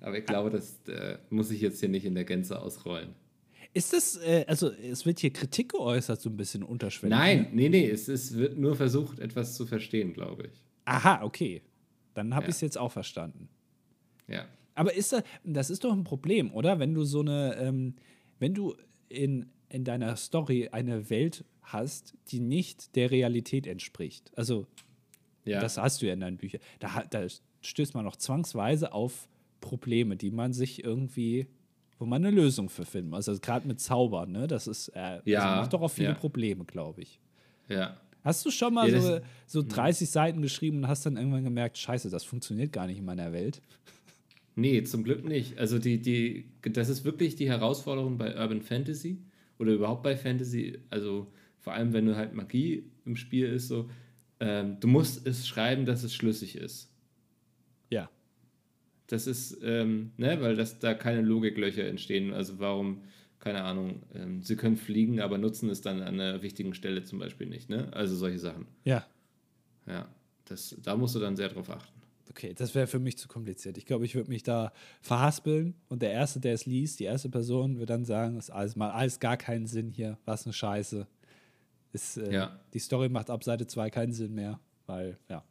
Aber 0.01 0.17
ich 0.17 0.25
glaube, 0.25 0.49
das 0.49 0.79
äh, 0.87 1.17
muss 1.29 1.49
ich 1.49 1.61
jetzt 1.61 1.79
hier 1.79 1.89
nicht 1.89 2.05
in 2.05 2.13
der 2.13 2.25
Gänze 2.25 2.61
ausrollen. 2.61 3.15
Ist 3.73 3.91
das, 3.93 4.17
äh, 4.17 4.45
also 4.47 4.71
es 4.71 5.05
wird 5.05 5.19
hier 5.19 5.33
Kritik 5.33 5.71
geäußert, 5.71 6.21
so 6.21 6.29
ein 6.29 6.37
bisschen 6.37 6.63
unterschwellig? 6.63 7.17
Nein, 7.17 7.41
ne? 7.41 7.49
nee, 7.53 7.69
nee, 7.69 7.89
es, 7.89 8.07
es 8.07 8.35
wird 8.35 8.57
nur 8.57 8.75
versucht, 8.75 9.19
etwas 9.19 9.55
zu 9.55 9.65
verstehen, 9.65 10.13
glaube 10.13 10.47
ich. 10.47 10.63
Aha, 10.85 11.23
okay. 11.23 11.61
Dann 12.13 12.33
habe 12.35 12.45
ja. 12.45 12.49
ich 12.49 12.55
es 12.55 12.61
jetzt 12.61 12.77
auch 12.77 12.91
verstanden. 12.91 13.49
Ja. 14.27 14.45
Aber 14.75 14.93
ist 14.93 15.13
das, 15.13 15.23
das 15.43 15.69
ist 15.69 15.83
doch 15.83 15.93
ein 15.93 16.03
Problem, 16.03 16.53
oder? 16.53 16.79
Wenn 16.79 16.93
du 16.93 17.03
so 17.03 17.21
eine, 17.21 17.55
ähm, 17.55 17.95
wenn 18.39 18.53
du 18.53 18.75
in, 19.09 19.47
in 19.69 19.83
deiner 19.83 20.15
Story 20.15 20.69
eine 20.71 21.09
Welt 21.09 21.45
hast, 21.63 22.13
die 22.27 22.39
nicht 22.39 22.95
der 22.95 23.09
Realität 23.09 23.65
entspricht. 23.65 24.31
Also, 24.35 24.67
ja. 25.45 25.59
das 25.59 25.77
hast 25.77 26.01
du 26.01 26.07
ja 26.07 26.13
in 26.13 26.19
deinen 26.19 26.37
Büchern. 26.37 26.61
Da, 26.79 27.03
da 27.09 27.25
stößt 27.61 27.95
man 27.95 28.05
noch 28.05 28.17
zwangsweise 28.17 28.93
auf 28.93 29.27
Probleme, 29.61 30.15
die 30.15 30.31
man 30.31 30.53
sich 30.53 30.83
irgendwie 30.83 31.47
wo 31.97 32.05
man 32.05 32.25
eine 32.25 32.35
Lösung 32.35 32.69
für 32.69 32.85
finden 32.85 33.11
muss. 33.11 33.29
Also 33.29 33.39
gerade 33.39 33.67
mit 33.67 33.79
Zaubern, 33.79 34.31
ne? 34.31 34.47
Das 34.47 34.67
ist, 34.67 34.89
äh, 34.89 35.21
ja, 35.25 35.39
also 35.39 35.61
macht 35.61 35.73
doch 35.73 35.81
auch 35.81 35.91
viele 35.91 36.09
ja. 36.09 36.13
Probleme, 36.13 36.65
glaube 36.65 37.01
ich. 37.01 37.19
Ja. 37.69 37.97
Hast 38.23 38.45
du 38.45 38.51
schon 38.51 38.73
mal 38.73 38.89
ja, 38.89 38.99
so, 38.99 39.19
so 39.45 39.63
30 39.63 40.07
mhm. 40.07 40.11
Seiten 40.11 40.41
geschrieben 40.41 40.77
und 40.77 40.87
hast 40.87 41.05
dann 41.05 41.15
irgendwann 41.15 41.43
gemerkt, 41.43 41.77
scheiße, 41.77 42.09
das 42.09 42.23
funktioniert 42.23 42.73
gar 42.73 42.87
nicht 42.87 42.97
in 42.97 43.05
meiner 43.05 43.31
Welt? 43.31 43.61
Nee, 44.55 44.83
zum 44.83 45.03
Glück 45.03 45.25
nicht. 45.25 45.57
Also 45.57 45.79
die, 45.79 46.01
die, 46.01 46.45
das 46.61 46.89
ist 46.89 47.03
wirklich 47.03 47.35
die 47.35 47.49
Herausforderung 47.49 48.17
bei 48.17 48.39
Urban 48.39 48.61
Fantasy 48.61 49.21
oder 49.59 49.73
überhaupt 49.73 50.03
bei 50.03 50.15
Fantasy. 50.15 50.79
Also 50.89 51.31
vor 51.59 51.73
allem, 51.73 51.93
wenn 51.93 52.05
du 52.05 52.15
halt 52.15 52.33
Magie 52.33 52.89
im 53.05 53.17
Spiel 53.17 53.47
ist, 53.47 53.67
so, 53.67 53.89
ähm, 54.39 54.79
du 54.79 54.87
musst 54.87 55.27
es 55.27 55.47
schreiben, 55.47 55.85
dass 55.85 56.03
es 56.03 56.13
schlüssig 56.13 56.55
ist. 56.55 56.89
Ja. 57.89 58.09
Das 59.07 59.27
ist, 59.27 59.59
ähm, 59.61 60.11
ne, 60.17 60.41
weil 60.41 60.55
das, 60.55 60.79
da 60.79 60.93
keine 60.93 61.21
Logiklöcher 61.21 61.85
entstehen. 61.85 62.33
Also 62.33 62.57
warum, 62.59 63.03
keine 63.39 63.63
Ahnung, 63.63 64.03
ähm, 64.13 64.41
sie 64.41 64.55
können 64.55 64.77
fliegen, 64.77 65.19
aber 65.19 65.37
nutzen 65.37 65.69
es 65.69 65.81
dann 65.81 66.01
an 66.01 66.19
einer 66.19 66.41
wichtigen 66.41 66.73
Stelle 66.73 67.03
zum 67.03 67.19
Beispiel 67.19 67.47
nicht, 67.47 67.69
ne? 67.69 67.91
Also 67.93 68.15
solche 68.15 68.39
Sachen. 68.39 68.67
Ja. 68.85 69.05
Ja, 69.85 70.07
das, 70.45 70.75
da 70.81 70.95
musst 70.95 71.13
du 71.15 71.19
dann 71.19 71.35
sehr 71.35 71.49
drauf 71.49 71.69
achten. 71.69 72.01
Okay, 72.29 72.53
das 72.53 72.73
wäre 72.73 72.87
für 72.87 72.99
mich 72.99 73.17
zu 73.17 73.27
kompliziert. 73.27 73.77
Ich 73.77 73.85
glaube, 73.85 74.05
ich 74.05 74.15
würde 74.15 74.29
mich 74.29 74.43
da 74.43 74.73
verhaspeln 75.01 75.75
und 75.89 76.01
der 76.01 76.11
Erste, 76.11 76.39
der 76.39 76.53
es 76.53 76.65
liest, 76.65 76.99
die 76.99 77.03
erste 77.03 77.29
Person, 77.29 77.79
wird 77.79 77.89
dann 77.89 78.03
sagen, 78.03 78.37
ist 78.37 78.49
alles 78.49 78.75
mal 78.75 78.91
alles 78.91 79.19
gar 79.19 79.37
keinen 79.37 79.67
Sinn 79.67 79.91
hier, 79.91 80.17
was 80.25 80.45
eine 80.45 80.53
Scheiße. 80.53 81.07
Ist, 81.93 82.17
äh, 82.17 82.33
ja. 82.33 82.59
Die 82.73 82.79
Story 82.79 83.09
macht 83.09 83.29
ab 83.29 83.43
Seite 83.43 83.67
2 83.67 83.89
keinen 83.89 84.11
Sinn 84.11 84.33
mehr, 84.33 84.59
weil, 84.85 85.17
ja. 85.29 85.43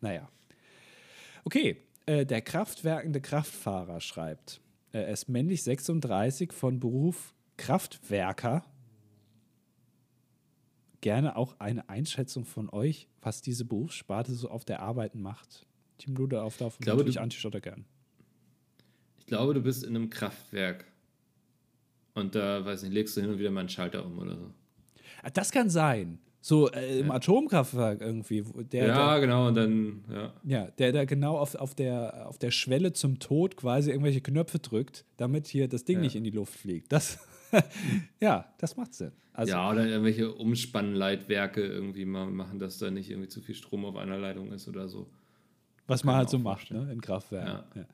Naja. 0.00 0.28
Okay, 1.44 1.76
äh, 2.06 2.26
der 2.26 2.42
kraftwerkende 2.42 3.20
Kraftfahrer 3.20 4.00
schreibt, 4.00 4.60
er 4.92 5.08
ist 5.08 5.28
männlich 5.28 5.62
36 5.62 6.52
von 6.52 6.80
Beruf 6.80 7.34
Kraftwerker. 7.56 8.64
Gerne 11.00 11.36
auch 11.36 11.56
eine 11.60 11.88
Einschätzung 11.88 12.44
von 12.44 12.68
euch, 12.68 13.08
was 13.22 13.40
diese 13.40 13.64
Berufssparte 13.64 14.34
so 14.34 14.50
auf 14.50 14.64
der 14.64 14.80
Arbeit 14.80 15.14
macht. 15.14 15.66
Team 16.00 16.16
Lude 16.16 16.42
auf 16.42 16.56
darf 16.56 16.78
natürlich 16.80 17.20
Antischotter 17.20 17.60
gern. 17.60 17.84
Ich 19.18 19.26
glaube, 19.26 19.54
du 19.54 19.60
bist 19.60 19.84
in 19.84 19.94
einem 19.94 20.10
Kraftwerk. 20.10 20.86
Und 22.14 22.34
da, 22.34 22.64
weiß 22.64 22.82
nicht, 22.82 22.92
legst 22.92 23.16
du 23.16 23.20
hin 23.20 23.30
und 23.30 23.38
wieder 23.38 23.50
mal 23.50 23.60
einen 23.60 23.68
Schalter 23.68 24.04
um 24.04 24.18
oder 24.18 24.36
so. 24.36 24.52
Ah, 25.22 25.30
das 25.30 25.52
kann 25.52 25.70
sein. 25.70 26.18
So 26.42 26.70
äh, 26.70 27.00
im 27.00 27.08
ja. 27.08 27.14
Atomkraftwerk 27.14 28.00
irgendwie. 28.00 28.42
Der, 28.72 28.86
ja, 28.86 29.12
der, 29.12 29.20
genau, 29.20 29.48
und 29.48 29.54
dann, 29.54 30.04
ja. 30.10 30.32
Ja, 30.44 30.66
der 30.78 30.92
da 30.92 31.04
genau 31.04 31.36
auf, 31.36 31.54
auf, 31.54 31.74
der, 31.74 32.28
auf 32.28 32.38
der 32.38 32.50
Schwelle 32.50 32.92
zum 32.92 33.18
Tod 33.18 33.56
quasi 33.56 33.90
irgendwelche 33.90 34.22
Knöpfe 34.22 34.58
drückt, 34.58 35.04
damit 35.18 35.46
hier 35.46 35.68
das 35.68 35.84
Ding 35.84 35.98
ja. 35.98 36.02
nicht 36.02 36.16
in 36.16 36.24
die 36.24 36.30
Luft 36.30 36.54
fliegt. 36.54 36.90
Das, 36.92 37.18
ja, 38.20 38.52
das 38.58 38.76
macht 38.76 38.94
Sinn. 38.94 39.12
Also, 39.32 39.52
ja, 39.52 39.70
oder 39.70 39.86
irgendwelche 39.86 40.32
Umspannleitwerke 40.32 41.62
irgendwie 41.62 42.04
mal 42.04 42.26
machen, 42.26 42.58
dass 42.58 42.78
da 42.78 42.90
nicht 42.90 43.10
irgendwie 43.10 43.28
zu 43.28 43.40
viel 43.40 43.54
Strom 43.54 43.84
auf 43.84 43.96
einer 43.96 44.18
Leitung 44.18 44.50
ist 44.52 44.66
oder 44.66 44.88
so. 44.88 45.10
Was 45.90 46.04
man 46.04 46.16
halt 46.16 46.30
so 46.30 46.38
macht, 46.38 46.70
ne, 46.70 46.88
in 46.92 47.00
Kraftwerken. 47.00 47.64
Ja. 47.74 47.86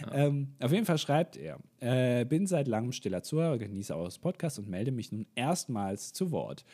Ja. 0.00 0.14
Ähm, 0.26 0.48
auf 0.60 0.72
jeden 0.72 0.86
Fall 0.86 0.98
schreibt 0.98 1.36
er: 1.36 1.58
äh, 1.80 2.24
Bin 2.24 2.46
seit 2.46 2.66
langem 2.66 2.92
stiller 2.92 3.22
Zuhörer, 3.22 3.58
genieße 3.58 3.96
eures 3.96 4.18
Podcasts 4.18 4.58
und 4.58 4.68
melde 4.68 4.90
mich 4.90 5.12
nun 5.12 5.26
erstmals 5.34 6.12
zu 6.12 6.30
Wort 6.30 6.64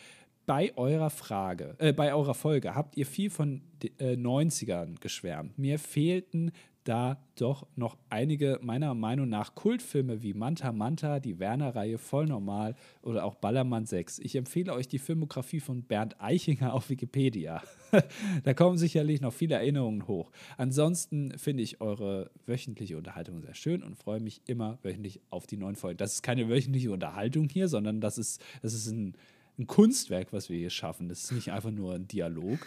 bei 0.48 0.72
eurer 0.78 1.10
Frage, 1.10 1.74
äh, 1.76 1.92
bei 1.92 2.14
eurer 2.14 2.32
Folge 2.32 2.74
habt 2.74 2.96
ihr 2.96 3.04
viel 3.04 3.28
von 3.28 3.60
äh, 3.98 4.14
90ern 4.14 4.98
geschwärmt. 4.98 5.58
Mir 5.58 5.78
fehlten 5.78 6.52
da 6.88 7.22
doch 7.36 7.66
noch 7.76 7.96
einige 8.08 8.58
meiner 8.62 8.94
Meinung 8.94 9.28
nach 9.28 9.54
Kultfilme 9.54 10.22
wie 10.22 10.34
Manta 10.34 10.72
Manta, 10.72 11.20
die 11.20 11.38
Werner-Reihe 11.38 11.98
Voll 11.98 12.26
Normal 12.26 12.74
oder 13.02 13.24
auch 13.24 13.34
Ballermann 13.34 13.86
6. 13.86 14.18
Ich 14.20 14.34
empfehle 14.36 14.72
euch 14.72 14.88
die 14.88 14.98
Filmografie 14.98 15.60
von 15.60 15.82
Bernd 15.82 16.20
Eichinger 16.20 16.72
auf 16.72 16.88
Wikipedia. 16.90 17.62
da 18.44 18.54
kommen 18.54 18.78
sicherlich 18.78 19.20
noch 19.20 19.32
viele 19.32 19.56
Erinnerungen 19.56 20.08
hoch. 20.08 20.30
Ansonsten 20.56 21.36
finde 21.38 21.62
ich 21.62 21.80
eure 21.80 22.30
wöchentliche 22.46 22.96
Unterhaltung 22.96 23.42
sehr 23.42 23.54
schön 23.54 23.82
und 23.82 23.96
freue 23.96 24.20
mich 24.20 24.40
immer 24.46 24.78
wöchentlich 24.82 25.20
auf 25.30 25.46
die 25.46 25.56
neuen 25.56 25.76
Folgen. 25.76 25.98
Das 25.98 26.14
ist 26.14 26.22
keine 26.22 26.48
wöchentliche 26.48 26.90
Unterhaltung 26.90 27.48
hier, 27.48 27.68
sondern 27.68 28.00
das 28.00 28.18
ist, 28.18 28.42
das 28.62 28.72
ist 28.72 28.88
ein 28.88 29.14
ein 29.58 29.66
Kunstwerk, 29.66 30.32
was 30.32 30.48
wir 30.48 30.56
hier 30.56 30.70
schaffen. 30.70 31.08
Das 31.08 31.24
ist 31.24 31.32
nicht 31.32 31.50
einfach 31.50 31.70
nur 31.70 31.94
ein 31.94 32.06
Dialog. 32.06 32.58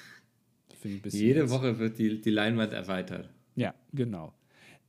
Jede 1.05 1.49
Woche 1.49 1.79
wird 1.79 1.97
die, 1.99 2.19
die 2.19 2.29
Leinwand 2.29 2.73
erweitert. 2.73 3.29
Ja, 3.55 3.73
genau. 3.93 4.33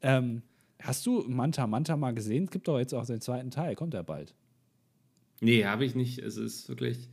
Ähm, 0.00 0.42
hast 0.80 1.06
du 1.06 1.24
Manta 1.28 1.66
Manta 1.66 1.96
mal 1.96 2.12
gesehen? 2.14 2.44
Es 2.44 2.50
gibt 2.50 2.68
doch 2.68 2.78
jetzt 2.78 2.94
auch 2.94 3.06
den 3.06 3.20
zweiten 3.20 3.50
Teil. 3.50 3.74
Kommt 3.74 3.94
er 3.94 4.02
bald? 4.02 4.34
Nee, 5.40 5.64
habe 5.64 5.84
ich 5.84 5.94
nicht. 5.94 6.18
Es 6.18 6.36
ist 6.36 6.68
wirklich 6.68 7.08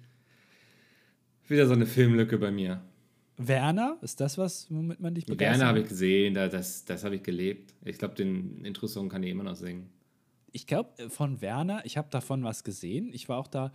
wieder 1.48 1.66
so 1.66 1.74
eine 1.74 1.86
Filmlücke 1.86 2.38
bei 2.38 2.52
mir. 2.52 2.82
Werner, 3.38 3.98
ist 4.02 4.20
das 4.20 4.38
was, 4.38 4.68
womit 4.70 5.00
man 5.00 5.16
dich 5.16 5.26
begeistert? 5.26 5.60
Werner 5.60 5.70
habe 5.70 5.80
ich 5.80 5.88
gesehen, 5.88 6.34
das, 6.34 6.84
das 6.86 7.04
habe 7.04 7.16
ich 7.16 7.24
gelebt. 7.24 7.74
Ich 7.86 7.98
glaube, 7.98 8.16
den 8.16 8.66
Intro-Song 8.66 9.08
kann 9.08 9.24
ich 9.24 9.32
immer 9.32 9.44
noch 9.44 9.56
singen. 9.56 9.90
Ich 10.52 10.68
glaube, 10.68 10.90
äh, 10.98 11.10
von 11.10 11.42
Werner, 11.42 11.86
ich 11.86 11.98
habe 11.98 12.10
davon 12.12 12.44
was 12.44 12.64
gesehen. 12.64 13.12
Ich 13.14 13.30
war 13.30 13.38
auch 13.38 13.48
da 13.48 13.72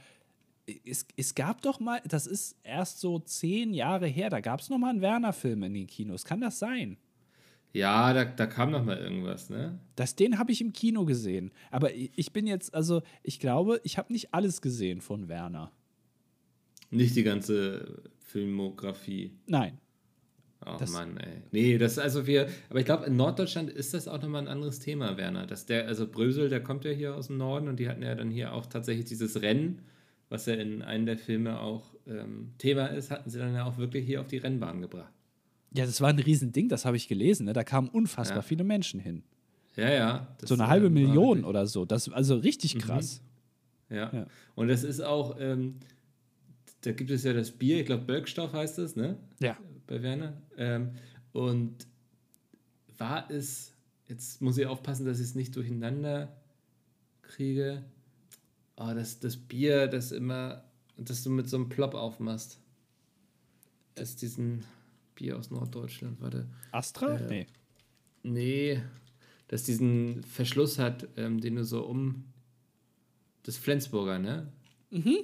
es, 0.85 1.07
es 1.16 1.35
gab 1.35 1.62
doch 1.62 1.81
mal, 1.81 2.01
das 2.07 2.27
ist 2.27 2.57
erst 2.62 3.01
so 3.01 3.18
zehn 3.18 3.75
Jahre 3.75 4.07
her, 4.07 4.31
da 4.31 4.41
gab 4.41 4.61
es 4.61 4.70
noch 4.70 4.79
mal 4.79 4.91
einen 4.91 5.01
Werner-Film 5.01 5.62
in 5.64 5.75
den 5.75 5.87
Kinos. 5.87 6.25
Kann 6.25 6.41
das 6.41 6.59
sein? 6.59 6.97
Ja, 7.75 8.12
da, 8.12 8.25
da 8.25 8.47
kam 8.47 8.70
noch 8.70 8.85
mal 8.85 8.97
irgendwas, 8.97 9.51
ne? 9.51 9.79
Das, 9.97 10.16
den 10.16 10.39
habe 10.39 10.53
ich 10.53 10.61
im 10.61 10.72
Kino 10.72 11.05
gesehen. 11.05 11.51
Aber 11.70 11.93
ich 11.93 12.33
bin 12.33 12.47
jetzt, 12.47 12.75
also 12.75 13.03
ich 13.22 13.41
glaube, 13.41 13.81
ich 13.85 13.99
habe 13.99 14.12
nicht 14.12 14.33
alles 14.33 14.62
gesehen 14.62 15.01
von 15.01 15.29
Werner. 15.29 15.72
Nicht 16.91 17.16
die 17.16 17.25
ganze 17.25 18.03
Filmografie. 18.20 19.33
Nein. 19.47 19.79
Oh 20.64 20.77
das 20.79 20.93
Mann, 20.93 21.16
ey. 21.18 21.43
Nee, 21.51 21.77
das 21.77 21.93
ist 21.93 21.99
also 21.99 22.27
wir, 22.27 22.49
aber 22.70 22.79
ich 22.79 22.87
glaube, 22.87 23.05
in 23.05 23.16
Norddeutschland 23.16 23.68
ist 23.68 23.93
das 23.93 24.09
auch 24.09 24.22
nochmal 24.22 24.43
ein 24.43 24.49
anderes 24.49 24.79
Thema, 24.79 25.18
Werner. 25.18 25.47
Dass 25.47 25.66
der, 25.66 25.87
also 25.89 26.07
Brösel, 26.07 26.49
der 26.49 26.62
kommt 26.62 26.85
ja 26.85 26.93
hier 26.93 27.14
aus 27.14 27.27
dem 27.27 27.37
Norden 27.37 27.68
und 27.68 27.81
die 27.81 27.89
hatten 27.89 28.03
ja 28.03 28.14
dann 28.14 28.31
hier 28.31 28.55
auch 28.55 28.66
tatsächlich 28.66 29.07
dieses 29.07 29.43
Rennen 29.43 29.83
was 30.35 30.47
ja 30.47 30.55
in 30.55 30.83
einem 30.83 31.07
der 31.07 31.16
Filme 31.16 31.61
auch 31.61 31.95
ähm, 32.09 32.55
Thema 32.59 32.87
ist, 32.87 33.12
hatten 33.12 33.31
sie 33.31 33.39
dann 33.39 33.55
ja 33.55 33.64
auch 33.64 33.79
wirklich 33.79 34.05
hier 34.05 34.20
auf 34.20 34.27
die 34.27 34.39
Rennbahn 34.39 34.81
gebracht. 34.81 35.14
Ja, 35.75 35.87
das 35.87 36.01
war 36.01 36.09
ein 36.09 36.18
Riesending, 36.18 36.68
das 36.68 36.85
habe 36.85 36.97
ich 36.97 37.09
gelesen. 37.09 37.47
Ne? 37.47 37.53
Da 37.53 37.64
kamen 37.64 37.89
unfassbar 37.89 38.39
ja. 38.39 38.43
viele 38.43 38.64
Menschen 38.64 39.01
hin. 39.01 39.25
Ja, 39.77 39.91
ja. 39.91 40.37
So 40.43 40.55
eine 40.55 40.68
halbe 40.68 40.89
Million 40.89 41.45
oder 41.45 41.66
so. 41.66 41.85
Das 41.85 42.09
also 42.09 42.37
richtig 42.37 42.77
mhm. 42.77 42.79
krass. 42.79 43.20
Mhm. 43.89 43.97
Ja. 43.97 44.11
ja. 44.12 44.27
Und 44.55 44.68
das 44.68 44.85
ist 44.85 45.01
auch, 45.01 45.37
ähm, 45.41 45.77
da 46.83 46.93
gibt 46.93 47.11
es 47.11 47.25
ja 47.25 47.33
das 47.33 47.51
Bier, 47.51 47.81
ich 47.81 47.87
glaube 47.87 48.05
Bölkstoff 48.05 48.53
heißt 48.53 48.79
es, 48.79 48.95
ne? 48.95 49.16
Ja. 49.41 49.57
Bei 49.87 50.03
Werner. 50.03 50.35
Ähm, 50.57 50.93
und 51.33 51.87
war 52.97 53.29
es, 53.31 53.72
jetzt 54.09 54.41
muss 54.41 54.57
ich 54.57 54.66
aufpassen, 54.66 55.05
dass 55.05 55.18
ich 55.18 55.27
es 55.27 55.35
nicht 55.35 55.57
durcheinander 55.57 56.33
kriege 57.22 57.83
oh, 58.77 58.93
das, 58.95 59.20
das 59.20 59.37
Bier, 59.37 59.87
das 59.87 60.12
immer, 60.12 60.64
das 60.97 61.22
du 61.22 61.31
mit 61.31 61.49
so 61.49 61.57
einem 61.57 61.68
Plop 61.68 61.95
aufmachst. 61.95 62.59
Das 63.95 64.11
ist 64.11 64.22
diesen 64.22 64.64
Bier 65.15 65.39
aus 65.39 65.51
Norddeutschland, 65.51 66.21
warte. 66.21 66.49
Astra? 66.73 67.17
Äh, 67.17 67.29
nee. 67.29 67.47
Nee. 68.23 68.83
das 69.49 69.65
diesen 69.65 70.23
Verschluss 70.23 70.79
hat, 70.79 71.09
ähm, 71.17 71.41
den 71.41 71.57
du 71.57 71.65
so 71.65 71.85
um 71.85 72.25
das 73.43 73.59
Flensburger, 73.59 74.19
ne? 74.19 74.51
Mhm. 74.91 75.19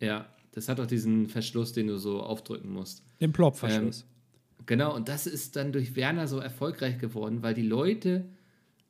Ja, 0.00 0.28
das 0.52 0.68
hat 0.68 0.78
auch 0.78 0.86
diesen 0.86 1.28
Verschluss, 1.28 1.72
den 1.72 1.86
du 1.86 1.98
so 1.98 2.22
aufdrücken 2.22 2.70
musst. 2.70 3.02
Den 3.20 3.32
Plop-Verschluss. 3.32 4.02
Ähm, 4.02 4.66
genau, 4.66 4.94
und 4.94 5.08
das 5.08 5.26
ist 5.26 5.56
dann 5.56 5.72
durch 5.72 5.96
Werner 5.96 6.28
so 6.28 6.38
erfolgreich 6.38 6.98
geworden, 6.98 7.42
weil 7.42 7.54
die 7.54 7.62
Leute 7.62 8.28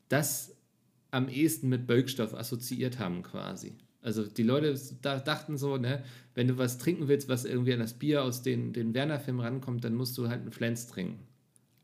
das 0.09 0.57
am 1.11 1.29
ehesten 1.29 1.69
mit 1.69 1.87
Bölkstoff 1.87 2.35
assoziiert 2.35 2.99
haben 2.99 3.23
quasi. 3.23 3.75
Also 4.05 4.27
die 4.27 4.43
Leute 4.43 4.79
da 5.01 5.19
dachten 5.19 5.57
so, 5.57 5.79
ne, 5.79 6.05
wenn 6.35 6.47
du 6.47 6.59
was 6.59 6.77
trinken 6.77 7.09
willst, 7.09 7.27
was 7.31 7.47
irgendwie 7.47 7.73
an 7.73 7.79
das 7.81 7.95
Bier 7.95 8.23
aus 8.23 8.43
den, 8.43 8.75
den 8.75 8.93
Werner-Filmen 8.93 9.41
rankommt, 9.41 9.83
dann 9.83 9.95
musst 9.95 10.19
du 10.19 10.29
halt 10.29 10.43
einen 10.43 10.53
Flens 10.53 10.87
trinken. 10.89 11.21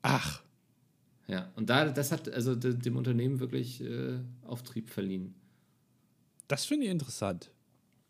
Ach. 0.02 0.42
Ja, 1.28 1.50
und 1.56 1.70
da, 1.70 1.88
das 1.88 2.12
hat 2.12 2.28
also 2.28 2.54
dem 2.54 2.96
Unternehmen 2.96 3.40
wirklich 3.40 3.82
äh, 3.82 4.18
Auftrieb 4.42 4.90
verliehen. 4.90 5.34
Das 6.46 6.66
finde 6.66 6.86
ich 6.86 6.92
interessant. 6.92 7.50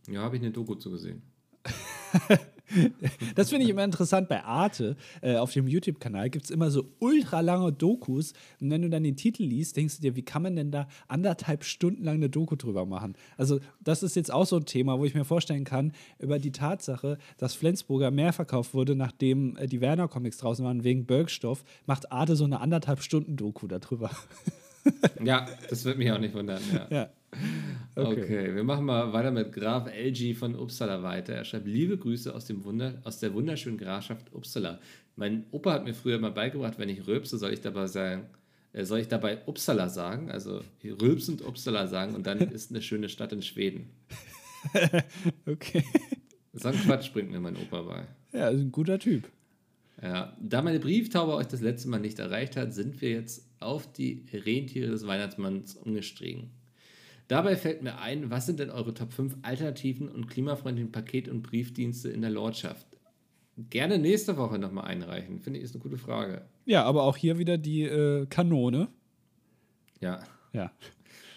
Ja, 0.08 0.22
habe 0.22 0.36
ich 0.36 0.42
eine 0.42 0.50
Doku 0.50 0.74
zu 0.74 0.90
gesehen. 0.90 1.22
das 3.34 3.50
finde 3.50 3.64
ich 3.64 3.70
immer 3.70 3.84
interessant 3.84 4.28
bei 4.28 4.42
Arte. 4.44 4.96
Äh, 5.20 5.36
auf 5.36 5.52
dem 5.52 5.66
YouTube-Kanal 5.66 6.30
gibt 6.30 6.46
es 6.46 6.50
immer 6.50 6.70
so 6.70 6.88
ultra 6.98 7.40
lange 7.40 7.72
Dokus. 7.72 8.32
Und 8.60 8.70
wenn 8.70 8.82
du 8.82 8.90
dann 8.90 9.02
den 9.02 9.16
Titel 9.16 9.44
liest, 9.44 9.76
denkst 9.76 9.96
du 9.96 10.02
dir, 10.02 10.16
wie 10.16 10.22
kann 10.22 10.42
man 10.42 10.56
denn 10.56 10.70
da 10.70 10.88
anderthalb 11.08 11.64
Stunden 11.64 12.04
lang 12.04 12.16
eine 12.16 12.30
Doku 12.30 12.56
drüber 12.56 12.86
machen? 12.86 13.14
Also, 13.36 13.60
das 13.80 14.02
ist 14.02 14.16
jetzt 14.16 14.32
auch 14.32 14.46
so 14.46 14.56
ein 14.56 14.66
Thema, 14.66 14.98
wo 14.98 15.04
ich 15.04 15.14
mir 15.14 15.24
vorstellen 15.24 15.64
kann, 15.64 15.92
über 16.18 16.38
die 16.38 16.52
Tatsache, 16.52 17.18
dass 17.38 17.54
Flensburger 17.54 18.10
mehr 18.10 18.32
verkauft 18.32 18.74
wurde, 18.74 18.94
nachdem 18.94 19.56
äh, 19.56 19.66
die 19.66 19.80
Werner-Comics 19.80 20.38
draußen 20.38 20.64
waren, 20.64 20.84
wegen 20.84 21.06
Bergstoff, 21.06 21.64
macht 21.86 22.12
Arte 22.12 22.36
so 22.36 22.44
eine 22.44 22.60
anderthalb 22.60 23.02
Stunden 23.02 23.36
Doku 23.36 23.66
darüber. 23.66 24.10
ja, 25.22 25.46
das 25.68 25.84
wird 25.84 25.98
mich 25.98 26.10
auch 26.10 26.18
nicht 26.18 26.34
wundern. 26.34 26.60
Ja. 26.72 26.86
ja. 26.90 27.08
Okay. 27.96 28.22
okay. 28.22 28.54
wir 28.54 28.64
machen 28.64 28.84
mal 28.84 29.12
weiter 29.12 29.30
mit 29.30 29.52
Graf 29.52 29.88
LG 29.88 30.34
von 30.34 30.54
Uppsala 30.54 31.02
weiter. 31.02 31.34
Er 31.34 31.44
schreibt 31.44 31.66
liebe 31.66 31.98
Grüße 31.98 32.34
aus, 32.34 32.44
dem 32.44 32.64
Wunder, 32.64 33.00
aus 33.04 33.18
der 33.18 33.34
wunderschönen 33.34 33.78
Grafschaft 33.78 34.32
Uppsala. 34.32 34.80
Mein 35.16 35.44
Opa 35.50 35.72
hat 35.72 35.84
mir 35.84 35.94
früher 35.94 36.18
mal 36.18 36.30
beigebracht, 36.30 36.78
wenn 36.78 36.88
ich 36.88 37.06
rülpse, 37.06 37.36
soll 37.36 37.52
ich 37.52 37.60
dabei 37.60 37.86
sagen, 37.86 38.26
äh, 38.72 38.84
soll 38.84 39.00
ich 39.00 39.08
dabei 39.08 39.38
Uppsala 39.46 39.88
sagen, 39.88 40.30
also 40.30 40.62
rülpsend 40.84 41.42
Uppsala 41.44 41.86
sagen 41.86 42.14
und 42.14 42.26
dann 42.26 42.38
ist 42.52 42.70
eine 42.70 42.82
schöne 42.82 43.08
Stadt 43.08 43.32
in 43.32 43.42
Schweden. 43.42 43.90
okay. 45.46 45.84
So 46.52 46.68
ein 46.68 46.74
Quatsch 46.74 47.12
bringt 47.12 47.30
mir 47.30 47.40
mein 47.40 47.56
Opa 47.56 47.82
bei. 47.82 48.06
Ja, 48.32 48.48
ist 48.48 48.60
ein 48.60 48.72
guter 48.72 48.98
Typ. 48.98 49.28
Ja, 50.02 50.36
da 50.40 50.62
meine 50.62 50.80
Brieftaube 50.80 51.34
euch 51.34 51.46
das 51.46 51.60
letzte 51.60 51.88
Mal 51.88 52.00
nicht 52.00 52.18
erreicht 52.18 52.56
hat, 52.56 52.72
sind 52.72 53.00
wir 53.00 53.10
jetzt 53.10 53.46
auf 53.60 53.92
die 53.92 54.24
Rentiere 54.32 54.90
des 54.90 55.06
Weihnachtsmanns 55.06 55.74
umgestiegen. 55.74 56.50
Dabei 57.30 57.54
fällt 57.54 57.80
mir 57.80 58.00
ein, 58.00 58.28
was 58.28 58.46
sind 58.46 58.58
denn 58.58 58.70
eure 58.70 58.92
Top 58.92 59.12
5 59.12 59.36
alternativen 59.42 60.08
und 60.08 60.26
klimafreundlichen 60.26 60.90
Paket- 60.90 61.28
und 61.28 61.42
Briefdienste 61.42 62.08
in 62.08 62.22
der 62.22 62.30
Lordschaft? 62.30 62.88
Gerne 63.56 64.00
nächste 64.00 64.36
Woche 64.36 64.58
nochmal 64.58 64.86
einreichen. 64.86 65.38
Finde 65.38 65.60
ich, 65.60 65.64
ist 65.64 65.76
eine 65.76 65.80
gute 65.80 65.96
Frage. 65.96 66.42
Ja, 66.64 66.82
aber 66.82 67.04
auch 67.04 67.16
hier 67.16 67.38
wieder 67.38 67.56
die 67.56 67.82
äh, 67.82 68.26
Kanone. 68.26 68.88
Ja. 70.00 70.24
Ja. 70.52 70.72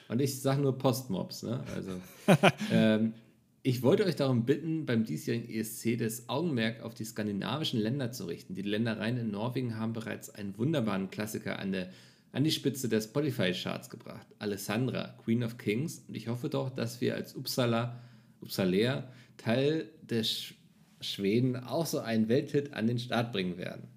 Und 0.07 0.19
ich 0.19 0.41
sage 0.41 0.63
nur 0.63 0.79
Postmobs. 0.79 1.43
Ne? 1.43 1.63
Also, 1.75 1.91
ähm, 2.71 3.13
ich 3.61 3.83
wollte 3.83 4.05
euch 4.05 4.15
darum 4.15 4.45
bitten, 4.45 4.87
beim 4.87 5.03
diesjährigen 5.03 5.47
ESC 5.47 5.99
das 5.99 6.27
Augenmerk 6.27 6.81
auf 6.81 6.95
die 6.95 7.05
skandinavischen 7.05 7.79
Länder 7.79 8.11
zu 8.11 8.25
richten. 8.25 8.55
Die 8.55 8.63
Ländereien 8.63 9.17
in 9.17 9.29
Norwegen 9.29 9.77
haben 9.77 9.93
bereits 9.93 10.31
einen 10.31 10.57
wunderbaren 10.57 11.11
Klassiker 11.11 11.59
an 11.59 11.71
der 11.71 11.89
an 12.33 12.43
die 12.43 12.51
Spitze 12.51 12.89
der 12.89 12.99
Spotify-Charts 12.99 13.89
gebracht. 13.89 14.27
Alessandra, 14.39 15.15
Queen 15.23 15.43
of 15.43 15.57
Kings. 15.57 16.03
Und 16.07 16.17
ich 16.17 16.27
hoffe 16.27 16.49
doch, 16.49 16.71
dass 16.71 16.99
wir 16.99 17.15
als 17.15 17.35
Uppsala, 17.35 18.01
Uppsalaer 18.41 19.07
Teil 19.37 19.89
des 20.01 20.29
Sch 20.29 20.55
Schweden 20.99 21.57
auch 21.57 21.85
so 21.85 21.99
einen 21.99 22.29
Welthit 22.29 22.73
an 22.73 22.87
den 22.87 22.97
Start 22.97 23.33
bringen 23.33 23.57
werden. 23.57 23.89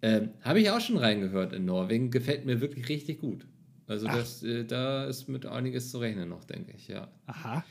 Ähm, 0.00 0.30
Habe 0.42 0.60
ich 0.60 0.70
auch 0.70 0.80
schon 0.80 0.96
reingehört 0.96 1.52
in 1.52 1.64
Norwegen. 1.64 2.12
Gefällt 2.12 2.46
mir 2.46 2.60
wirklich 2.60 2.88
richtig 2.88 3.20
gut. 3.20 3.48
Also 3.88 4.06
das, 4.06 4.44
äh, 4.44 4.64
da 4.64 5.06
ist 5.06 5.28
mit 5.28 5.44
einiges 5.44 5.90
zu 5.90 5.98
rechnen 5.98 6.28
noch, 6.28 6.44
denke 6.44 6.72
ich, 6.76 6.86
ja. 6.86 7.08
Aha. 7.26 7.64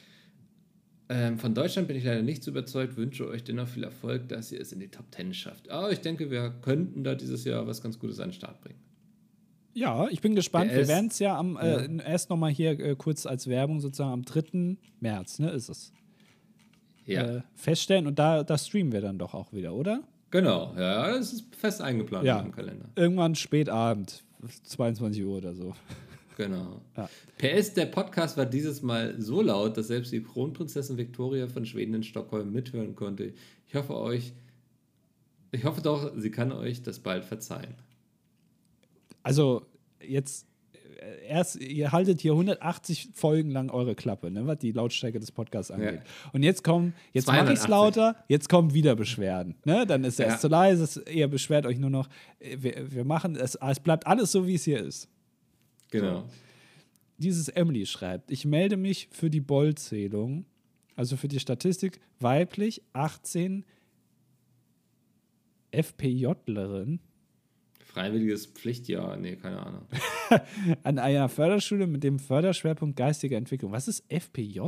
Ähm, 1.08 1.39
von 1.39 1.53
Deutschland 1.53 1.88
bin 1.88 1.95
ich 1.95 2.03
leider 2.03 2.22
nicht 2.22 2.43
so 2.43 2.51
überzeugt, 2.51 2.97
wünsche 2.97 3.28
euch 3.28 3.45
dennoch 3.45 3.70
viel 3.70 3.84
Erfolg, 3.84 4.28
dass 4.28 4.51
ihr 4.51 4.60
es 4.60 4.74
in 4.74 4.82
die 4.82 4.89
Top 4.89 5.06
10 5.16 5.34
schafft. 5.34 5.70
Aber 5.70 5.91
ich 5.91 5.99
denke, 6.01 6.30
wir 6.32 6.49
könnten 6.62 7.06
da 7.06 7.16
dieses 7.16 7.45
Jahr 7.45 7.66
was 7.66 7.82
ganz 7.82 7.97
Gutes 7.97 8.20
an 8.20 8.30
den 8.30 8.34
Start 8.34 8.60
bringen. 8.62 8.80
Ja, 9.76 10.08
ich 10.08 10.22
bin 10.22 10.36
gespannt. 10.36 10.72
Wir 10.72 10.88
werden 10.88 11.08
es 11.08 11.20
ja 11.20 11.38
am 11.38 11.58
äh, 11.58 11.86
ja. 11.86 12.04
erst 12.04 12.30
nochmal 12.30 12.50
hier 12.50 12.80
äh, 12.80 12.96
kurz 12.96 13.26
als 13.26 13.48
Werbung 13.48 13.82
sozusagen 13.82 14.14
am 14.14 14.24
3. 14.24 14.78
März, 15.02 15.38
ne, 15.40 15.52
ist 15.52 15.68
es. 15.68 15.92
Ja. 17.06 17.24
Äh, 17.24 17.42
feststellen 17.56 18.08
und 18.08 18.18
da, 18.18 18.44
da 18.44 18.58
streamen 18.58 18.94
wir 18.94 19.02
dann 19.02 19.20
doch 19.20 19.34
auch 19.34 19.52
wieder, 19.52 19.74
oder? 19.74 20.02
Genau, 20.32 20.74
ja, 20.78 21.14
es 21.16 21.34
ist 21.34 21.56
fest 21.56 21.82
eingeplant 21.82 22.26
ja. 22.26 22.40
im 22.40 22.54
Kalender. 22.54 22.90
Irgendwann 22.96 23.36
spät 23.36 23.68
Abend, 23.70 24.24
22 24.64 25.24
Uhr 25.26 25.38
oder 25.38 25.54
so. 25.54 25.76
Genau. 26.38 26.82
Ja. 26.96 27.10
PS, 27.38 27.74
der 27.74 27.86
Podcast 27.86 28.38
war 28.38 28.46
dieses 28.46 28.82
Mal 28.82 29.16
so 29.22 29.42
laut, 29.42 29.78
dass 29.78 29.88
selbst 29.88 30.12
die 30.12 30.24
Kronprinzessin 30.24 30.98
Victoria 30.98 31.48
von 31.48 31.66
Schweden 31.66 31.94
in 31.96 32.04
Stockholm 32.04 32.52
mithören 32.52 32.96
konnte. 32.96 33.34
Ich 33.68 33.76
hoffe 33.76 33.96
euch, 33.96 34.34
ich 35.52 35.66
hoffe 35.66 35.82
doch, 35.82 36.12
sie 36.18 36.32
kann 36.32 36.52
euch 36.52 36.82
das 36.82 37.00
bald 37.00 37.26
verzeihen. 37.26 37.76
Also 39.26 39.66
jetzt 40.08 40.46
äh, 41.00 41.28
erst, 41.28 41.56
ihr 41.56 41.92
haltet 41.92 42.22
hier 42.22 42.34
180 42.34 43.10
Folgen 43.14 43.50
lang 43.50 43.72
eure 43.72 43.96
Klappe, 43.96 44.30
ne, 44.30 44.46
was 44.46 44.60
die 44.60 44.72
Lautstärke 44.72 45.20
des 45.20 45.32
Podcasts 45.32 45.72
angeht. 45.72 45.96
Ja. 45.96 46.30
Und 46.32 46.44
jetzt 46.44 46.64
kommen, 46.64 46.94
jetzt 47.12 47.26
mache 47.26 47.52
ich 47.52 47.60
es 47.60 47.68
lauter, 47.68 48.16
jetzt 48.28 48.50
kommen 48.50 48.76
wieder 48.76 48.96
Beschwerden. 48.96 49.56
Ne? 49.66 49.88
Dann 49.88 50.04
ist 50.04 50.20
es 50.20 50.28
ja. 50.28 50.38
zu 50.38 50.48
leise, 50.48 51.04
ihr 51.10 51.28
beschwert 51.28 51.66
euch 51.66 51.80
nur 51.80 51.90
noch. 51.90 52.08
Äh, 52.40 52.58
wir, 52.60 52.92
wir 52.92 53.04
machen 53.04 53.36
es, 53.36 53.56
es 53.56 53.80
bleibt 53.80 54.06
alles 54.06 54.32
so, 54.32 54.46
wie 54.46 54.54
es 54.54 54.64
hier 54.64 54.80
ist. 54.80 55.10
Genau. 55.90 56.20
So. 56.20 56.26
Dieses 57.18 57.50
Emily 57.50 57.88
schreibt, 57.88 58.30
ich 58.30 58.46
melde 58.46 58.78
mich 58.78 59.08
für 59.12 59.32
die 59.32 59.42
Boll-Zählung, 59.42 60.46
also 60.96 61.18
für 61.18 61.30
die 61.30 61.40
Statistik, 61.40 62.00
weiblich 62.20 62.84
18 62.94 63.66
FPJlerin 65.72 67.00
Freiwilliges 67.96 68.48
Pflichtjahr, 68.48 69.16
nee, 69.16 69.38
keine 69.38 69.66
Ahnung. 69.66 69.88
An 70.84 71.00
einer 71.00 71.30
Förderschule 71.30 71.88
mit 71.88 72.04
dem 72.04 72.20
Förderschwerpunkt 72.20 72.98
geistige 72.98 73.38
Entwicklung. 73.38 73.72
Was 73.72 73.88
ist 73.88 74.04
FPJ? 74.12 74.60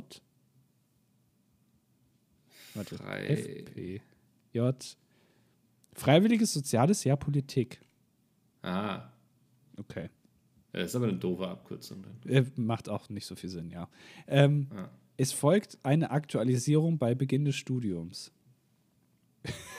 Warte, 2.74 2.96
Frei. 2.96 4.00
FPJ. 4.54 4.62
Freiwilliges 5.92 6.54
Soziales 6.54 7.04
Jahr 7.04 7.18
Politik. 7.18 7.82
Ah. 8.62 9.10
Okay. 9.76 10.10
Das 10.72 10.86
ist 10.86 10.96
aber 10.96 11.10
eine 11.10 11.18
doofe 11.18 11.50
Abkürzung. 11.50 12.06
Dann. 12.24 12.32
Äh, 12.34 12.46
macht 12.56 12.88
auch 12.88 13.10
nicht 13.10 13.26
so 13.26 13.36
viel 13.36 13.50
Sinn, 13.50 13.72
ja. 13.72 13.90
Ähm, 14.28 14.68
ah. 14.74 14.88
Es 15.18 15.34
folgt 15.34 15.78
eine 15.84 16.12
Aktualisierung 16.12 16.98
bei 16.98 17.14
Beginn 17.14 17.44
des 17.44 17.58
Studiums. 17.58 18.32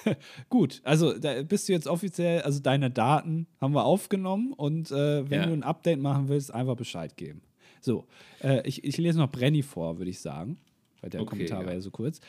Gut, 0.48 0.80
also 0.84 1.18
da 1.18 1.42
bist 1.42 1.68
du 1.68 1.72
jetzt 1.72 1.86
offiziell, 1.86 2.42
also 2.42 2.60
deine 2.60 2.90
Daten 2.90 3.46
haben 3.60 3.74
wir 3.74 3.84
aufgenommen 3.84 4.52
und 4.52 4.90
äh, 4.90 5.28
wenn 5.28 5.40
ja. 5.40 5.46
du 5.46 5.52
ein 5.52 5.62
Update 5.62 6.00
machen 6.00 6.28
willst, 6.28 6.52
einfach 6.52 6.76
Bescheid 6.76 7.16
geben. 7.16 7.42
So, 7.80 8.06
äh, 8.42 8.66
ich, 8.66 8.84
ich 8.84 8.96
lese 8.96 9.18
noch 9.18 9.30
Brenny 9.30 9.62
vor, 9.62 9.98
würde 9.98 10.10
ich 10.10 10.20
sagen, 10.20 10.58
weil 11.00 11.10
der 11.10 11.20
okay, 11.20 11.30
Kommentar 11.30 11.60
ja. 11.60 11.66
war 11.66 11.74
ja 11.74 11.80
so 11.80 11.90
kurz. 11.90 12.20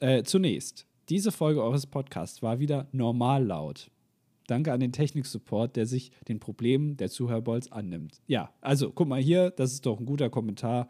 Äh, 0.00 0.22
zunächst, 0.22 0.86
diese 1.08 1.32
Folge 1.32 1.62
eures 1.62 1.86
Podcasts 1.86 2.42
war 2.42 2.58
wieder 2.60 2.86
normal 2.92 3.44
laut. 3.44 3.90
Danke 4.46 4.72
an 4.72 4.80
den 4.80 4.92
Technik-Support, 4.92 5.76
der 5.76 5.86
sich 5.86 6.10
den 6.26 6.40
Problemen 6.40 6.96
der 6.96 7.10
Zuhörbolz 7.10 7.68
annimmt. 7.68 8.22
Ja, 8.26 8.50
also 8.62 8.90
guck 8.90 9.06
mal 9.06 9.20
hier, 9.20 9.50
das 9.50 9.72
ist 9.72 9.84
doch 9.84 10.00
ein 10.00 10.06
guter 10.06 10.30
Kommentar. 10.30 10.88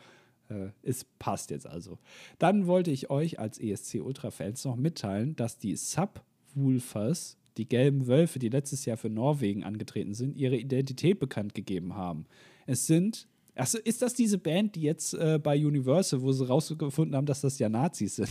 Äh, 0.49 0.69
es 0.83 1.05
passt 1.19 1.51
jetzt 1.51 1.67
also. 1.67 1.99
Dann 2.39 2.67
wollte 2.67 2.91
ich 2.91 3.11
euch 3.11 3.39
als 3.39 3.59
ESC 3.59 4.01
Ultra-Fans 4.03 4.65
noch 4.65 4.77
mitteilen, 4.77 5.37
dass 5.37 5.59
die 5.59 5.77
Subwoolfers, 5.77 7.37
die 7.57 7.69
gelben 7.69 8.07
Wölfe, 8.07 8.39
die 8.39 8.49
letztes 8.49 8.85
Jahr 8.85 8.97
für 8.97 9.11
Norwegen 9.11 9.65
angetreten 9.65 10.15
sind, 10.15 10.37
ihre 10.37 10.57
Identität 10.57 11.19
bekannt 11.19 11.55
gegeben 11.55 11.95
haben. 11.95 12.27
Es 12.67 12.87
sind 12.87 13.29
Achso, 13.59 13.79
ist 13.79 14.03
das 14.03 14.15
diese 14.15 14.39
Band, 14.39 14.77
die 14.77 14.83
jetzt 14.83 15.15
äh, 15.15 15.41
bei 15.43 15.57
Universal, 15.59 16.23
wo 16.23 16.31
sie 16.31 16.47
rausgefunden 16.47 17.17
haben, 17.17 17.27
dass 17.27 17.41
das 17.41 17.59
ja 17.59 17.69
Nazis 17.69 18.15
sind? 18.15 18.31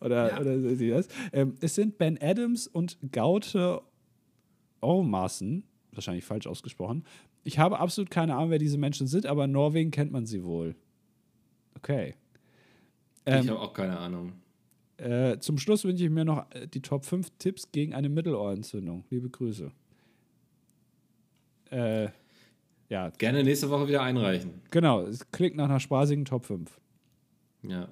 oder, 0.00 0.30
ja. 0.30 0.40
oder 0.40 0.76
sie 0.76 0.90
das? 0.90 1.06
Ähm, 1.32 1.56
es 1.60 1.76
sind 1.76 1.96
Ben 1.96 2.18
Adams 2.20 2.66
und 2.66 2.98
Gaute 3.12 3.82
Ormassen, 4.80 5.62
wahrscheinlich 5.92 6.24
falsch 6.24 6.48
ausgesprochen, 6.48 7.04
ich 7.48 7.58
habe 7.58 7.78
absolut 7.78 8.10
keine 8.10 8.34
Ahnung, 8.34 8.50
wer 8.50 8.58
diese 8.58 8.76
Menschen 8.76 9.06
sind, 9.06 9.24
aber 9.24 9.46
in 9.46 9.52
Norwegen 9.52 9.90
kennt 9.90 10.12
man 10.12 10.26
sie 10.26 10.44
wohl. 10.44 10.76
Okay. 11.76 12.14
Ähm, 13.24 13.44
ich 13.44 13.48
habe 13.48 13.58
auch 13.58 13.72
keine 13.72 13.98
Ahnung. 13.98 14.34
Äh, 14.98 15.38
zum 15.38 15.56
Schluss 15.56 15.82
wünsche 15.84 16.04
ich 16.04 16.10
mir 16.10 16.26
noch 16.26 16.44
äh, 16.50 16.66
die 16.66 16.82
Top 16.82 17.06
5 17.06 17.30
Tipps 17.38 17.72
gegen 17.72 17.94
eine 17.94 18.10
Mittelohrentzündung. 18.10 19.04
Liebe 19.08 19.30
Grüße. 19.30 19.72
Äh, 21.70 22.08
ja. 22.90 23.08
Gerne 23.16 23.42
nächste 23.42 23.70
Woche 23.70 23.88
wieder 23.88 24.02
einreichen. 24.02 24.60
Genau, 24.70 25.04
es 25.04 25.30
klingt 25.30 25.56
nach 25.56 25.70
einer 25.70 25.80
spaßigen 25.80 26.26
Top 26.26 26.44
5. 26.44 26.78
Ja. 27.62 27.88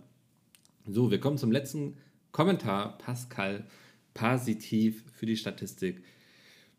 So, 0.87 1.11
wir 1.11 1.19
kommen 1.19 1.39
zum 1.39 1.51
letzten 1.51 1.97
Kommentar. 2.31 2.99
Pascal 2.99 3.65
Positiv 4.13 5.03
für 5.13 5.25
die 5.25 5.37
Statistik. 5.39 6.05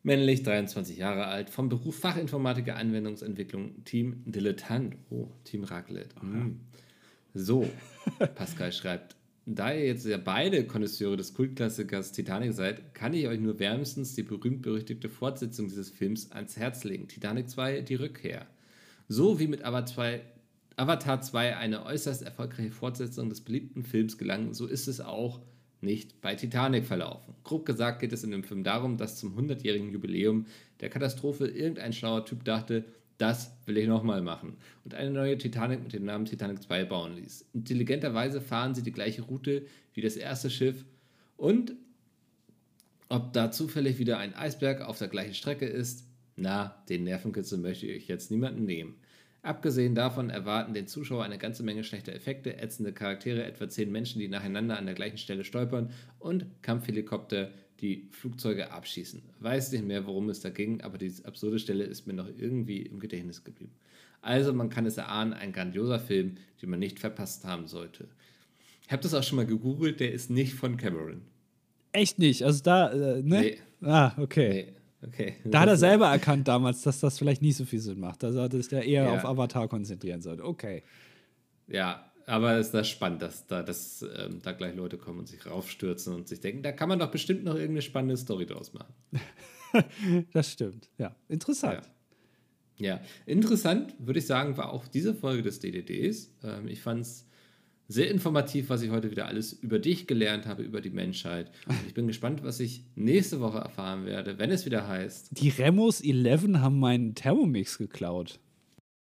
Männlich, 0.07 0.41
23 0.41 0.95
Jahre 0.95 1.27
alt, 1.27 1.49
vom 1.49 1.67
Beruf 1.67 1.99
Fachinformatiker 1.99 2.77
Anwendungsentwicklung, 2.77 3.83
Team 3.83 4.23
Dilettant. 4.25 4.95
Oh, 5.09 5.27
Team 5.43 5.65
Raclette. 5.65 6.15
Mm. 6.25 6.61
So, 7.33 7.67
Pascal 8.35 8.71
schreibt, 8.71 9.17
da 9.45 9.73
ihr 9.73 9.85
jetzt 9.85 10.05
ja 10.05 10.17
beide 10.17 10.65
Konnoisseure 10.65 11.17
des 11.17 11.33
Kultklassikers 11.33 12.13
Titanic 12.13 12.53
seid, 12.53 12.93
kann 12.93 13.13
ich 13.13 13.27
euch 13.27 13.41
nur 13.41 13.59
wärmstens 13.59 14.15
die 14.15 14.23
berühmt-berüchtigte 14.23 15.09
Fortsetzung 15.09 15.67
dieses 15.67 15.89
Films 15.89 16.31
ans 16.31 16.55
Herz 16.55 16.85
legen. 16.85 17.09
Titanic 17.09 17.49
2, 17.49 17.81
die 17.81 17.95
Rückkehr. 17.95 18.47
So 19.09 19.41
wie 19.41 19.47
mit 19.47 19.65
Avatar 19.65 19.87
2, 19.87 20.21
Avatar 20.77 21.19
2 21.19 21.57
eine 21.57 21.85
äußerst 21.85 22.21
erfolgreiche 22.21 22.71
Fortsetzung 22.71 23.27
des 23.27 23.41
beliebten 23.41 23.83
Films 23.83 24.17
gelang, 24.17 24.53
so 24.53 24.67
ist 24.67 24.87
es 24.87 25.01
auch 25.01 25.41
nicht 25.87 26.21
bei 26.21 26.35
Titanic 26.35 26.85
verlaufen. 26.85 27.33
Grob 27.43 27.65
gesagt 27.65 28.01
geht 28.01 28.13
es 28.13 28.23
in 28.23 28.31
dem 28.31 28.43
Film 28.43 28.63
darum, 28.63 28.97
dass 28.97 29.17
zum 29.17 29.35
100-jährigen 29.35 29.89
Jubiläum 29.89 30.45
der 30.81 30.89
Katastrophe 30.89 31.47
irgendein 31.47 31.93
schlauer 31.93 32.25
Typ 32.25 32.43
dachte, 32.43 32.83
das 33.17 33.57
will 33.65 33.77
ich 33.77 33.87
nochmal 33.87 34.21
machen 34.21 34.57
und 34.85 34.93
eine 34.93 35.09
neue 35.09 35.37
Titanic 35.39 35.81
mit 35.81 35.93
dem 35.93 36.05
Namen 36.05 36.25
Titanic 36.25 36.61
2 36.61 36.85
bauen 36.85 37.15
ließ. 37.15 37.45
Intelligenterweise 37.53 38.41
fahren 38.41 38.75
sie 38.75 38.83
die 38.83 38.91
gleiche 38.91 39.23
Route 39.23 39.65
wie 39.93 40.01
das 40.01 40.17
erste 40.17 40.51
Schiff 40.51 40.85
und 41.35 41.73
ob 43.09 43.33
da 43.33 43.49
zufällig 43.49 43.97
wieder 43.97 44.19
ein 44.19 44.35
Eisberg 44.35 44.81
auf 44.81 44.99
der 44.99 45.07
gleichen 45.07 45.33
Strecke 45.33 45.65
ist, 45.65 46.05
na, 46.35 46.83
den 46.89 47.05
Nervenkitzel 47.05 47.57
möchte 47.57 47.87
ich 47.87 48.07
jetzt 48.07 48.29
niemanden 48.29 48.65
nehmen. 48.65 48.97
Abgesehen 49.47 49.95
davon 49.95 50.29
erwarten 50.29 50.73
den 50.73 50.87
Zuschauer 50.87 51.23
eine 51.23 51.37
ganze 51.37 51.63
Menge 51.63 51.85
schlechter 51.85 52.11
Effekte, 52.13 52.57
ätzende 52.57 52.91
Charaktere, 52.91 53.45
etwa 53.45 53.69
zehn 53.69 53.89
Menschen, 53.89 54.19
die 54.19 54.27
nacheinander 54.27 54.77
an 54.77 54.85
der 54.85 54.93
gleichen 54.93 55.17
Stelle 55.17 55.45
stolpern 55.45 55.91
und 56.19 56.45
Kampfhelikopter, 56.61 57.51
die 57.79 58.09
Flugzeuge 58.11 58.71
abschießen. 58.73 59.21
Weiß 59.39 59.71
nicht 59.71 59.85
mehr, 59.85 60.05
worum 60.05 60.27
es 60.27 60.41
da 60.41 60.49
ging, 60.49 60.81
aber 60.81 60.97
diese 60.97 61.23
absurde 61.23 61.59
Stelle 61.59 61.85
ist 61.85 62.07
mir 62.07 62.13
noch 62.13 62.27
irgendwie 62.27 62.81
im 62.81 62.99
Gedächtnis 62.99 63.45
geblieben. 63.45 63.71
Also 64.21 64.51
man 64.51 64.69
kann 64.69 64.85
es 64.85 64.97
erahnen, 64.97 65.31
ein 65.31 65.53
grandioser 65.53 66.01
Film, 66.01 66.35
den 66.61 66.69
man 66.69 66.79
nicht 66.79 66.99
verpasst 66.99 67.45
haben 67.45 67.67
sollte. 67.67 68.09
Ich 68.85 68.91
habe 68.91 69.01
das 69.01 69.13
auch 69.13 69.23
schon 69.23 69.37
mal 69.37 69.45
gegoogelt, 69.45 70.01
der 70.01 70.11
ist 70.11 70.29
nicht 70.29 70.55
von 70.55 70.75
Cameron. 70.75 71.21
Echt 71.93 72.19
nicht? 72.19 72.43
Also 72.43 72.61
da, 72.63 72.91
äh, 72.91 73.23
ne? 73.23 73.39
Nee. 73.39 73.57
Ah, 73.79 74.11
okay. 74.17 74.65
Nee. 74.65 74.76
Okay. 75.05 75.35
Da 75.45 75.61
hat 75.61 75.69
er 75.69 75.77
selber 75.77 76.07
erkannt 76.07 76.47
damals, 76.47 76.81
dass 76.81 76.99
das 76.99 77.19
vielleicht 77.19 77.41
nicht 77.41 77.55
so 77.55 77.65
viel 77.65 77.79
Sinn 77.79 77.99
macht. 77.99 78.23
Also 78.23 78.41
hat 78.41 78.53
es 78.53 78.71
ja 78.71 78.79
eher 78.79 79.03
ja. 79.03 79.13
auf 79.13 79.25
Avatar 79.25 79.67
konzentrieren 79.67 80.21
sollte. 80.21 80.43
Okay. 80.43 80.83
Ja, 81.67 82.11
aber 82.25 82.57
es 82.57 82.67
ist 82.67 82.73
das 82.73 82.89
spannend, 82.89 83.21
dass 83.21 83.47
da, 83.47 83.63
dass, 83.63 84.01
ähm, 84.01 84.41
da 84.41 84.51
gleich 84.51 84.75
Leute 84.75 84.97
kommen 84.97 85.19
und 85.19 85.27
sich 85.27 85.45
raufstürzen 85.45 86.13
und 86.13 86.27
sich 86.27 86.39
denken, 86.39 86.63
da 86.63 86.71
kann 86.71 86.89
man 86.89 86.99
doch 86.99 87.11
bestimmt 87.11 87.43
noch 87.43 87.55
irgendeine 87.55 87.81
spannende 87.81 88.17
Story 88.17 88.45
draus 88.45 88.73
machen. 88.73 88.93
das 90.33 90.51
stimmt. 90.51 90.89
Ja, 90.97 91.15
interessant. 91.29 91.89
Ja. 92.77 92.95
ja. 92.95 93.01
interessant, 93.25 93.95
würde 93.99 94.19
ich 94.19 94.25
sagen, 94.25 94.57
war 94.57 94.73
auch 94.73 94.87
diese 94.87 95.13
Folge 95.13 95.43
des 95.43 95.59
DDDs. 95.59 96.33
Ähm, 96.43 96.67
ich 96.67 96.81
fand 96.81 97.01
es 97.01 97.26
sehr 97.87 98.09
informativ, 98.11 98.69
was 98.69 98.81
ich 98.81 98.91
heute 98.91 99.11
wieder 99.11 99.27
alles 99.27 99.53
über 99.53 99.79
dich 99.79 100.07
gelernt 100.07 100.45
habe, 100.45 100.63
über 100.63 100.81
die 100.81 100.89
Menschheit. 100.89 101.51
Und 101.67 101.77
ich 101.87 101.93
bin 101.93 102.07
gespannt, 102.07 102.43
was 102.43 102.59
ich 102.59 102.83
nächste 102.95 103.39
Woche 103.39 103.59
erfahren 103.59 104.05
werde, 104.05 104.37
wenn 104.37 104.51
es 104.51 104.65
wieder 104.65 104.87
heißt. 104.87 105.29
Die 105.31 105.49
Remos 105.49 106.01
11 106.01 106.59
haben 106.59 106.79
meinen 106.79 107.15
Thermomix 107.15 107.77
geklaut. 107.77 108.39